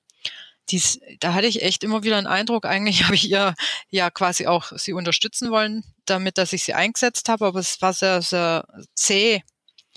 dies, 0.70 1.00
da 1.20 1.34
hatte 1.34 1.48
ich 1.48 1.64
echt 1.64 1.84
immer 1.84 2.04
wieder 2.04 2.18
einen 2.18 2.28
Eindruck, 2.28 2.66
eigentlich 2.66 3.04
habe 3.06 3.16
ich 3.16 3.30
ihr 3.30 3.54
ja 3.90 4.10
quasi 4.10 4.48
auch 4.48 4.72
sie 4.78 4.94
unterstützen 4.94 5.52
wollen, 5.52 5.84
damit, 6.06 6.38
dass 6.38 6.54
ich 6.54 6.64
sie 6.64 6.74
eingesetzt 6.74 7.28
habe, 7.28 7.48
aber 7.48 7.60
es 7.60 7.82
war 7.82 7.94
sehr, 7.94 8.22
sehr 8.22 8.66
zäh. 8.96 9.44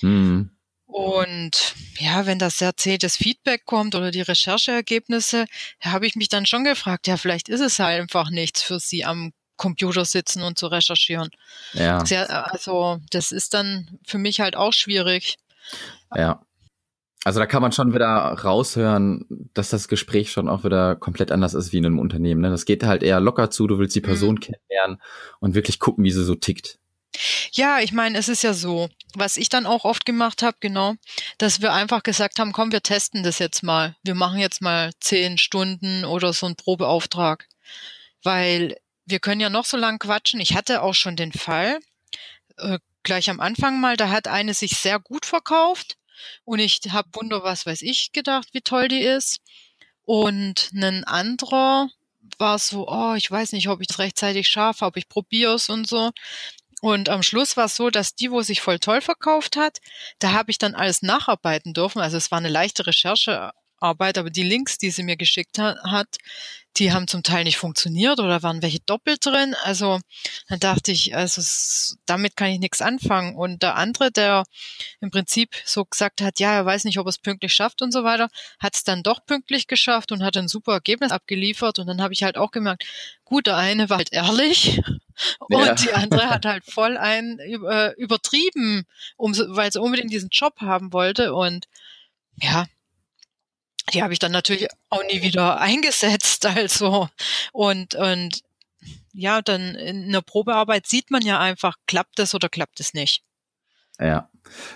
Mhm. 0.01 0.51
Und 0.87 1.75
ja, 1.99 2.27
wenn 2.27 2.39
das 2.39 2.59
sehr 2.59 2.77
zäh 2.77 2.99
das 2.99 3.17
Feedback 3.17 3.65
kommt 3.65 3.95
oder 3.95 4.11
die 4.11 4.21
Rechercheergebnisse, 4.21 5.47
habe 5.81 6.07
ich 6.07 6.15
mich 6.15 6.29
dann 6.29 6.47
schon 6.47 6.65
gefragt, 6.65 7.07
ja, 7.07 7.17
vielleicht 7.17 7.49
ist 7.49 7.61
es 7.61 7.79
halt 7.79 8.03
einfach 8.03 8.31
nichts 8.31 8.63
für 8.63 8.79
sie 8.79 9.05
am 9.05 9.33
Computer 9.57 10.05
sitzen 10.05 10.43
und 10.43 10.59
zu 10.59 10.67
recherchieren. 10.67 11.31
Ja. 11.73 12.05
Sehr, 12.05 12.53
also 12.53 12.99
das 13.11 13.33
ist 13.33 13.55
dann 13.55 13.99
für 14.07 14.19
mich 14.19 14.41
halt 14.41 14.57
auch 14.57 14.73
schwierig. 14.73 15.37
Ja. 16.15 16.45
Also 17.25 17.41
da 17.41 17.47
kann 17.47 17.63
man 17.63 17.73
schon 17.73 17.95
wieder 17.95 18.09
raushören, 18.09 19.25
dass 19.55 19.71
das 19.71 19.89
Gespräch 19.89 20.31
schon 20.31 20.49
auch 20.49 20.63
wieder 20.63 20.95
komplett 20.95 21.33
anders 21.33 21.55
ist 21.55 21.73
wie 21.73 21.79
in 21.79 21.87
einem 21.87 21.99
Unternehmen. 21.99 22.43
Ne? 22.43 22.51
Das 22.51 22.67
geht 22.67 22.85
halt 22.85 23.03
eher 23.03 23.19
locker 23.19 23.51
zu, 23.51 23.67
du 23.67 23.79
willst 23.79 23.97
die 23.97 24.03
Person 24.03 24.35
mhm. 24.35 24.41
kennenlernen 24.41 24.99
und 25.41 25.55
wirklich 25.55 25.79
gucken, 25.79 26.05
wie 26.05 26.11
sie 26.11 26.25
so 26.25 26.35
tickt. 26.35 26.79
Ja, 27.53 27.81
ich 27.81 27.93
meine, 27.93 28.19
es 28.19 28.29
ist 28.29 28.43
ja 28.43 28.55
so, 28.55 28.89
was 29.15 29.37
ich 29.37 29.49
dann 29.49 29.67
auch 29.67 29.85
oft 29.85 30.05
gemacht 30.05 30.43
habe, 30.43 30.57
genau, 30.61 30.95
dass 31.39 31.61
wir 31.61 31.73
einfach 31.73 32.03
gesagt 32.03 32.39
haben, 32.39 32.53
komm, 32.53 32.73
wir 32.73 32.83
testen 32.83 33.23
das 33.23 33.39
jetzt 33.39 33.63
mal. 33.63 33.97
Wir 34.03 34.15
machen 34.15 34.39
jetzt 34.39 34.61
mal 34.61 34.93
zehn 35.01 35.39
Stunden 35.39 36.05
oder 36.05 36.33
so 36.33 36.47
einen 36.47 36.57
Probeauftrag. 36.57 37.47
Weil 38.23 38.77
wir 39.07 39.21
können 39.21 39.41
ja 39.41 39.51
noch 39.51 39.65
so 39.65 39.77
lang 39.77 39.99
quatschen. 39.99 40.41
Ich 40.41 40.55
hatte 40.55 40.83
auch 40.83 40.95
schon 40.95 41.17
den 41.17 41.33
Fall, 41.33 41.79
äh, 42.59 42.79
gleich 43.03 43.31
am 43.31 43.41
Anfang 43.41 43.81
mal, 43.81 43.97
da 43.97 44.09
hat 44.09 44.29
eine 44.29 44.55
sich 44.55 44.73
sehr 44.79 44.99
gut 44.99 45.27
verkauft 45.27 45.97
und 46.45 46.59
ich 46.59 46.81
habe 46.91 47.09
Wunder, 47.13 47.43
was 47.43 47.67
weiß 47.67 47.83
ich, 47.83 48.13
gedacht, 48.13 48.49
wie 48.53 48.63
toll 48.63 48.89
die 48.89 49.03
ist. 49.03 49.41
Und 50.05 50.71
ein 50.75 51.05
anderer 51.05 51.89
war 52.39 52.59
so, 52.59 52.89
oh, 52.89 53.15
ich 53.15 53.31
weiß 53.31 53.53
nicht, 53.53 53.69
ob 53.69 53.81
ich 53.81 53.89
es 53.91 53.99
rechtzeitig 53.99 54.49
schaffe, 54.49 54.85
ob 54.85 54.97
ich 54.97 55.09
probiere 55.09 55.55
es 55.55 55.69
und 55.69 55.87
so. 55.87 56.11
Und 56.85 57.09
am 57.09 57.23
Schluss 57.23 57.57
war 57.57 57.65
es 57.65 57.77
so, 57.77 57.89
dass 57.89 58.15
die, 58.15 58.31
wo 58.31 58.43
sich 58.43 58.61
voll 58.61 58.79
toll 58.79 59.01
verkauft 59.01 59.57
hat, 59.57 59.79
da 60.19 60.33
habe 60.33 60.51
ich 60.51 60.59
dann 60.59 60.75
alles 60.75 61.01
nacharbeiten 61.01 61.73
dürfen. 61.73 62.03
Also 62.03 62.19
es 62.19 62.31
war 62.31 62.37
eine 62.37 62.51
leichte 62.51 62.87
Recherchearbeit, 62.87 64.19
aber 64.19 64.29
die 64.29 64.43
Links, 64.43 64.77
die 64.77 64.91
sie 64.91 65.03
mir 65.03 65.17
geschickt 65.17 65.59
ha 65.59 65.77
hat, 65.91 66.19
die 66.77 66.93
haben 66.93 67.07
zum 67.07 67.23
Teil 67.23 67.45
nicht 67.45 67.57
funktioniert 67.57 68.19
oder 68.19 68.43
waren 68.43 68.63
welche 68.63 68.81
doppelt 68.81 69.25
drin. 69.25 69.55
Also 69.63 70.01
dann 70.49 70.59
dachte 70.59 70.91
ich, 70.91 71.15
also 71.15 71.41
damit 72.07 72.37
kann 72.37 72.51
ich 72.51 72.59
nichts 72.59 72.83
anfangen. 72.83 73.37
Und 73.37 73.63
der 73.63 73.77
andere, 73.77 74.11
der 74.11 74.45
im 75.01 75.11
Prinzip 75.11 75.55
so 75.65 75.85
gesagt 75.85 76.21
hat, 76.21 76.41
ja, 76.41 76.53
er 76.53 76.67
weiß 76.67 76.85
nicht, 76.85 76.99
ob 76.99 77.07
er 77.07 77.11
es 77.11 77.19
pünktlich 77.19 77.55
schafft 77.55 77.81
und 77.81 77.93
so 77.93 78.03
weiter, 78.03 78.29
hat 78.59 78.75
es 78.75 78.83
dann 78.83 79.03
doch 79.03 79.25
pünktlich 79.25 79.69
geschafft 79.69 80.11
und 80.11 80.25
hat 80.25 80.37
ein 80.37 80.49
super 80.49 80.73
Ergebnis 80.73 81.13
abgeliefert. 81.13 81.79
Und 81.79 81.87
dann 81.87 82.03
habe 82.03 82.13
ich 82.13 82.25
halt 82.25 82.37
auch 82.37 82.51
gemerkt, 82.51 82.85
gut, 83.25 83.47
der 83.47 83.57
eine 83.57 83.89
war 83.89 83.99
halt 83.99 84.13
ehrlich 84.13 84.81
und 85.39 85.65
ja. 85.65 85.75
die 85.75 85.93
andere 85.93 86.29
hat 86.29 86.45
halt 86.45 86.65
voll 86.65 86.97
ein 86.97 87.39
äh, 87.39 87.93
übertrieben, 87.97 88.85
um, 89.17 89.33
weil 89.33 89.73
sie 89.73 89.81
unbedingt 89.81 90.13
diesen 90.13 90.31
Job 90.31 90.61
haben 90.61 90.93
wollte. 90.93 91.35
Und 91.35 91.67
ja, 92.41 92.67
die 93.93 94.03
habe 94.03 94.13
ich 94.13 94.19
dann 94.19 94.33
natürlich 94.33 94.69
auch 94.91 95.03
nie 95.05 95.23
wieder 95.23 95.61
eingesetzt. 95.61 96.47
Also 96.47 97.09
und 97.53 97.95
und 97.95 98.43
ja, 99.13 99.43
dann 99.43 99.75
in 99.77 100.05
einer 100.09 100.23
Probearbeit 100.23 100.87
sieht 100.87 101.11
man 101.11 101.23
ja 101.23 101.39
einfach, 101.39 101.77
klappt 101.87 102.19
es 102.19 102.35
oder 102.35 102.49
klappt 102.49 102.81
es 102.81 102.95
nicht. 102.95 103.23
Ja. 104.01 104.29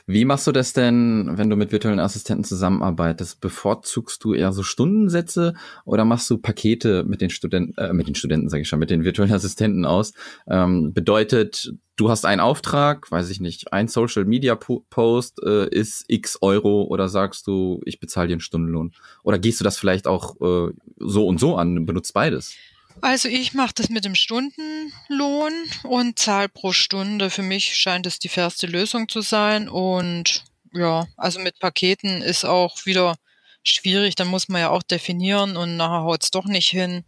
Wie 0.06 0.24
machst 0.24 0.46
du 0.46 0.52
das 0.52 0.72
denn, 0.72 1.30
wenn 1.34 1.50
du 1.50 1.56
mit 1.56 1.72
virtuellen 1.72 2.00
Assistenten 2.00 2.44
zusammenarbeitest? 2.44 3.40
Bevorzugst 3.40 4.22
du 4.24 4.34
eher 4.34 4.52
so 4.52 4.62
Stundensätze 4.62 5.54
oder 5.84 6.04
machst 6.04 6.28
du 6.30 6.38
Pakete 6.38 7.04
mit 7.04 7.20
den 7.20 7.30
Studenten, 7.30 7.76
äh, 7.78 7.92
mit 7.92 8.08
den 8.08 8.14
Studenten 8.14 8.48
sage 8.48 8.62
ich 8.62 8.68
schon, 8.68 8.78
mit 8.78 8.90
den 8.90 9.04
virtuellen 9.04 9.32
Assistenten 9.34 9.84
aus? 9.84 10.12
Ähm, 10.46 10.92
bedeutet, 10.92 11.72
du 11.96 12.10
hast 12.10 12.24
einen 12.24 12.40
Auftrag, 12.40 13.10
weiß 13.10 13.28
ich 13.30 13.40
nicht, 13.40 13.72
ein 13.72 13.88
Social 13.88 14.24
Media 14.24 14.54
Post 14.56 15.42
äh, 15.44 15.68
ist 15.68 16.04
X 16.08 16.38
Euro 16.40 16.84
oder 16.84 17.08
sagst 17.08 17.46
du, 17.46 17.80
ich 17.84 18.00
bezahle 18.00 18.28
dir 18.28 18.34
einen 18.34 18.40
Stundenlohn? 18.40 18.92
Oder 19.22 19.38
gehst 19.38 19.60
du 19.60 19.64
das 19.64 19.78
vielleicht 19.78 20.06
auch 20.06 20.40
äh, 20.40 20.72
so 20.98 21.26
und 21.26 21.38
so 21.38 21.56
an, 21.56 21.86
benutzt 21.86 22.14
beides? 22.14 22.54
Also 23.00 23.28
ich 23.28 23.54
mache 23.54 23.74
das 23.74 23.88
mit 23.88 24.04
dem 24.04 24.14
Stundenlohn 24.14 25.52
und 25.84 26.18
zahle 26.18 26.48
pro 26.48 26.72
Stunde. 26.72 27.30
Für 27.30 27.42
mich 27.42 27.76
scheint 27.76 28.06
es 28.06 28.18
die 28.18 28.28
fairste 28.28 28.66
Lösung 28.66 29.08
zu 29.08 29.20
sein. 29.20 29.68
Und 29.68 30.44
ja, 30.72 31.06
also 31.16 31.40
mit 31.40 31.58
Paketen 31.58 32.22
ist 32.22 32.44
auch 32.44 32.86
wieder 32.86 33.16
schwierig. 33.62 34.14
Dann 34.14 34.28
muss 34.28 34.48
man 34.48 34.60
ja 34.60 34.70
auch 34.70 34.82
definieren 34.82 35.56
und 35.56 35.76
nachher 35.76 36.02
haut 36.02 36.24
es 36.24 36.30
doch 36.30 36.46
nicht 36.46 36.68
hin. 36.68 37.04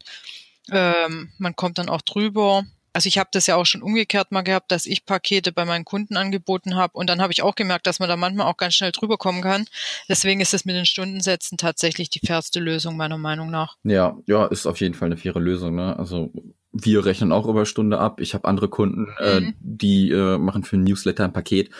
Ähm, 0.70 1.32
man 1.38 1.56
kommt 1.56 1.78
dann 1.78 1.88
auch 1.88 2.02
drüber 2.02 2.64
also 2.92 3.06
ich 3.06 3.18
habe 3.18 3.30
das 3.32 3.46
ja 3.46 3.56
auch 3.56 3.66
schon 3.66 3.82
umgekehrt 3.82 4.32
mal 4.32 4.42
gehabt, 4.42 4.72
dass 4.72 4.86
ich 4.86 5.04
Pakete 5.04 5.52
bei 5.52 5.64
meinen 5.64 5.84
Kunden 5.84 6.16
angeboten 6.16 6.76
habe 6.76 6.98
und 6.98 7.08
dann 7.08 7.20
habe 7.20 7.32
ich 7.32 7.42
auch 7.42 7.54
gemerkt, 7.54 7.86
dass 7.86 8.00
man 8.00 8.08
da 8.08 8.16
manchmal 8.16 8.46
auch 8.46 8.56
ganz 8.56 8.74
schnell 8.74 8.92
drüber 8.92 9.16
kommen 9.16 9.42
kann. 9.42 9.66
Deswegen 10.08 10.40
ist 10.40 10.54
es 10.54 10.64
mit 10.64 10.76
den 10.76 10.86
Stundensätzen 10.86 11.58
tatsächlich 11.58 12.10
die 12.10 12.20
fairste 12.24 12.60
Lösung 12.60 12.96
meiner 12.96 13.18
Meinung 13.18 13.50
nach. 13.50 13.76
Ja, 13.84 14.16
ja, 14.26 14.46
ist 14.46 14.66
auf 14.66 14.80
jeden 14.80 14.94
Fall 14.94 15.06
eine 15.06 15.16
faire 15.16 15.40
Lösung. 15.40 15.74
Ne? 15.74 15.98
Also 15.98 16.32
wir 16.72 17.04
rechnen 17.04 17.32
auch 17.32 17.46
über 17.46 17.66
Stunde 17.66 17.98
ab. 17.98 18.20
Ich 18.20 18.34
habe 18.34 18.46
andere 18.46 18.68
Kunden, 18.68 19.08
äh, 19.18 19.40
mhm. 19.40 19.48
äh, 19.48 19.52
die 19.60 20.10
äh, 20.10 20.38
machen 20.38 20.64
für 20.64 20.76
ein 20.76 20.84
Newsletter 20.84 21.24
ein 21.24 21.32
Paket. 21.32 21.70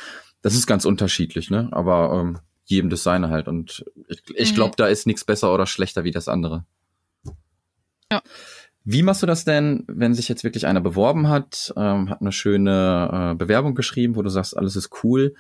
Das 0.43 0.55
ist 0.55 0.67
ganz 0.67 0.85
unterschiedlich, 0.85 1.51
ne? 1.51 1.69
Aber 1.71 2.19
ähm, 2.19 2.39
jedem 2.65 2.89
das 2.89 3.03
seine 3.03 3.29
halt. 3.29 3.47
Und 3.47 3.85
ich, 4.09 4.23
ich 4.35 4.55
glaube, 4.55 4.71
mhm. 4.71 4.77
da 4.77 4.87
ist 4.87 5.07
nichts 5.07 5.25
besser 5.25 5.53
oder 5.53 5.67
schlechter 5.67 6.05
wie 6.05 6.11
das 6.11 6.29
andere. 6.29 6.65
Ja. 8.11 8.23
Wie 8.85 9.03
machst 9.03 9.23
du 9.23 9.27
das 9.27 9.45
denn, 9.45 9.85
wenn 9.89 10.15
sich 10.15 10.29
jetzt 10.29 10.43
wirklich 10.43 10.67
einer 10.67 10.81
beworben 10.81 11.29
hat, 11.29 11.73
ähm, 11.77 12.09
hat 12.09 12.21
eine 12.21 12.33
schöne 12.33 13.33
äh, 13.33 13.35
Bewerbung 13.35 13.75
geschrieben, 13.75 14.17
wo 14.17 14.23
du 14.23 14.31
sagst, 14.31 14.57
alles 14.57 14.77
ist 14.77 14.91
cool. 15.05 15.35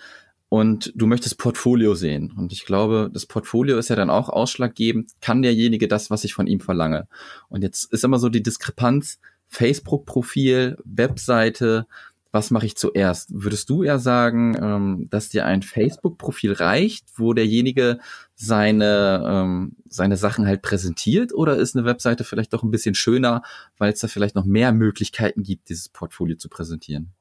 und 0.50 0.92
du 0.96 1.06
möchtest 1.06 1.38
Portfolio 1.38 1.94
sehen. 1.94 2.34
Und 2.36 2.52
ich 2.52 2.66
glaube, 2.66 3.08
das 3.12 3.24
Portfolio 3.24 3.78
ist 3.78 3.88
ja 3.88 3.96
dann 3.96 4.10
auch 4.10 4.28
ausschlaggebend. 4.28 5.12
Kann 5.20 5.42
derjenige 5.42 5.86
das, 5.88 6.10
was 6.10 6.24
ich 6.24 6.34
von 6.34 6.48
ihm 6.48 6.60
verlange? 6.60 7.06
Und 7.48 7.62
jetzt 7.62 7.90
ist 7.92 8.04
immer 8.04 8.18
so 8.18 8.28
die 8.28 8.42
Diskrepanz. 8.42 9.20
Facebook-Profil, 9.46 10.76
Webseite, 10.84 11.86
was 12.32 12.50
mache 12.50 12.66
ich 12.66 12.76
zuerst? 12.76 13.30
Würdest 13.32 13.68
du 13.70 13.82
eher 13.82 13.98
sagen, 13.98 14.56
ähm, 14.60 15.08
dass 15.10 15.30
dir 15.30 15.46
ein 15.46 15.62
Facebook-Profil 15.62 16.52
reicht, 16.52 17.06
wo 17.16 17.32
derjenige 17.32 17.98
seine, 18.36 19.24
ähm, 19.26 19.76
seine 19.88 20.16
Sachen 20.16 20.46
halt 20.46 20.62
präsentiert? 20.62 21.34
Oder 21.34 21.56
ist 21.56 21.76
eine 21.76 21.84
Webseite 21.84 22.24
vielleicht 22.24 22.52
doch 22.52 22.62
ein 22.62 22.70
bisschen 22.70 22.94
schöner, 22.94 23.42
weil 23.78 23.92
es 23.92 24.00
da 24.00 24.08
vielleicht 24.08 24.36
noch 24.36 24.44
mehr 24.44 24.72
Möglichkeiten 24.72 25.42
gibt, 25.42 25.68
dieses 25.68 25.88
Portfolio 25.88 26.36
zu 26.36 26.48
präsentieren? 26.48 27.12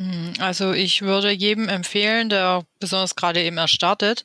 Hm, 0.00 0.32
also 0.40 0.72
ich 0.72 1.02
würde 1.02 1.30
jedem 1.30 1.68
empfehlen, 1.68 2.28
der 2.28 2.64
besonders 2.80 3.14
gerade 3.14 3.42
eben 3.42 3.58
erstartet, 3.58 4.24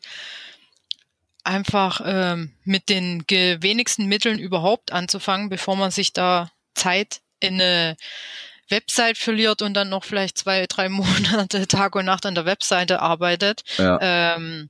einfach 1.43 2.01
ähm, 2.05 2.53
mit 2.63 2.89
den 2.89 3.23
wenigsten 3.27 4.05
Mitteln 4.07 4.39
überhaupt 4.39 4.91
anzufangen, 4.91 5.49
bevor 5.49 5.75
man 5.75 5.91
sich 5.91 6.13
da 6.13 6.49
Zeit 6.73 7.21
in 7.39 7.55
eine 7.55 7.97
Website 8.69 9.17
verliert 9.17 9.61
und 9.61 9.73
dann 9.73 9.89
noch 9.89 10.03
vielleicht 10.03 10.37
zwei, 10.37 10.65
drei 10.67 10.89
Monate 10.89 11.67
Tag 11.67 11.95
und 11.95 12.05
Nacht 12.05 12.25
an 12.25 12.35
der 12.35 12.45
Webseite 12.45 13.01
arbeitet. 13.01 13.63
Ja, 13.77 13.99
ähm, 14.01 14.69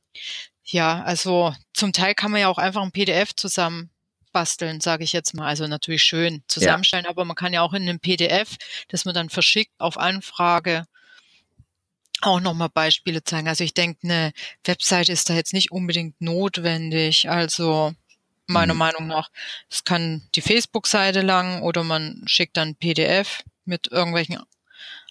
ja 0.64 1.04
also 1.04 1.54
zum 1.74 1.94
Teil 1.94 2.16
kann 2.16 2.32
man 2.32 2.42
ja 2.42 2.48
auch 2.48 2.58
einfach 2.58 2.82
ein 2.82 2.92
PDF 2.92 3.36
zusammen 3.36 3.90
basteln, 4.32 4.82
sage 4.82 5.04
ich 5.04 5.14
jetzt 5.14 5.34
mal. 5.34 5.48
Also 5.48 5.68
natürlich 5.68 6.04
schön 6.04 6.44
zusammenstellen, 6.48 7.06
ja. 7.06 7.12
aber 7.12 7.24
man 7.24 7.36
kann 7.36 7.54
ja 7.54 7.62
auch 7.62 7.74
in 7.74 7.84
einem 7.84 8.00
PDF, 8.00 8.58
das 8.90 9.06
man 9.06 9.14
dann 9.14 9.30
verschickt 9.30 9.74
auf 9.78 9.98
Anfrage, 9.98 10.86
auch 12.22 12.40
nochmal 12.40 12.70
Beispiele 12.70 13.24
zeigen. 13.24 13.48
Also 13.48 13.64
ich 13.64 13.74
denke, 13.74 14.00
eine 14.04 14.34
Website 14.66 15.10
ist 15.10 15.30
da 15.30 15.36
jetzt 15.36 15.54
nicht 15.54 15.72
unbedingt 15.72 16.20
notwendig. 16.20 17.30
Also 17.30 17.94
meiner 18.48 18.74
mhm. 18.74 18.80
Meinung 18.80 19.08
nach, 19.08 19.30
es 19.70 19.84
kann 19.84 20.28
die 20.36 20.42
Facebook-Seite 20.42 21.22
lang 21.22 21.62
oder 21.62 21.84
man 21.84 22.24
schickt 22.26 22.58
dann 22.58 22.76
PDF 22.76 23.44
mit 23.66 23.92
irgendwelchen 23.92 24.40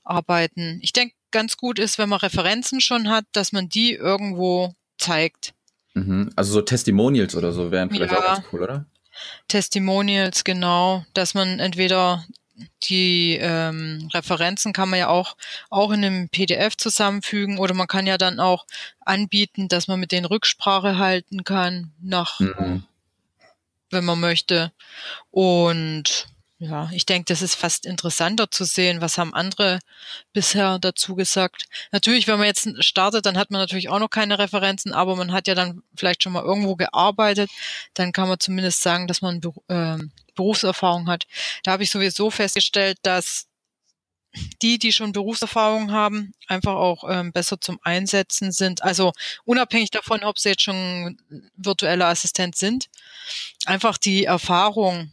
Arbeiten. 0.04 0.78
Ich 0.82 0.92
denke, 0.92 1.14
ganz 1.30 1.56
gut 1.56 1.78
ist, 1.78 1.98
wenn 1.98 2.08
man 2.08 2.20
Referenzen 2.20 2.80
schon 2.80 3.08
hat, 3.08 3.24
dass 3.32 3.52
man 3.52 3.68
die 3.68 3.94
irgendwo 3.94 4.74
zeigt. 4.98 5.54
Mhm. 5.94 6.30
Also 6.36 6.52
so 6.52 6.62
Testimonials 6.62 7.34
oder 7.34 7.52
so 7.52 7.70
wären 7.70 7.90
vielleicht 7.90 8.12
ja, 8.12 8.18
auch 8.18 8.24
ganz 8.24 8.46
cool, 8.52 8.62
oder? 8.62 8.86
Testimonials, 9.48 10.44
genau, 10.44 11.04
dass 11.14 11.34
man 11.34 11.58
entweder 11.58 12.24
die 12.84 13.38
ähm, 13.40 14.08
Referenzen 14.12 14.72
kann 14.72 14.88
man 14.88 14.98
ja 14.98 15.08
auch, 15.08 15.36
auch 15.70 15.90
in 15.90 16.04
einem 16.04 16.28
PDF 16.28 16.76
zusammenfügen 16.76 17.58
oder 17.58 17.74
man 17.74 17.86
kann 17.86 18.06
ja 18.06 18.18
dann 18.18 18.40
auch 18.40 18.66
anbieten, 19.00 19.68
dass 19.68 19.88
man 19.88 20.00
mit 20.00 20.12
denen 20.12 20.26
Rücksprache 20.26 20.98
halten 20.98 21.44
kann, 21.44 21.92
nach, 22.00 22.40
mhm. 22.40 22.84
wenn 23.90 24.04
man 24.04 24.20
möchte. 24.20 24.72
Und 25.30 26.28
ja, 26.62 26.88
ich 26.92 27.06
denke, 27.06 27.24
das 27.26 27.42
ist 27.42 27.56
fast 27.56 27.86
interessanter 27.86 28.48
zu 28.48 28.62
sehen, 28.62 29.00
was 29.00 29.18
haben 29.18 29.34
andere 29.34 29.80
bisher 30.32 30.78
dazu 30.78 31.16
gesagt. 31.16 31.64
Natürlich, 31.90 32.28
wenn 32.28 32.38
man 32.38 32.46
jetzt 32.46 32.84
startet, 32.84 33.26
dann 33.26 33.36
hat 33.36 33.50
man 33.50 33.60
natürlich 33.60 33.88
auch 33.88 33.98
noch 33.98 34.10
keine 34.10 34.38
Referenzen, 34.38 34.92
aber 34.92 35.16
man 35.16 35.32
hat 35.32 35.48
ja 35.48 35.56
dann 35.56 35.82
vielleicht 35.96 36.22
schon 36.22 36.32
mal 36.32 36.44
irgendwo 36.44 36.76
gearbeitet. 36.76 37.50
Dann 37.94 38.12
kann 38.12 38.28
man 38.28 38.38
zumindest 38.38 38.80
sagen, 38.80 39.08
dass 39.08 39.22
man 39.22 39.40
äh, 39.66 39.98
Berufserfahrung 40.36 41.08
hat. 41.08 41.26
Da 41.64 41.72
habe 41.72 41.82
ich 41.82 41.90
sowieso 41.90 42.30
festgestellt, 42.30 42.98
dass 43.02 43.48
die, 44.62 44.78
die 44.78 44.92
schon 44.92 45.10
Berufserfahrung 45.10 45.90
haben, 45.90 46.32
einfach 46.46 46.74
auch 46.74 47.02
ähm, 47.08 47.32
besser 47.32 47.60
zum 47.60 47.80
Einsetzen 47.82 48.52
sind. 48.52 48.84
Also 48.84 49.10
unabhängig 49.44 49.90
davon, 49.90 50.22
ob 50.22 50.38
sie 50.38 50.50
jetzt 50.50 50.62
schon 50.62 51.18
virtueller 51.56 52.06
Assistent 52.06 52.54
sind, 52.54 52.88
einfach 53.66 53.98
die 53.98 54.26
Erfahrung 54.26 55.10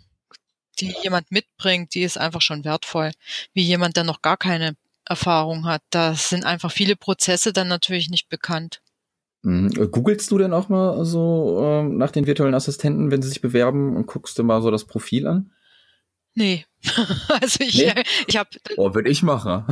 die 0.81 0.93
jemand 1.03 1.31
mitbringt, 1.31 1.93
die 1.93 2.01
ist 2.01 2.17
einfach 2.17 2.41
schon 2.41 2.65
wertvoll. 2.65 3.11
Wie 3.53 3.63
jemand, 3.63 3.97
der 3.97 4.03
noch 4.03 4.21
gar 4.21 4.37
keine 4.37 4.75
Erfahrung 5.05 5.65
hat. 5.65 5.81
Da 5.89 6.13
sind 6.13 6.45
einfach 6.45 6.71
viele 6.71 6.95
Prozesse 6.95 7.51
dann 7.51 7.67
natürlich 7.67 8.09
nicht 8.09 8.29
bekannt. 8.29 8.81
Mhm. 9.41 9.91
Googlest 9.91 10.29
du 10.31 10.37
denn 10.37 10.53
auch 10.53 10.69
mal 10.69 11.03
so 11.05 11.59
äh, 11.63 11.83
nach 11.83 12.11
den 12.11 12.27
virtuellen 12.27 12.53
Assistenten, 12.53 13.09
wenn 13.11 13.21
sie 13.21 13.29
sich 13.29 13.41
bewerben 13.41 13.95
und 13.95 14.05
guckst 14.05 14.37
du 14.37 14.43
mal 14.43 14.61
so 14.61 14.69
das 14.69 14.85
Profil 14.85 15.27
an? 15.27 15.51
Nee. 16.35 16.65
also 17.41 17.63
ich, 17.63 17.77
nee? 17.77 18.03
ich 18.27 18.37
habe. 18.37 18.49
Oh, 18.77 18.93
würde 18.93 19.09
ich 19.09 19.23
machen. 19.23 19.65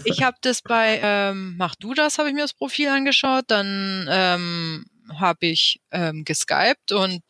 ich 0.04 0.22
habe 0.22 0.36
das 0.42 0.62
bei 0.62 1.00
ähm, 1.02 1.56
Mach 1.58 1.74
du 1.74 1.94
das, 1.94 2.18
habe 2.18 2.28
ich 2.28 2.34
mir 2.34 2.42
das 2.42 2.54
Profil 2.54 2.88
angeschaut. 2.88 3.44
Dann 3.48 4.06
ähm, 4.10 4.86
habe 5.18 5.46
ich 5.46 5.80
ähm, 5.90 6.24
geskypt 6.24 6.92
und 6.92 7.22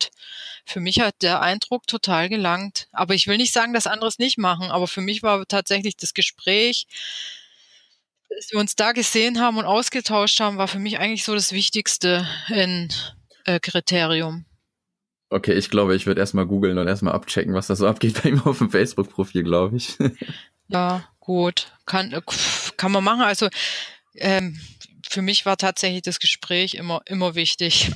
für 0.65 0.79
mich 0.79 0.99
hat 0.99 1.21
der 1.21 1.41
Eindruck 1.41 1.87
total 1.87 2.29
gelangt. 2.29 2.87
Aber 2.91 3.13
ich 3.13 3.27
will 3.27 3.37
nicht 3.37 3.53
sagen, 3.53 3.73
dass 3.73 3.87
andere 3.87 4.07
es 4.07 4.19
nicht 4.19 4.37
machen, 4.37 4.71
aber 4.71 4.87
für 4.87 5.01
mich 5.01 5.23
war 5.23 5.45
tatsächlich 5.47 5.95
das 5.95 6.13
Gespräch, 6.13 6.87
dass 8.29 8.51
wir 8.51 8.59
uns 8.59 8.75
da 8.75 8.91
gesehen 8.91 9.39
haben 9.39 9.57
und 9.57 9.65
ausgetauscht 9.65 10.39
haben, 10.39 10.57
war 10.57 10.67
für 10.67 10.79
mich 10.79 10.99
eigentlich 10.99 11.23
so 11.23 11.33
das 11.33 11.51
Wichtigste 11.51 12.27
in 12.49 12.91
äh, 13.45 13.59
Kriterium. 13.59 14.45
Okay, 15.29 15.53
ich 15.53 15.69
glaube, 15.69 15.95
ich 15.95 16.05
würde 16.05 16.21
erstmal 16.21 16.45
googeln 16.45 16.77
und 16.77 16.87
erstmal 16.87 17.13
abchecken, 17.13 17.53
was 17.53 17.67
da 17.67 17.75
so 17.75 17.87
abgeht 17.87 18.21
bei 18.21 18.29
ihm 18.29 18.41
auf 18.41 18.59
dem 18.59 18.69
Facebook-Profil, 18.69 19.43
glaube 19.43 19.77
ich. 19.77 19.97
ja, 20.67 21.07
gut. 21.19 21.71
Kann, 21.85 22.11
äh, 22.11 22.21
kann 22.77 22.91
man 22.91 23.03
machen. 23.03 23.21
Also 23.21 23.49
ähm, 24.15 24.59
für 25.07 25.21
mich 25.21 25.45
war 25.45 25.57
tatsächlich 25.57 26.03
das 26.03 26.19
Gespräch 26.19 26.75
immer, 26.75 27.01
immer 27.05 27.35
wichtig. 27.35 27.91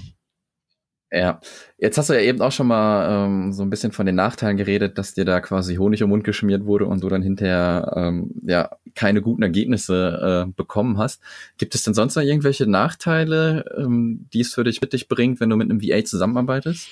Ja, 1.12 1.42
jetzt 1.80 1.98
hast 1.98 2.10
du 2.10 2.14
ja 2.14 2.22
eben 2.22 2.40
auch 2.42 2.52
schon 2.52 2.68
mal 2.68 3.26
ähm, 3.26 3.52
so 3.52 3.64
ein 3.64 3.72
bisschen 3.72 3.92
von 3.92 4.06
den 4.06 4.14
Nachteilen 4.14 4.58
geredet, 4.58 5.00
dass 5.00 5.16
dir 5.16 5.26
da 5.26 5.40
quasi 5.40 5.78
Honig 5.78 6.02
im 6.02 6.10
Mund 6.10 6.24
geschmiert 6.24 6.66
wurde 6.66 6.86
und 6.86 7.02
du 7.02 7.10
dann 7.10 7.24
hinterher 7.24 7.94
ähm, 7.96 8.30
ja 8.44 8.70
keine 8.94 9.24
guten 9.24 9.42
Ergebnisse 9.42 10.46
äh, 10.48 10.52
bekommen 10.56 11.00
hast. 11.00 11.20
Gibt 11.58 11.74
es 11.74 11.82
denn 11.82 11.96
sonst 11.96 12.16
noch 12.16 12.22
irgendwelche 12.22 12.68
Nachteile, 12.68 13.66
ähm, 13.76 14.28
die 14.34 14.42
es 14.42 14.54
für 14.54 14.64
dich 14.64 14.82
mit 14.82 14.94
dich 14.94 15.08
bringt, 15.08 15.40
wenn 15.40 15.50
du 15.50 15.56
mit 15.56 15.72
einem 15.72 15.82
VA 15.82 16.06
zusammenarbeitest? 16.06 16.88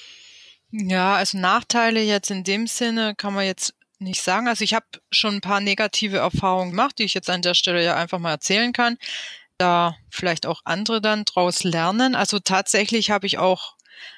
Ja, 0.71 1.13
also 1.15 1.37
Nachteile 1.37 2.01
jetzt 2.01 2.31
in 2.31 2.43
dem 2.43 2.65
Sinne 2.65 3.13
kann 3.15 3.35
man 3.35 3.45
jetzt 3.45 3.75
nicht 3.99 4.23
sagen. 4.23 4.47
Also 4.47 4.63
ich 4.63 4.73
habe 4.73 4.85
schon 5.11 5.35
ein 5.35 5.41
paar 5.41 5.61
negative 5.61 6.17
Erfahrungen 6.17 6.71
gemacht, 6.71 6.97
die 6.97 7.03
ich 7.03 7.13
jetzt 7.13 7.29
an 7.29 7.43
der 7.43 7.53
Stelle 7.53 7.83
ja 7.83 7.95
einfach 7.95 8.17
mal 8.17 8.31
erzählen 8.31 8.73
kann 8.73 8.97
da 9.57 9.95
vielleicht 10.09 10.45
auch 10.45 10.61
andere 10.65 11.01
dann 11.01 11.25
draus 11.25 11.63
lernen. 11.63 12.15
Also 12.15 12.39
tatsächlich 12.39 13.11
habe 13.11 13.25
ich 13.25 13.37
auch 13.37 13.76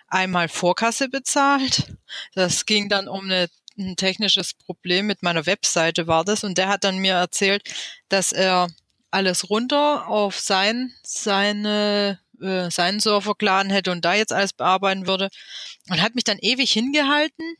einmal 0.09 0.49
Vorkasse 0.49 1.09
bezahlt. 1.09 1.93
Das 2.33 2.65
ging 2.65 2.89
dann 2.89 3.07
um 3.07 3.25
eine, 3.25 3.49
ein 3.77 3.95
technisches 3.95 4.53
Problem 4.53 5.07
mit 5.07 5.23
meiner 5.23 5.45
Webseite 5.45 6.07
war 6.07 6.25
das 6.25 6.43
und 6.43 6.57
der 6.57 6.67
hat 6.67 6.83
dann 6.83 6.97
mir 6.97 7.13
erzählt, 7.13 7.63
dass 8.09 8.31
er 8.31 8.67
alles 9.11 9.49
runter 9.49 10.07
auf 10.07 10.39
sein, 10.39 10.93
seine, 11.03 12.19
äh, 12.41 12.69
seinen 12.69 12.99
Server 12.99 13.35
geladen 13.35 13.71
hätte 13.71 13.91
und 13.91 14.05
da 14.05 14.13
jetzt 14.13 14.33
alles 14.33 14.53
bearbeiten 14.53 15.07
würde 15.07 15.29
und 15.89 16.01
hat 16.01 16.15
mich 16.15 16.23
dann 16.23 16.37
ewig 16.39 16.71
hingehalten 16.71 17.55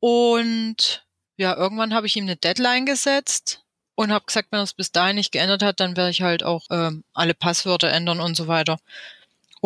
und 0.00 1.06
ja, 1.36 1.56
irgendwann 1.56 1.94
habe 1.94 2.06
ich 2.06 2.16
ihm 2.16 2.24
eine 2.24 2.36
Deadline 2.36 2.86
gesetzt 2.86 3.64
und 3.94 4.12
habe 4.12 4.24
gesagt, 4.26 4.48
wenn 4.52 4.60
er 4.60 4.64
es 4.64 4.74
bis 4.74 4.92
dahin 4.92 5.16
nicht 5.16 5.32
geändert 5.32 5.62
hat, 5.62 5.80
dann 5.80 5.96
werde 5.96 6.10
ich 6.10 6.22
halt 6.22 6.42
auch 6.42 6.64
ähm, 6.70 7.04
alle 7.12 7.34
Passwörter 7.34 7.90
ändern 7.90 8.20
und 8.20 8.36
so 8.36 8.46
weiter. 8.46 8.78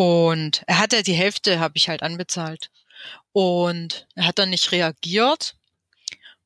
Und 0.00 0.62
er 0.66 0.78
hat 0.78 0.94
ja 0.94 1.02
die 1.02 1.12
Hälfte, 1.12 1.60
habe 1.60 1.76
ich 1.76 1.90
halt 1.90 2.02
anbezahlt. 2.02 2.70
Und 3.32 4.06
er 4.14 4.28
hat 4.28 4.38
dann 4.38 4.48
nicht 4.48 4.72
reagiert. 4.72 5.56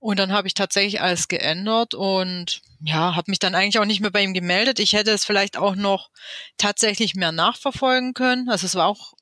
Und 0.00 0.18
dann 0.18 0.32
habe 0.32 0.48
ich 0.48 0.54
tatsächlich 0.54 1.00
alles 1.00 1.28
geändert 1.28 1.94
und 1.94 2.62
ja, 2.80 3.14
habe 3.14 3.30
mich 3.30 3.38
dann 3.38 3.54
eigentlich 3.54 3.78
auch 3.78 3.84
nicht 3.84 4.00
mehr 4.00 4.10
bei 4.10 4.22
ihm 4.22 4.34
gemeldet. 4.34 4.80
Ich 4.80 4.92
hätte 4.92 5.12
es 5.12 5.24
vielleicht 5.24 5.56
auch 5.56 5.76
noch 5.76 6.10
tatsächlich 6.58 7.14
mehr 7.14 7.30
nachverfolgen 7.30 8.12
können. 8.12 8.48
Also 8.50 8.66
es 8.66 8.74
war 8.74 8.88
auch 8.88 9.12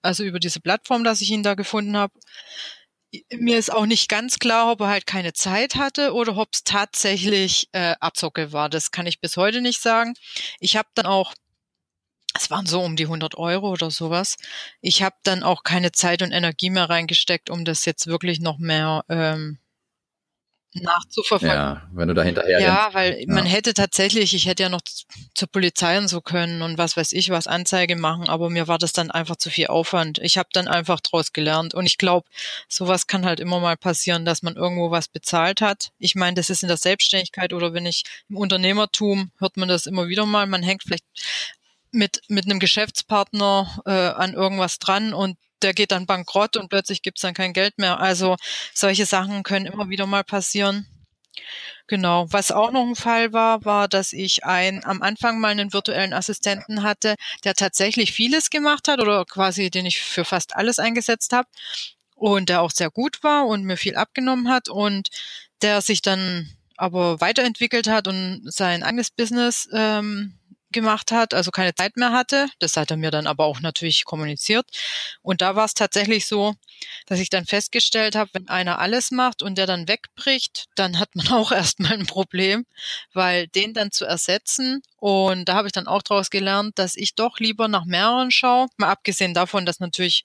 also 0.00 0.24
über 0.24 0.38
diese 0.38 0.60
Plattform, 0.60 1.04
dass 1.04 1.20
ich 1.20 1.30
ihn 1.30 1.42
da 1.42 1.52
gefunden 1.52 1.98
habe 1.98 2.14
mir 3.34 3.58
ist 3.58 3.72
auch 3.72 3.86
nicht 3.86 4.08
ganz 4.08 4.38
klar, 4.38 4.70
ob 4.70 4.80
er 4.80 4.88
halt 4.88 5.06
keine 5.06 5.32
Zeit 5.32 5.74
hatte 5.74 6.14
oder 6.14 6.36
ob 6.36 6.48
es 6.52 6.64
tatsächlich 6.64 7.68
äh, 7.72 7.94
Abzocke 8.00 8.52
war. 8.52 8.70
Das 8.70 8.90
kann 8.90 9.06
ich 9.06 9.20
bis 9.20 9.36
heute 9.36 9.60
nicht 9.60 9.82
sagen. 9.82 10.14
Ich 10.60 10.76
habe 10.76 10.88
dann 10.94 11.06
auch, 11.06 11.34
es 12.34 12.50
waren 12.50 12.66
so 12.66 12.80
um 12.82 12.96
die 12.96 13.04
100 13.04 13.36
Euro 13.36 13.70
oder 13.70 13.90
sowas. 13.90 14.36
Ich 14.80 15.02
habe 15.02 15.16
dann 15.22 15.42
auch 15.42 15.64
keine 15.64 15.92
Zeit 15.92 16.22
und 16.22 16.32
Energie 16.32 16.70
mehr 16.70 16.88
reingesteckt, 16.88 17.50
um 17.50 17.64
das 17.64 17.84
jetzt 17.84 18.06
wirklich 18.06 18.40
noch 18.40 18.58
mehr 18.58 19.04
ähm, 19.08 19.58
nachzuverfolgen. 20.74 21.56
Ja, 21.56 21.82
wenn 21.92 22.08
du 22.08 22.14
da 22.14 22.22
hinterher 22.22 22.60
Ja, 22.60 22.88
weil 22.92 23.20
ja. 23.20 23.24
man 23.26 23.44
hätte 23.44 23.74
tatsächlich, 23.74 24.34
ich 24.34 24.46
hätte 24.46 24.62
ja 24.62 24.68
noch 24.68 24.80
zur 25.34 25.48
Polizei 25.48 25.98
und 25.98 26.08
so 26.08 26.20
können 26.20 26.62
und 26.62 26.78
was 26.78 26.96
weiß 26.96 27.12
ich 27.12 27.30
was 27.30 27.46
Anzeige 27.46 27.96
machen, 27.96 28.28
aber 28.28 28.48
mir 28.48 28.68
war 28.68 28.78
das 28.78 28.92
dann 28.92 29.10
einfach 29.10 29.36
zu 29.36 29.50
viel 29.50 29.66
Aufwand. 29.66 30.18
Ich 30.18 30.38
habe 30.38 30.48
dann 30.52 30.68
einfach 30.68 31.00
draus 31.00 31.32
gelernt 31.32 31.74
und 31.74 31.84
ich 31.84 31.98
glaube, 31.98 32.26
sowas 32.68 33.06
kann 33.06 33.26
halt 33.26 33.40
immer 33.40 33.60
mal 33.60 33.76
passieren, 33.76 34.24
dass 34.24 34.42
man 34.42 34.56
irgendwo 34.56 34.90
was 34.90 35.08
bezahlt 35.08 35.60
hat. 35.60 35.92
Ich 35.98 36.14
meine, 36.14 36.34
das 36.34 36.48
ist 36.48 36.62
in 36.62 36.68
der 36.68 36.78
Selbstständigkeit 36.78 37.52
oder 37.52 37.74
wenn 37.74 37.86
ich 37.86 38.04
im 38.30 38.38
Unternehmertum 38.38 39.30
hört 39.38 39.58
man 39.58 39.68
das 39.68 39.86
immer 39.86 40.08
wieder 40.08 40.24
mal, 40.24 40.46
man 40.46 40.62
hängt 40.62 40.84
vielleicht 40.84 41.04
mit, 41.92 42.22
mit 42.28 42.46
einem 42.46 42.58
Geschäftspartner 42.58 43.82
äh, 43.86 43.90
an 43.90 44.34
irgendwas 44.34 44.78
dran 44.78 45.14
und 45.14 45.36
der 45.62 45.74
geht 45.74 45.92
dann 45.92 46.06
bankrott 46.06 46.56
und 46.56 46.68
plötzlich 46.68 47.02
gibt's 47.02 47.22
dann 47.22 47.34
kein 47.34 47.52
Geld 47.52 47.78
mehr. 47.78 48.00
Also 48.00 48.36
solche 48.74 49.06
Sachen 49.06 49.42
können 49.44 49.66
immer 49.66 49.88
wieder 49.88 50.06
mal 50.06 50.24
passieren. 50.24 50.86
Genau. 51.86 52.26
Was 52.30 52.50
auch 52.50 52.72
noch 52.72 52.86
ein 52.86 52.96
Fall 52.96 53.32
war, 53.32 53.64
war, 53.64 53.88
dass 53.88 54.12
ich 54.12 54.44
ein, 54.44 54.84
am 54.84 55.02
Anfang 55.02 55.40
mal 55.40 55.48
einen 55.48 55.72
virtuellen 55.72 56.12
Assistenten 56.12 56.82
hatte, 56.82 57.16
der 57.44 57.54
tatsächlich 57.54 58.12
vieles 58.12 58.50
gemacht 58.50 58.88
hat 58.88 59.00
oder 59.00 59.24
quasi 59.24 59.70
den 59.70 59.86
ich 59.86 60.00
für 60.00 60.24
fast 60.24 60.56
alles 60.56 60.78
eingesetzt 60.78 61.32
habe 61.32 61.48
und 62.14 62.48
der 62.48 62.62
auch 62.62 62.70
sehr 62.70 62.90
gut 62.90 63.22
war 63.22 63.46
und 63.46 63.64
mir 63.64 63.76
viel 63.76 63.96
abgenommen 63.96 64.48
hat 64.48 64.68
und 64.68 65.08
der 65.62 65.80
sich 65.80 66.02
dann 66.02 66.50
aber 66.76 67.20
weiterentwickelt 67.20 67.88
hat 67.88 68.08
und 68.08 68.42
sein 68.44 68.82
eigenes 68.82 69.10
Business 69.10 69.68
ähm, 69.72 70.38
gemacht 70.72 71.12
hat, 71.12 71.34
also 71.34 71.50
keine 71.50 71.74
Zeit 71.74 71.96
mehr 71.96 72.12
hatte. 72.12 72.48
Das 72.58 72.76
hat 72.76 72.90
er 72.90 72.96
mir 72.96 73.10
dann 73.10 73.26
aber 73.26 73.44
auch 73.44 73.60
natürlich 73.60 74.04
kommuniziert. 74.04 74.66
Und 75.22 75.42
da 75.42 75.56
war 75.56 75.64
es 75.64 75.74
tatsächlich 75.74 76.26
so, 76.26 76.54
dass 77.06 77.20
ich 77.20 77.30
dann 77.30 77.46
festgestellt 77.46 78.16
habe, 78.16 78.30
wenn 78.32 78.48
einer 78.48 78.78
alles 78.78 79.10
macht 79.10 79.42
und 79.42 79.56
der 79.56 79.66
dann 79.66 79.88
wegbricht, 79.88 80.66
dann 80.74 80.98
hat 80.98 81.14
man 81.14 81.28
auch 81.32 81.52
erstmal 81.52 81.92
ein 81.92 82.06
Problem, 82.06 82.66
weil 83.12 83.46
den 83.48 83.74
dann 83.74 83.92
zu 83.92 84.04
ersetzen. 84.04 84.82
Und 84.96 85.48
da 85.48 85.54
habe 85.54 85.68
ich 85.68 85.72
dann 85.72 85.86
auch 85.86 86.02
daraus 86.02 86.30
gelernt, 86.30 86.78
dass 86.78 86.96
ich 86.96 87.14
doch 87.14 87.38
lieber 87.38 87.68
nach 87.68 87.84
mehreren 87.84 88.30
schaue. 88.30 88.68
Mal 88.76 88.90
abgesehen 88.90 89.34
davon, 89.34 89.66
dass 89.66 89.80
natürlich 89.80 90.24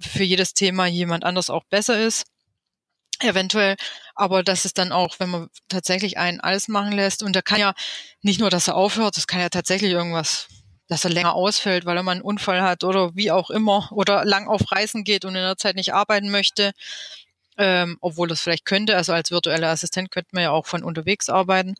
für 0.00 0.24
jedes 0.24 0.54
Thema 0.54 0.86
jemand 0.86 1.24
anders 1.24 1.50
auch 1.50 1.64
besser 1.64 1.98
ist 2.00 2.24
eventuell, 3.24 3.76
aber 4.14 4.42
das 4.42 4.64
ist 4.64 4.78
dann 4.78 4.92
auch, 4.92 5.18
wenn 5.18 5.30
man 5.30 5.48
tatsächlich 5.68 6.18
einen 6.18 6.40
alles 6.40 6.68
machen 6.68 6.92
lässt 6.92 7.22
und 7.22 7.34
der 7.34 7.42
kann 7.42 7.60
ja 7.60 7.74
nicht 8.22 8.40
nur, 8.40 8.50
dass 8.50 8.68
er 8.68 8.76
aufhört, 8.76 9.16
das 9.16 9.26
kann 9.26 9.40
ja 9.40 9.48
tatsächlich 9.48 9.92
irgendwas, 9.92 10.48
dass 10.88 11.04
er 11.04 11.10
länger 11.10 11.34
ausfällt, 11.34 11.84
weil 11.84 11.96
er 11.96 12.02
mal 12.02 12.12
einen 12.12 12.22
Unfall 12.22 12.62
hat 12.62 12.84
oder 12.84 13.14
wie 13.14 13.30
auch 13.30 13.50
immer 13.50 13.90
oder 13.92 14.24
lang 14.24 14.48
auf 14.48 14.70
Reisen 14.70 15.04
geht 15.04 15.24
und 15.24 15.34
in 15.34 15.42
der 15.42 15.56
Zeit 15.56 15.76
nicht 15.76 15.94
arbeiten 15.94 16.30
möchte, 16.30 16.72
ähm, 17.56 17.98
obwohl 18.00 18.28
das 18.28 18.40
vielleicht 18.40 18.64
könnte, 18.64 18.96
also 18.96 19.12
als 19.12 19.30
virtueller 19.30 19.68
Assistent 19.68 20.10
könnte 20.10 20.30
man 20.32 20.42
ja 20.42 20.50
auch 20.50 20.66
von 20.66 20.82
unterwegs 20.82 21.28
arbeiten. 21.28 21.74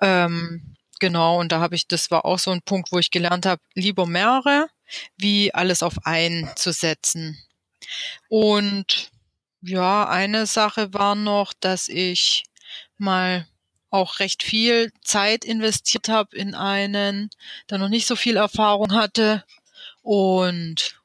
Ähm, 0.00 0.76
genau, 1.00 1.38
und 1.40 1.52
da 1.52 1.60
habe 1.60 1.74
ich, 1.74 1.88
das 1.88 2.10
war 2.10 2.24
auch 2.24 2.38
so 2.38 2.50
ein 2.50 2.62
Punkt, 2.62 2.92
wo 2.92 2.98
ich 2.98 3.10
gelernt 3.10 3.46
habe, 3.46 3.62
lieber 3.74 4.06
mehrere, 4.06 4.68
wie 5.16 5.52
alles 5.54 5.82
auf 5.82 5.94
einen 6.04 6.50
zu 6.56 6.72
setzen. 6.72 7.38
Und 8.28 9.10
ja, 9.60 10.08
eine 10.08 10.46
Sache 10.46 10.92
war 10.94 11.14
noch, 11.14 11.52
dass 11.52 11.88
ich 11.88 12.44
mal 12.96 13.46
auch 13.90 14.18
recht 14.20 14.42
viel 14.42 14.92
Zeit 15.02 15.44
investiert 15.44 16.08
habe 16.08 16.36
in 16.36 16.54
einen, 16.54 17.30
der 17.70 17.78
noch 17.78 17.88
nicht 17.88 18.06
so 18.06 18.16
viel 18.16 18.36
Erfahrung 18.36 18.92
hatte. 18.92 19.44
Und 20.02 20.98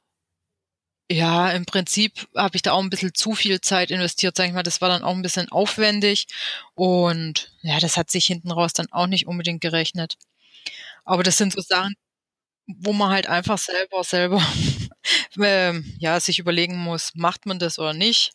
ja, 1.12 1.52
im 1.52 1.66
Prinzip 1.66 2.28
habe 2.36 2.56
ich 2.56 2.62
da 2.64 2.72
auch 2.74 2.82
ein 2.82 2.90
bisschen 2.90 3.14
zu 3.14 3.34
viel 3.36 3.62
Zeit 3.62 3.92
investiert, 3.92 4.36
sag 4.36 4.48
ich 4.48 4.54
mal. 4.54 4.64
Das 4.64 4.82
war 4.82 4.90
dann 4.90 5.04
auch 5.04 5.14
ein 5.16 5.22
bisschen 5.22 5.50
aufwendig. 5.52 6.28
Und 6.76 7.52
ja, 7.62 7.80
das 7.80 7.98
hat 7.98 8.10
sich 8.12 8.26
hinten 8.26 8.52
raus 8.52 8.74
dann 8.74 8.92
auch 8.92 9.08
nicht 9.08 9.28
unbedingt 9.28 9.62
gerechnet. 9.62 10.18
Aber 11.06 11.24
das 11.24 11.38
sind 11.38 11.54
so 11.54 11.62
Sachen, 11.62 11.96
wo 12.68 12.94
man 12.94 13.12
halt 13.12 13.28
einfach 13.28 13.58
selber, 13.58 14.04
selber, 14.04 14.42
äh, 15.40 15.80
ja, 16.00 16.20
sich 16.20 16.40
überlegen 16.40 16.78
muss, 16.78 17.12
macht 17.16 17.46
man 17.46 17.60
das 17.60 17.80
oder 17.80 17.94
nicht. 17.94 18.32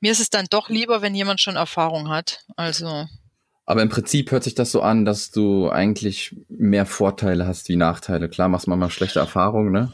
Mir 0.00 0.12
ist 0.12 0.20
es 0.20 0.30
dann 0.30 0.46
doch 0.50 0.68
lieber, 0.68 1.02
wenn 1.02 1.14
jemand 1.14 1.40
schon 1.40 1.56
Erfahrung 1.56 2.08
hat. 2.08 2.44
Also. 2.56 3.06
Aber 3.66 3.82
im 3.82 3.88
Prinzip 3.88 4.30
hört 4.30 4.44
sich 4.44 4.54
das 4.54 4.70
so 4.70 4.80
an, 4.80 5.04
dass 5.04 5.30
du 5.30 5.68
eigentlich 5.68 6.34
mehr 6.48 6.86
Vorteile 6.86 7.46
hast 7.46 7.68
wie 7.68 7.76
Nachteile. 7.76 8.28
Klar, 8.28 8.48
machst 8.48 8.66
man 8.66 8.78
mal 8.78 8.90
schlechte 8.90 9.18
Erfahrungen, 9.18 9.72
ne? 9.72 9.92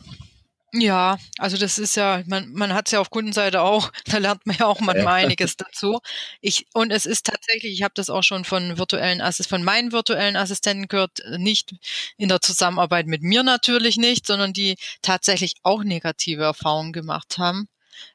Ja, 0.76 1.18
also 1.38 1.56
das 1.56 1.78
ist 1.78 1.94
ja, 1.94 2.24
man, 2.26 2.52
man 2.52 2.74
hat 2.74 2.88
es 2.88 2.92
ja 2.92 3.00
auf 3.00 3.10
Kundenseite 3.10 3.60
auch, 3.62 3.92
da 4.06 4.18
lernt 4.18 4.44
man 4.44 4.56
ja 4.58 4.66
auch 4.66 4.80
manchmal 4.80 5.20
ja. 5.20 5.26
einiges 5.26 5.56
dazu. 5.56 6.00
Ich, 6.40 6.66
und 6.74 6.90
es 6.90 7.06
ist 7.06 7.26
tatsächlich, 7.26 7.72
ich 7.72 7.84
habe 7.84 7.94
das 7.94 8.10
auch 8.10 8.24
schon 8.24 8.44
von 8.44 8.76
virtuellen 8.76 9.20
Assist, 9.20 9.48
von 9.48 9.62
meinen 9.62 9.92
virtuellen 9.92 10.34
Assistenten 10.34 10.88
gehört, 10.88 11.22
nicht 11.38 11.74
in 12.16 12.28
der 12.28 12.40
Zusammenarbeit 12.40 13.06
mit 13.06 13.22
mir 13.22 13.44
natürlich 13.44 13.98
nicht, 13.98 14.26
sondern 14.26 14.52
die 14.52 14.74
tatsächlich 15.00 15.54
auch 15.62 15.84
negative 15.84 16.42
Erfahrungen 16.42 16.92
gemacht 16.92 17.38
haben 17.38 17.68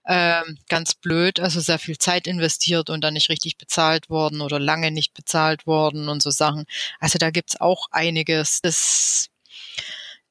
ähm, 0.06 0.58
ganz 0.70 0.96
blöd, 0.96 1.40
also 1.40 1.60
sehr 1.60 1.80
viel 1.80 1.98
Zeit 1.98 2.28
investiert 2.28 2.90
und 2.90 3.02
dann 3.02 3.14
nicht 3.14 3.30
richtig 3.30 3.58
bezahlt 3.58 4.10
worden 4.10 4.42
oder 4.42 4.60
lange 4.60 4.92
nicht 4.92 5.14
bezahlt 5.14 5.68
worden 5.68 6.10
und 6.10 6.22
so 6.22 6.30
Sachen. 6.32 6.66
Also 7.00 7.18
da 7.20 7.30
gibt's 7.30 7.60
auch 7.60 7.88
einiges. 7.92 8.62
Das, 8.62 9.30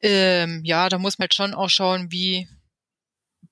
ähm, 0.00 0.62
ja, 0.64 0.88
da 0.88 0.98
muss 0.98 1.18
man 1.18 1.24
halt 1.24 1.34
schon 1.34 1.54
auch 1.54 1.70
schauen, 1.70 2.10
wie, 2.12 2.48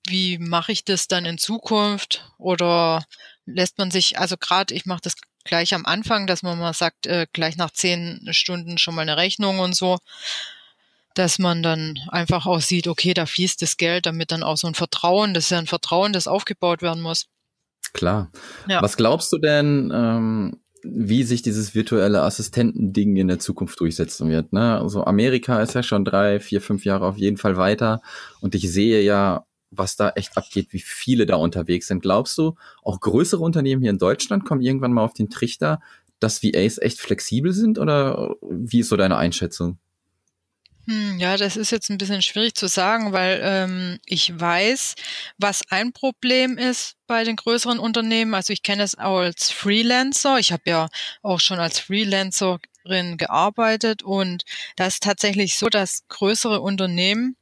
wie 0.07 0.37
mache 0.37 0.71
ich 0.71 0.83
das 0.83 1.07
dann 1.07 1.25
in 1.25 1.37
Zukunft 1.37 2.31
oder 2.37 3.05
lässt 3.45 3.77
man 3.77 3.91
sich, 3.91 4.19
also 4.19 4.37
gerade 4.37 4.73
ich 4.73 4.85
mache 4.85 5.01
das 5.01 5.15
gleich 5.43 5.73
am 5.73 5.85
Anfang, 5.85 6.27
dass 6.27 6.43
man 6.43 6.59
mal 6.59 6.73
sagt, 6.73 7.07
äh, 7.07 7.25
gleich 7.31 7.57
nach 7.57 7.71
zehn 7.71 8.27
Stunden 8.31 8.77
schon 8.77 8.95
mal 8.95 9.01
eine 9.01 9.17
Rechnung 9.17 9.59
und 9.59 9.75
so 9.75 9.97
dass 11.17 11.39
man 11.39 11.63
dann 11.63 11.95
einfach 12.09 12.45
auch 12.45 12.61
sieht, 12.61 12.87
okay, 12.87 13.13
da 13.13 13.25
fließt 13.25 13.61
das 13.61 13.77
Geld, 13.77 14.05
damit 14.05 14.31
dann 14.31 14.43
auch 14.43 14.57
so 14.57 14.67
ein 14.67 14.75
Vertrauen, 14.75 15.33
das 15.33 15.45
ist 15.45 15.49
ja 15.51 15.59
ein 15.59 15.67
Vertrauen, 15.67 16.13
das 16.13 16.27
aufgebaut 16.27 16.81
werden 16.81 17.01
muss. 17.01 17.27
Klar. 17.93 18.31
Ja. 18.67 18.81
Was 18.81 18.97
glaubst 18.97 19.31
du 19.31 19.37
denn, 19.37 19.91
ähm, 19.93 20.59
wie 20.83 21.23
sich 21.23 21.41
dieses 21.41 21.73
virtuelle 21.73 22.21
Assistentending 22.21 23.15
in 23.15 23.27
der 23.27 23.39
Zukunft 23.39 23.79
durchsetzen 23.79 24.29
wird? 24.29 24.53
Ne? 24.53 24.79
Also 24.79 25.03
Amerika 25.05 25.61
ist 25.61 25.73
ja 25.73 25.83
schon 25.83 26.05
drei, 26.05 26.39
vier, 26.39 26.61
fünf 26.61 26.85
Jahre 26.85 27.05
auf 27.05 27.17
jeden 27.17 27.37
Fall 27.37 27.57
weiter 27.57 28.01
und 28.41 28.55
ich 28.55 28.71
sehe 28.71 29.01
ja, 29.01 29.45
was 29.69 29.95
da 29.95 30.11
echt 30.11 30.37
abgeht, 30.37 30.67
wie 30.71 30.79
viele 30.79 31.25
da 31.25 31.35
unterwegs 31.35 31.87
sind. 31.87 32.01
Glaubst 32.01 32.37
du, 32.37 32.55
auch 32.83 32.99
größere 32.99 33.43
Unternehmen 33.43 33.81
hier 33.81 33.91
in 33.91 33.97
Deutschland 33.97 34.45
kommen 34.45 34.61
irgendwann 34.61 34.93
mal 34.93 35.03
auf 35.03 35.13
den 35.13 35.29
Trichter, 35.29 35.79
dass 36.19 36.41
VAs 36.41 36.77
echt 36.77 36.99
flexibel 36.99 37.51
sind 37.53 37.79
oder 37.79 38.35
wie 38.41 38.79
ist 38.79 38.89
so 38.89 38.95
deine 38.95 39.17
Einschätzung? 39.17 39.77
Hm, 40.87 41.19
ja, 41.19 41.35
das 41.35 41.57
ist 41.57 41.71
jetzt 41.71 41.89
ein 41.89 41.97
bisschen 41.97 42.21
schwierig 42.21 42.55
zu 42.55 42.67
sagen, 42.67 43.11
weil 43.11 43.41
ähm, 43.43 43.99
ich 44.05 44.39
weiß, 44.39 44.95
was 45.37 45.61
ein 45.69 45.91
Problem 45.91 46.57
ist 46.57 46.95
bei 47.07 47.25
den 47.25 47.35
größeren 47.35 47.77
Unternehmen. 47.77 48.33
Also 48.33 48.53
ich 48.53 48.63
kenne 48.63 48.83
es 48.83 48.97
auch 48.97 49.17
als 49.19 49.51
Freelancer. 49.51 50.39
Ich 50.39 50.53
habe 50.53 50.63
ja 50.65 50.87
auch 51.21 51.41
schon 51.41 51.59
als 51.59 51.79
Freelancerin 51.79 53.17
gearbeitet 53.17 54.01
und 54.01 54.43
das 54.77 54.95
ist 54.95 55.03
tatsächlich 55.03 55.57
so, 55.57 55.67
dass 55.67 56.07
größere 56.07 56.61
Unternehmen 56.61 57.35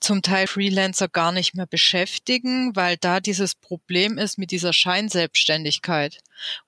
zum 0.00 0.22
Teil 0.22 0.46
Freelancer 0.46 1.08
gar 1.08 1.32
nicht 1.32 1.54
mehr 1.54 1.66
beschäftigen, 1.66 2.74
weil 2.76 2.96
da 2.98 3.20
dieses 3.20 3.54
Problem 3.54 4.18
ist 4.18 4.38
mit 4.38 4.50
dieser 4.52 4.72
Scheinselbstständigkeit. 4.72 6.18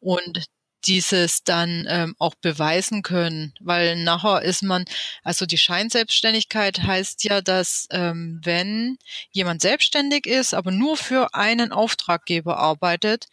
Und 0.00 0.46
dieses 0.86 1.44
dann 1.44 1.86
ähm, 1.88 2.14
auch 2.18 2.34
beweisen 2.34 3.02
können, 3.02 3.54
weil 3.60 3.96
nachher 3.96 4.42
ist 4.42 4.62
man, 4.62 4.84
also 5.22 5.46
die 5.46 5.58
Scheinselbstständigkeit 5.58 6.82
heißt 6.82 7.24
ja, 7.24 7.40
dass 7.40 7.86
ähm, 7.90 8.40
wenn 8.44 8.98
jemand 9.30 9.62
selbstständig 9.62 10.26
ist, 10.26 10.54
aber 10.54 10.70
nur 10.70 10.96
für 10.96 11.34
einen 11.34 11.72
Auftraggeber 11.72 12.58
arbeitet, 12.58 13.28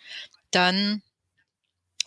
dann 0.51 1.01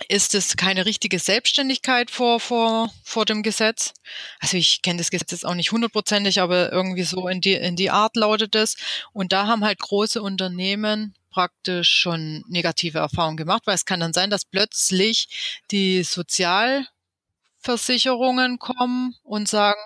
ist 0.08 0.34
es 0.34 0.56
keine 0.56 0.86
richtige 0.86 1.18
Selbstständigkeit 1.18 2.10
vor, 2.10 2.40
vor, 2.40 2.92
vor 3.04 3.24
dem 3.24 3.42
Gesetz. 3.42 3.94
Also 4.40 4.56
ich 4.56 4.82
kenne 4.82 4.98
das 4.98 5.10
Gesetz 5.10 5.30
jetzt 5.30 5.46
auch 5.46 5.54
nicht 5.54 5.72
hundertprozentig, 5.72 6.40
aber 6.40 6.72
irgendwie 6.72 7.04
so 7.04 7.28
in 7.28 7.40
die, 7.40 7.54
in 7.54 7.76
die 7.76 7.90
Art 7.90 8.16
lautet 8.16 8.54
es. 8.54 8.76
Und 9.12 9.32
da 9.32 9.46
haben 9.46 9.64
halt 9.64 9.78
große 9.78 10.20
Unternehmen 10.20 11.14
praktisch 11.32 11.90
schon 11.90 12.44
negative 12.48 12.98
Erfahrungen 12.98 13.36
gemacht, 13.36 13.62
weil 13.64 13.74
es 13.74 13.84
kann 13.84 14.00
dann 14.00 14.12
sein, 14.12 14.30
dass 14.30 14.44
plötzlich 14.44 15.60
die 15.70 16.04
Sozialversicherungen 16.04 18.58
kommen 18.58 19.14
und 19.24 19.48
sagen, 19.48 19.80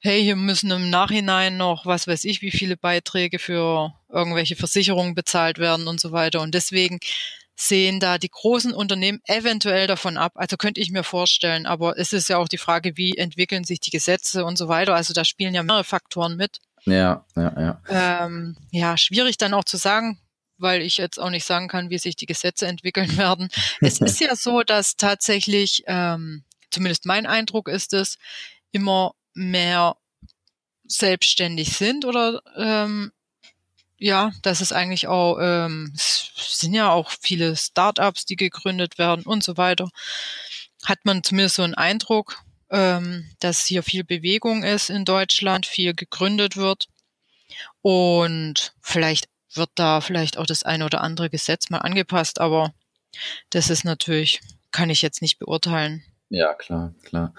hey, 0.00 0.22
hier 0.22 0.36
müssen 0.36 0.70
im 0.70 0.90
Nachhinein 0.90 1.56
noch, 1.56 1.86
was 1.86 2.06
weiß 2.06 2.24
ich, 2.24 2.42
wie 2.42 2.50
viele 2.50 2.76
Beiträge 2.76 3.38
für 3.38 3.94
irgendwelche 4.08 4.56
Versicherungen 4.56 5.14
bezahlt 5.14 5.58
werden 5.58 5.88
und 5.88 6.00
so 6.00 6.12
weiter. 6.12 6.40
Und 6.40 6.54
deswegen 6.54 7.00
sehen 7.56 8.00
da 8.00 8.18
die 8.18 8.30
großen 8.30 8.72
Unternehmen 8.72 9.20
eventuell 9.26 9.86
davon 9.86 10.16
ab. 10.16 10.32
Also 10.34 10.56
könnte 10.56 10.80
ich 10.80 10.90
mir 10.90 11.04
vorstellen, 11.04 11.66
aber 11.66 11.98
es 11.98 12.12
ist 12.12 12.28
ja 12.28 12.38
auch 12.38 12.48
die 12.48 12.58
Frage, 12.58 12.96
wie 12.96 13.16
entwickeln 13.16 13.64
sich 13.64 13.80
die 13.80 13.90
Gesetze 13.90 14.44
und 14.44 14.58
so 14.58 14.68
weiter. 14.68 14.94
Also 14.94 15.14
da 15.14 15.24
spielen 15.24 15.54
ja 15.54 15.62
mehrere 15.62 15.84
Faktoren 15.84 16.36
mit. 16.36 16.58
Ja, 16.84 17.24
ja, 17.36 17.80
ja. 17.88 18.26
Ähm, 18.26 18.56
ja, 18.70 18.96
schwierig 18.96 19.38
dann 19.38 19.54
auch 19.54 19.64
zu 19.64 19.76
sagen, 19.76 20.18
weil 20.58 20.82
ich 20.82 20.96
jetzt 20.98 21.18
auch 21.18 21.30
nicht 21.30 21.44
sagen 21.44 21.68
kann, 21.68 21.90
wie 21.90 21.98
sich 21.98 22.16
die 22.16 22.26
Gesetze 22.26 22.66
entwickeln 22.66 23.16
werden. 23.18 23.48
es 23.80 24.00
ist 24.00 24.20
ja 24.20 24.36
so, 24.36 24.62
dass 24.62 24.96
tatsächlich, 24.96 25.84
ähm, 25.86 26.44
zumindest 26.70 27.06
mein 27.06 27.26
Eindruck 27.26 27.68
ist 27.68 27.92
es, 27.92 28.18
immer 28.72 29.14
mehr 29.34 29.96
selbstständig 30.86 31.76
sind 31.76 32.04
oder 32.04 32.42
ähm, 32.56 33.12
ja, 33.98 34.32
das 34.42 34.60
ist 34.60 34.72
eigentlich 34.72 35.06
auch, 35.06 35.38
ähm, 35.40 35.92
es 35.94 36.30
sind 36.36 36.74
ja 36.74 36.90
auch 36.90 37.10
viele 37.22 37.56
Startups, 37.56 38.26
die 38.26 38.36
gegründet 38.36 38.98
werden 38.98 39.24
und 39.24 39.42
so 39.42 39.56
weiter. 39.56 39.88
Hat 40.84 41.04
man 41.04 41.22
zumindest 41.22 41.56
so 41.56 41.62
einen 41.62 41.74
Eindruck. 41.74 42.42
ähm, 42.70 43.30
dass 43.40 43.66
hier 43.66 43.82
viel 43.82 44.04
Bewegung 44.04 44.64
ist 44.64 44.90
in 44.90 45.04
Deutschland, 45.04 45.66
viel 45.66 45.94
gegründet 45.94 46.56
wird. 46.56 46.88
Und 47.82 48.74
vielleicht 48.80 49.26
wird 49.56 49.70
da 49.74 50.00
vielleicht 50.00 50.38
auch 50.38 50.46
das 50.46 50.62
eine 50.62 50.84
oder 50.84 51.00
andere 51.00 51.30
Gesetz 51.30 51.70
mal 51.70 51.78
angepasst, 51.78 52.40
aber 52.40 52.72
das 53.50 53.70
ist 53.70 53.84
natürlich, 53.84 54.40
kann 54.72 54.90
ich 54.90 55.02
jetzt 55.02 55.22
nicht 55.22 55.38
beurteilen. 55.38 56.02
Ja, 56.30 56.54
klar, 56.54 56.94
klar. 57.04 57.32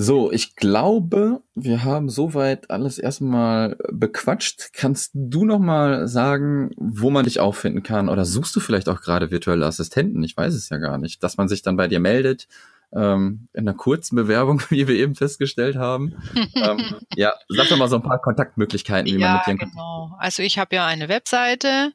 So, 0.00 0.30
ich 0.30 0.54
glaube, 0.54 1.42
wir 1.56 1.82
haben 1.82 2.08
soweit 2.08 2.70
alles 2.70 2.98
erstmal 2.98 3.76
bequatscht. 3.90 4.70
Kannst 4.72 5.10
du 5.14 5.44
noch 5.44 5.58
mal 5.58 6.06
sagen, 6.06 6.70
wo 6.76 7.10
man 7.10 7.24
dich 7.24 7.40
auffinden 7.40 7.82
kann? 7.82 8.08
Oder 8.08 8.24
suchst 8.24 8.54
du 8.54 8.60
vielleicht 8.60 8.88
auch 8.88 9.00
gerade 9.00 9.32
virtuelle 9.32 9.66
Assistenten? 9.66 10.22
Ich 10.22 10.36
weiß 10.36 10.54
es 10.54 10.68
ja 10.68 10.78
gar 10.78 10.98
nicht. 10.98 11.24
Dass 11.24 11.36
man 11.36 11.48
sich 11.48 11.62
dann 11.62 11.76
bei 11.76 11.88
dir 11.88 11.98
meldet, 11.98 12.46
ähm, 12.94 13.48
in 13.52 13.68
einer 13.68 13.76
kurzen 13.76 14.16
Bewerbung, 14.16 14.62
wie 14.70 14.88
wir 14.88 14.96
eben 14.96 15.14
festgestellt 15.14 15.76
haben. 15.76 16.16
ähm, 16.54 17.00
ja, 17.14 17.34
sag 17.48 17.68
doch 17.68 17.76
mal 17.76 17.88
so 17.88 17.96
ein 17.96 18.02
paar 18.02 18.20
Kontaktmöglichkeiten, 18.20 19.06
wie 19.06 19.20
ja, 19.20 19.28
man 19.28 19.36
mit 19.36 19.46
dir 19.46 19.56
genau. 19.66 20.16
Also 20.18 20.42
ich 20.42 20.58
habe 20.58 20.74
ja 20.76 20.86
eine 20.86 21.08
Webseite 21.08 21.92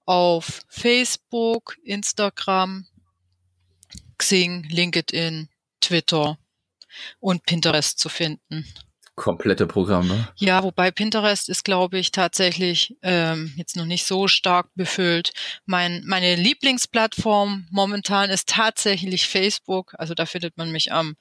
auf 0.06 0.62
Facebook, 0.68 1.78
Instagram, 1.84 2.88
Xing, 4.18 4.64
LinkedIn, 4.70 5.50
Twitter 5.80 6.38
und 7.20 7.44
Pinterest 7.44 7.98
zu 7.98 8.10
finden. 8.10 8.66
Komplette 9.16 9.68
Programme. 9.68 10.30
Ja, 10.38 10.64
wobei 10.64 10.90
Pinterest 10.90 11.50
ist, 11.50 11.64
glaube 11.64 12.00
ich, 12.00 12.12
tatsächlich 12.12 12.96
ähm, 13.02 13.54
jetzt 13.58 13.76
noch 13.76 13.86
nicht 13.86 14.06
so 14.06 14.28
stark 14.28 14.70
befüllt. 14.74 15.32
Mein, 15.66 16.04
meine 16.06 16.36
Lieblingsplattform 16.36 17.68
momentan 17.70 18.30
ist 18.30 18.50
tatsächlich 18.50 19.28
Facebook. 19.28 19.94
Also 19.98 20.14
da 20.14 20.26
findet 20.26 20.58
man 20.58 20.72
mich 20.72 20.92
am 20.92 21.18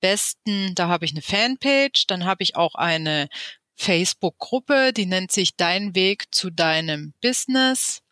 besten. 0.00 0.74
Da 0.74 0.88
habe 0.88 1.04
ich 1.04 1.12
eine 1.12 1.22
Fanpage, 1.22 2.06
dann 2.06 2.26
habe 2.26 2.42
ich 2.42 2.54
auch 2.54 2.74
eine 2.74 3.28
Facebook-Gruppe, 3.76 4.92
die 4.92 5.06
nennt 5.06 5.32
sich 5.32 5.56
Dein 5.56 5.94
Weg 5.94 6.26
zu 6.34 6.50
deinem 6.50 7.14
Business. 7.22 8.02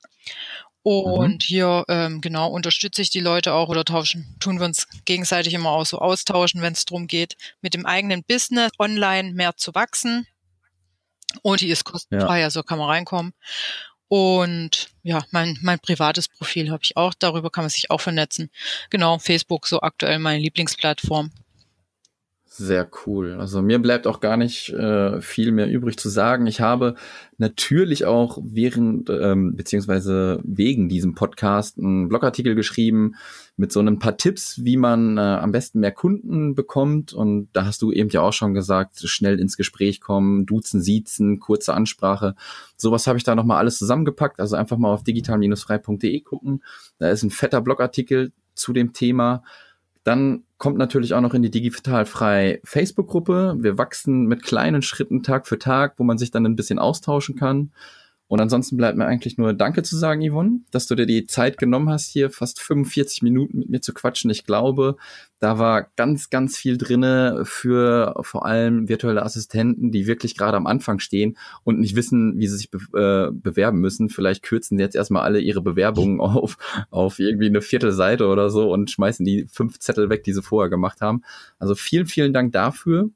Und 0.83 1.35
mhm. 1.35 1.47
hier 1.47 1.85
ähm, 1.89 2.21
genau 2.21 2.49
unterstütze 2.51 3.03
ich 3.03 3.11
die 3.11 3.21
Leute 3.21 3.53
auch 3.53 3.69
oder 3.69 3.85
tauschen, 3.85 4.35
tun 4.41 4.59
wir 4.59 4.67
uns 4.67 4.89
gegenseitig 5.05 5.53
immer 5.53 5.71
auch 5.71 5.85
so 5.85 5.99
austauschen, 5.99 6.63
wenn 6.63 6.73
es 6.73 6.87
darum 6.87 7.07
geht, 7.07 7.37
mit 7.61 7.75
dem 7.75 7.85
eigenen 7.85 8.25
Business 8.25 8.71
online 8.79 9.33
mehr 9.33 9.57
zu 9.57 9.75
wachsen. 9.75 10.27
Und 11.43 11.61
die 11.61 11.69
ist 11.69 11.85
kostenfrei, 11.85 12.41
ja. 12.41 12.45
also 12.47 12.63
kann 12.63 12.79
man 12.79 12.89
reinkommen. 12.89 13.35
Und 14.09 14.89
ja, 15.05 15.25
mein, 15.31 15.57
mein 15.63 15.79
privates 15.79 16.29
Profil 16.29 16.71
habe 16.71 16.83
ich 16.83 16.97
auch, 16.97 17.15
darüber 17.15 17.51
kann 17.51 17.63
man 17.63 17.71
sich 17.71 17.91
auch 17.91 18.01
vernetzen. 18.01 18.51
Genau, 18.89 19.19
Facebook 19.19 19.69
so 19.69 19.83
aktuell 19.83 20.19
meine 20.19 20.43
Lieblingsplattform. 20.43 21.31
Sehr 22.63 22.91
cool. 23.07 23.37
Also 23.41 23.63
mir 23.63 23.79
bleibt 23.79 24.07
auch 24.07 24.21
gar 24.21 24.37
nicht 24.37 24.69
äh, 24.69 25.23
viel 25.23 25.51
mehr 25.51 25.71
übrig 25.71 25.97
zu 25.97 26.11
sagen. 26.11 26.47
Ich 26.47 26.61
habe 26.61 26.95
natürlich 27.39 28.05
auch 28.05 28.39
während 28.45 29.09
ähm, 29.09 29.57
beziehungsweise 29.57 30.43
wegen 30.45 30.91
diesem 30.91 31.15
Podcast 31.15 31.79
einen 31.79 32.11
Blogartikel 32.11 32.55
geschrieben 32.55 33.15
mit 33.57 33.73
so 33.73 33.81
ein 33.81 33.99
paar 33.99 34.19
Tipps, 34.19 34.63
wie 34.63 34.77
man 34.77 35.17
äh, 35.17 35.23
am 35.23 35.53
besten 35.53 35.81
mehr 35.81 35.93
Kunden 35.93 36.55
bekommt. 36.55 37.15
Und 37.15 37.49
da 37.55 37.65
hast 37.65 37.81
du 37.81 37.93
eben 37.93 38.11
ja 38.11 38.21
auch 38.21 38.35
schon 38.35 38.53
gesagt, 38.53 38.99
schnell 39.09 39.41
ins 39.41 39.57
Gespräch 39.57 40.03
kommen, 40.03 40.45
duzen, 40.45 40.83
siezen, 40.83 41.41
kurze 41.41 41.73
Ansprache. 41.73 42.35
Sowas 42.77 43.07
habe 43.07 43.17
ich 43.17 43.25
da 43.25 43.35
nochmal 43.35 43.57
alles 43.57 43.79
zusammengepackt. 43.79 44.39
Also 44.39 44.57
einfach 44.57 44.77
mal 44.77 44.93
auf 44.93 45.03
digital-frei.de 45.03 46.21
gucken. 46.21 46.63
Da 46.99 47.09
ist 47.09 47.23
ein 47.23 47.31
fetter 47.31 47.63
Blogartikel 47.63 48.33
zu 48.55 48.75
dem 48.75 48.93
Thema. 48.93 49.45
Dann 50.05 50.43
kommt 50.61 50.77
natürlich 50.77 51.15
auch 51.15 51.23
noch 51.23 51.33
in 51.33 51.41
die 51.41 51.51
digital 51.51 52.05
frei 52.05 52.61
Facebook-Gruppe. 52.65 53.57
Wir 53.59 53.79
wachsen 53.79 54.27
mit 54.27 54.43
kleinen 54.43 54.83
Schritten 54.83 55.23
Tag 55.23 55.49
für 55.49 55.59
Tag, 55.59 55.95
wo 55.97 56.05
man 56.05 56.19
sich 56.19 56.31
dann 56.31 56.45
ein 56.45 56.55
bisschen 56.55 56.79
austauschen 56.79 57.35
kann. 57.35 57.73
Und 58.31 58.41
ansonsten 58.41 58.77
bleibt 58.77 58.97
mir 58.97 59.07
eigentlich 59.07 59.39
nur 59.39 59.55
Danke 59.55 59.83
zu 59.83 59.97
sagen, 59.97 60.23
Yvonne, 60.23 60.61
dass 60.71 60.87
du 60.87 60.95
dir 60.95 61.05
die 61.05 61.27
Zeit 61.27 61.59
genommen 61.59 61.91
hast, 61.91 62.13
hier 62.13 62.31
fast 62.31 62.61
45 62.61 63.23
Minuten 63.23 63.59
mit 63.59 63.71
mir 63.71 63.81
zu 63.81 63.93
quatschen. 63.93 64.31
Ich 64.31 64.45
glaube, 64.45 64.95
da 65.41 65.59
war 65.59 65.89
ganz, 65.97 66.31
ganz 66.31 66.57
viel 66.57 66.79
drinne 66.79 67.43
für 67.43 68.15
vor 68.21 68.47
allem 68.47 68.89
virtuelle 68.89 69.25
Assistenten, 69.25 69.91
die 69.91 70.07
wirklich 70.07 70.37
gerade 70.37 70.57
am 70.57 70.69
Anfang 70.69 71.01
stehen 71.01 71.37
und 71.65 71.81
nicht 71.81 71.97
wissen, 71.97 72.39
wie 72.39 72.47
sie 72.47 72.57
sich 72.57 72.71
be 72.71 72.79
äh, 72.95 73.33
bewerben 73.33 73.81
müssen. 73.81 74.09
Vielleicht 74.09 74.45
kürzen 74.45 74.79
jetzt 74.79 74.95
erstmal 74.95 75.23
alle 75.23 75.41
ihre 75.41 75.61
Bewerbungen 75.61 76.21
auf, 76.21 76.57
auf 76.91 77.19
irgendwie 77.19 77.47
eine 77.47 77.63
Viertelseite 77.63 78.29
oder 78.29 78.49
so 78.49 78.73
und 78.73 78.93
schmeißen 78.93 79.27
die 79.27 79.49
fünf 79.51 79.81
Zettel 79.81 80.09
weg, 80.09 80.23
die 80.23 80.35
sie 80.35 80.43
vorher 80.43 80.71
gemacht 80.71 81.01
haben. 81.01 81.23
Also 81.59 81.75
vielen, 81.75 82.07
vielen 82.07 82.33
Dank 82.33 82.53
dafür. 82.53 83.11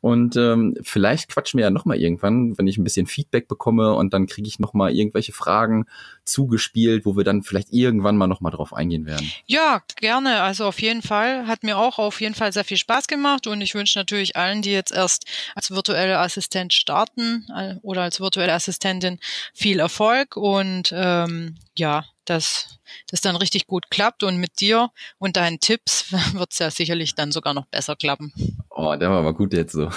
Und 0.00 0.36
ähm, 0.36 0.74
vielleicht 0.82 1.28
quatschen 1.28 1.58
wir 1.58 1.64
ja 1.64 1.70
nochmal 1.70 1.98
irgendwann, 1.98 2.56
wenn 2.58 2.66
ich 2.66 2.78
ein 2.78 2.84
bisschen 2.84 3.06
Feedback 3.06 3.48
bekomme 3.48 3.94
und 3.94 4.12
dann 4.12 4.26
kriege 4.26 4.48
ich 4.48 4.58
nochmal 4.58 4.94
irgendwelche 4.94 5.32
Fragen 5.32 5.86
zugespielt, 6.24 7.06
wo 7.06 7.16
wir 7.16 7.24
dann 7.24 7.42
vielleicht 7.42 7.72
irgendwann 7.72 8.16
mal 8.16 8.26
nochmal 8.26 8.52
drauf 8.52 8.72
eingehen 8.72 9.06
werden. 9.06 9.30
Ja, 9.46 9.82
gerne. 9.96 10.42
Also 10.42 10.66
auf 10.66 10.80
jeden 10.80 11.02
Fall. 11.02 11.46
Hat 11.46 11.62
mir 11.62 11.78
auch 11.78 11.98
auf 11.98 12.20
jeden 12.20 12.34
Fall 12.34 12.52
sehr 12.52 12.64
viel 12.64 12.76
Spaß 12.76 13.06
gemacht 13.06 13.46
und 13.46 13.60
ich 13.60 13.74
wünsche 13.74 13.98
natürlich 13.98 14.36
allen, 14.36 14.62
die 14.62 14.72
jetzt 14.72 14.92
erst 14.92 15.24
als 15.54 15.70
virtuelle 15.70 16.18
Assistent 16.18 16.72
starten 16.72 17.46
äh, 17.54 17.76
oder 17.82 18.02
als 18.02 18.20
virtuelle 18.20 18.52
Assistentin 18.52 19.18
viel 19.54 19.78
Erfolg 19.78 20.36
und 20.36 20.92
ähm, 20.94 21.56
ja, 21.78 22.04
dass 22.24 22.78
das 23.10 23.20
dann 23.20 23.36
richtig 23.36 23.66
gut 23.66 23.90
klappt 23.90 24.22
und 24.22 24.38
mit 24.38 24.60
dir 24.60 24.90
und 25.18 25.36
deinen 25.36 25.60
Tipps 25.60 26.12
wird 26.34 26.52
es 26.52 26.58
ja 26.58 26.70
sicherlich 26.70 27.14
dann 27.14 27.32
sogar 27.32 27.54
noch 27.54 27.66
besser 27.66 27.96
klappen. 27.96 28.32
Oh, 28.70 28.94
der 28.96 29.10
war 29.10 29.18
aber 29.18 29.34
gut 29.34 29.54
jetzt 29.54 29.72
so. 29.72 29.86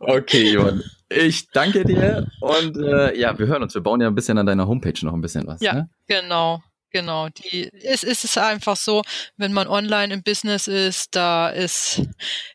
okay, 0.00 0.52
Johann. 0.52 0.82
Ich 1.08 1.48
danke 1.50 1.84
dir 1.84 2.28
und 2.40 2.76
äh, 2.76 3.18
ja, 3.18 3.38
wir 3.38 3.46
hören 3.46 3.62
uns. 3.62 3.74
Wir 3.74 3.82
bauen 3.82 4.00
ja 4.00 4.06
ein 4.06 4.14
bisschen 4.14 4.38
an 4.38 4.46
deiner 4.46 4.66
Homepage 4.66 4.94
noch 5.02 5.12
ein 5.12 5.20
bisschen 5.20 5.46
was. 5.46 5.60
Ja, 5.60 5.74
ne? 5.74 5.90
genau. 6.06 6.62
Genau, 6.90 7.28
die 7.28 7.70
es 7.84 8.02
ist 8.02 8.24
es 8.24 8.36
einfach 8.36 8.76
so, 8.76 9.02
wenn 9.36 9.52
man 9.52 9.68
online 9.68 10.12
im 10.12 10.22
Business 10.22 10.66
ist, 10.66 11.14
da 11.14 11.48
ist 11.48 12.02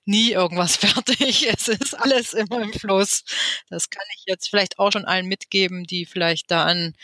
nie 0.06 0.32
irgendwas 0.32 0.76
fertig. 0.78 1.48
Es 1.48 1.68
ist 1.68 1.94
alles 1.94 2.34
immer 2.34 2.62
im 2.62 2.74
Fluss. 2.74 3.24
Das 3.70 3.90
kann 3.90 4.04
ich 4.18 4.26
jetzt 4.28 4.50
vielleicht 4.50 4.78
auch 4.78 4.92
schon 4.92 5.06
allen 5.06 5.28
mitgeben, 5.28 5.86
die 5.86 6.06
vielleicht 6.06 6.52
da 6.52 6.66
an 6.66 6.96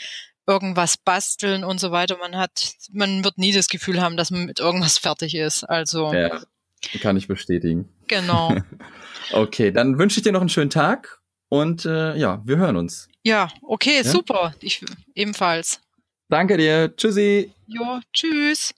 irgendwas 0.48 0.98
basteln 0.98 1.64
und 1.64 1.80
so 1.80 1.92
weiter. 1.92 2.18
Man 2.18 2.36
hat, 2.36 2.74
man 2.92 3.24
wird 3.24 3.38
nie 3.38 3.54
das 3.54 3.68
Gefühl 3.68 4.02
haben, 4.02 4.18
dass 4.18 4.32
man 4.32 4.46
mit 4.46 4.60
irgendwas 4.60 4.98
fertig 4.98 5.36
ist. 5.36 5.64
Also. 5.64 6.14
Ja, 6.14 6.42
kann 7.02 7.16
ich 7.16 7.28
bestätigen. 7.28 7.88
Genau. 8.08 8.56
okay, 9.32 9.72
dann 9.72 9.98
wünsche 9.98 10.20
ich 10.20 10.24
dir 10.24 10.32
noch 10.32 10.42
einen 10.42 10.50
schönen 10.50 10.70
Tag 10.70 11.22
und 11.48 11.86
äh, 11.86 12.18
ja, 12.18 12.42
wir 12.46 12.58
hören 12.58 12.76
uns. 12.76 13.08
Ja, 13.24 13.50
okay, 13.62 13.98
ja? 13.98 14.04
super. 14.04 14.54
Ich 14.62 14.84
ebenfalls. 15.16 15.80
Danke 16.32 16.58
dir. 16.58 16.96
Tschüssi. 16.96 17.52
Jo, 17.68 18.00
tschüss. 18.14 18.74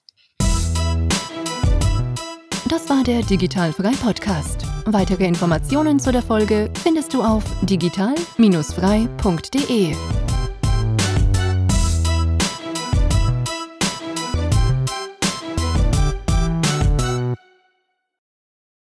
Das 2.68 2.90
war 2.90 3.04
der 3.04 3.22
Digitalfrei 3.22 3.92
Podcast. 3.92 4.66
Weitere 4.86 5.26
Informationen 5.26 6.00
zu 6.00 6.12
der 6.12 6.24
Folge 6.24 6.72
findest 6.84 7.14
du 7.14 7.22
auf 7.22 7.44
digital-frei.de. 7.62 10.33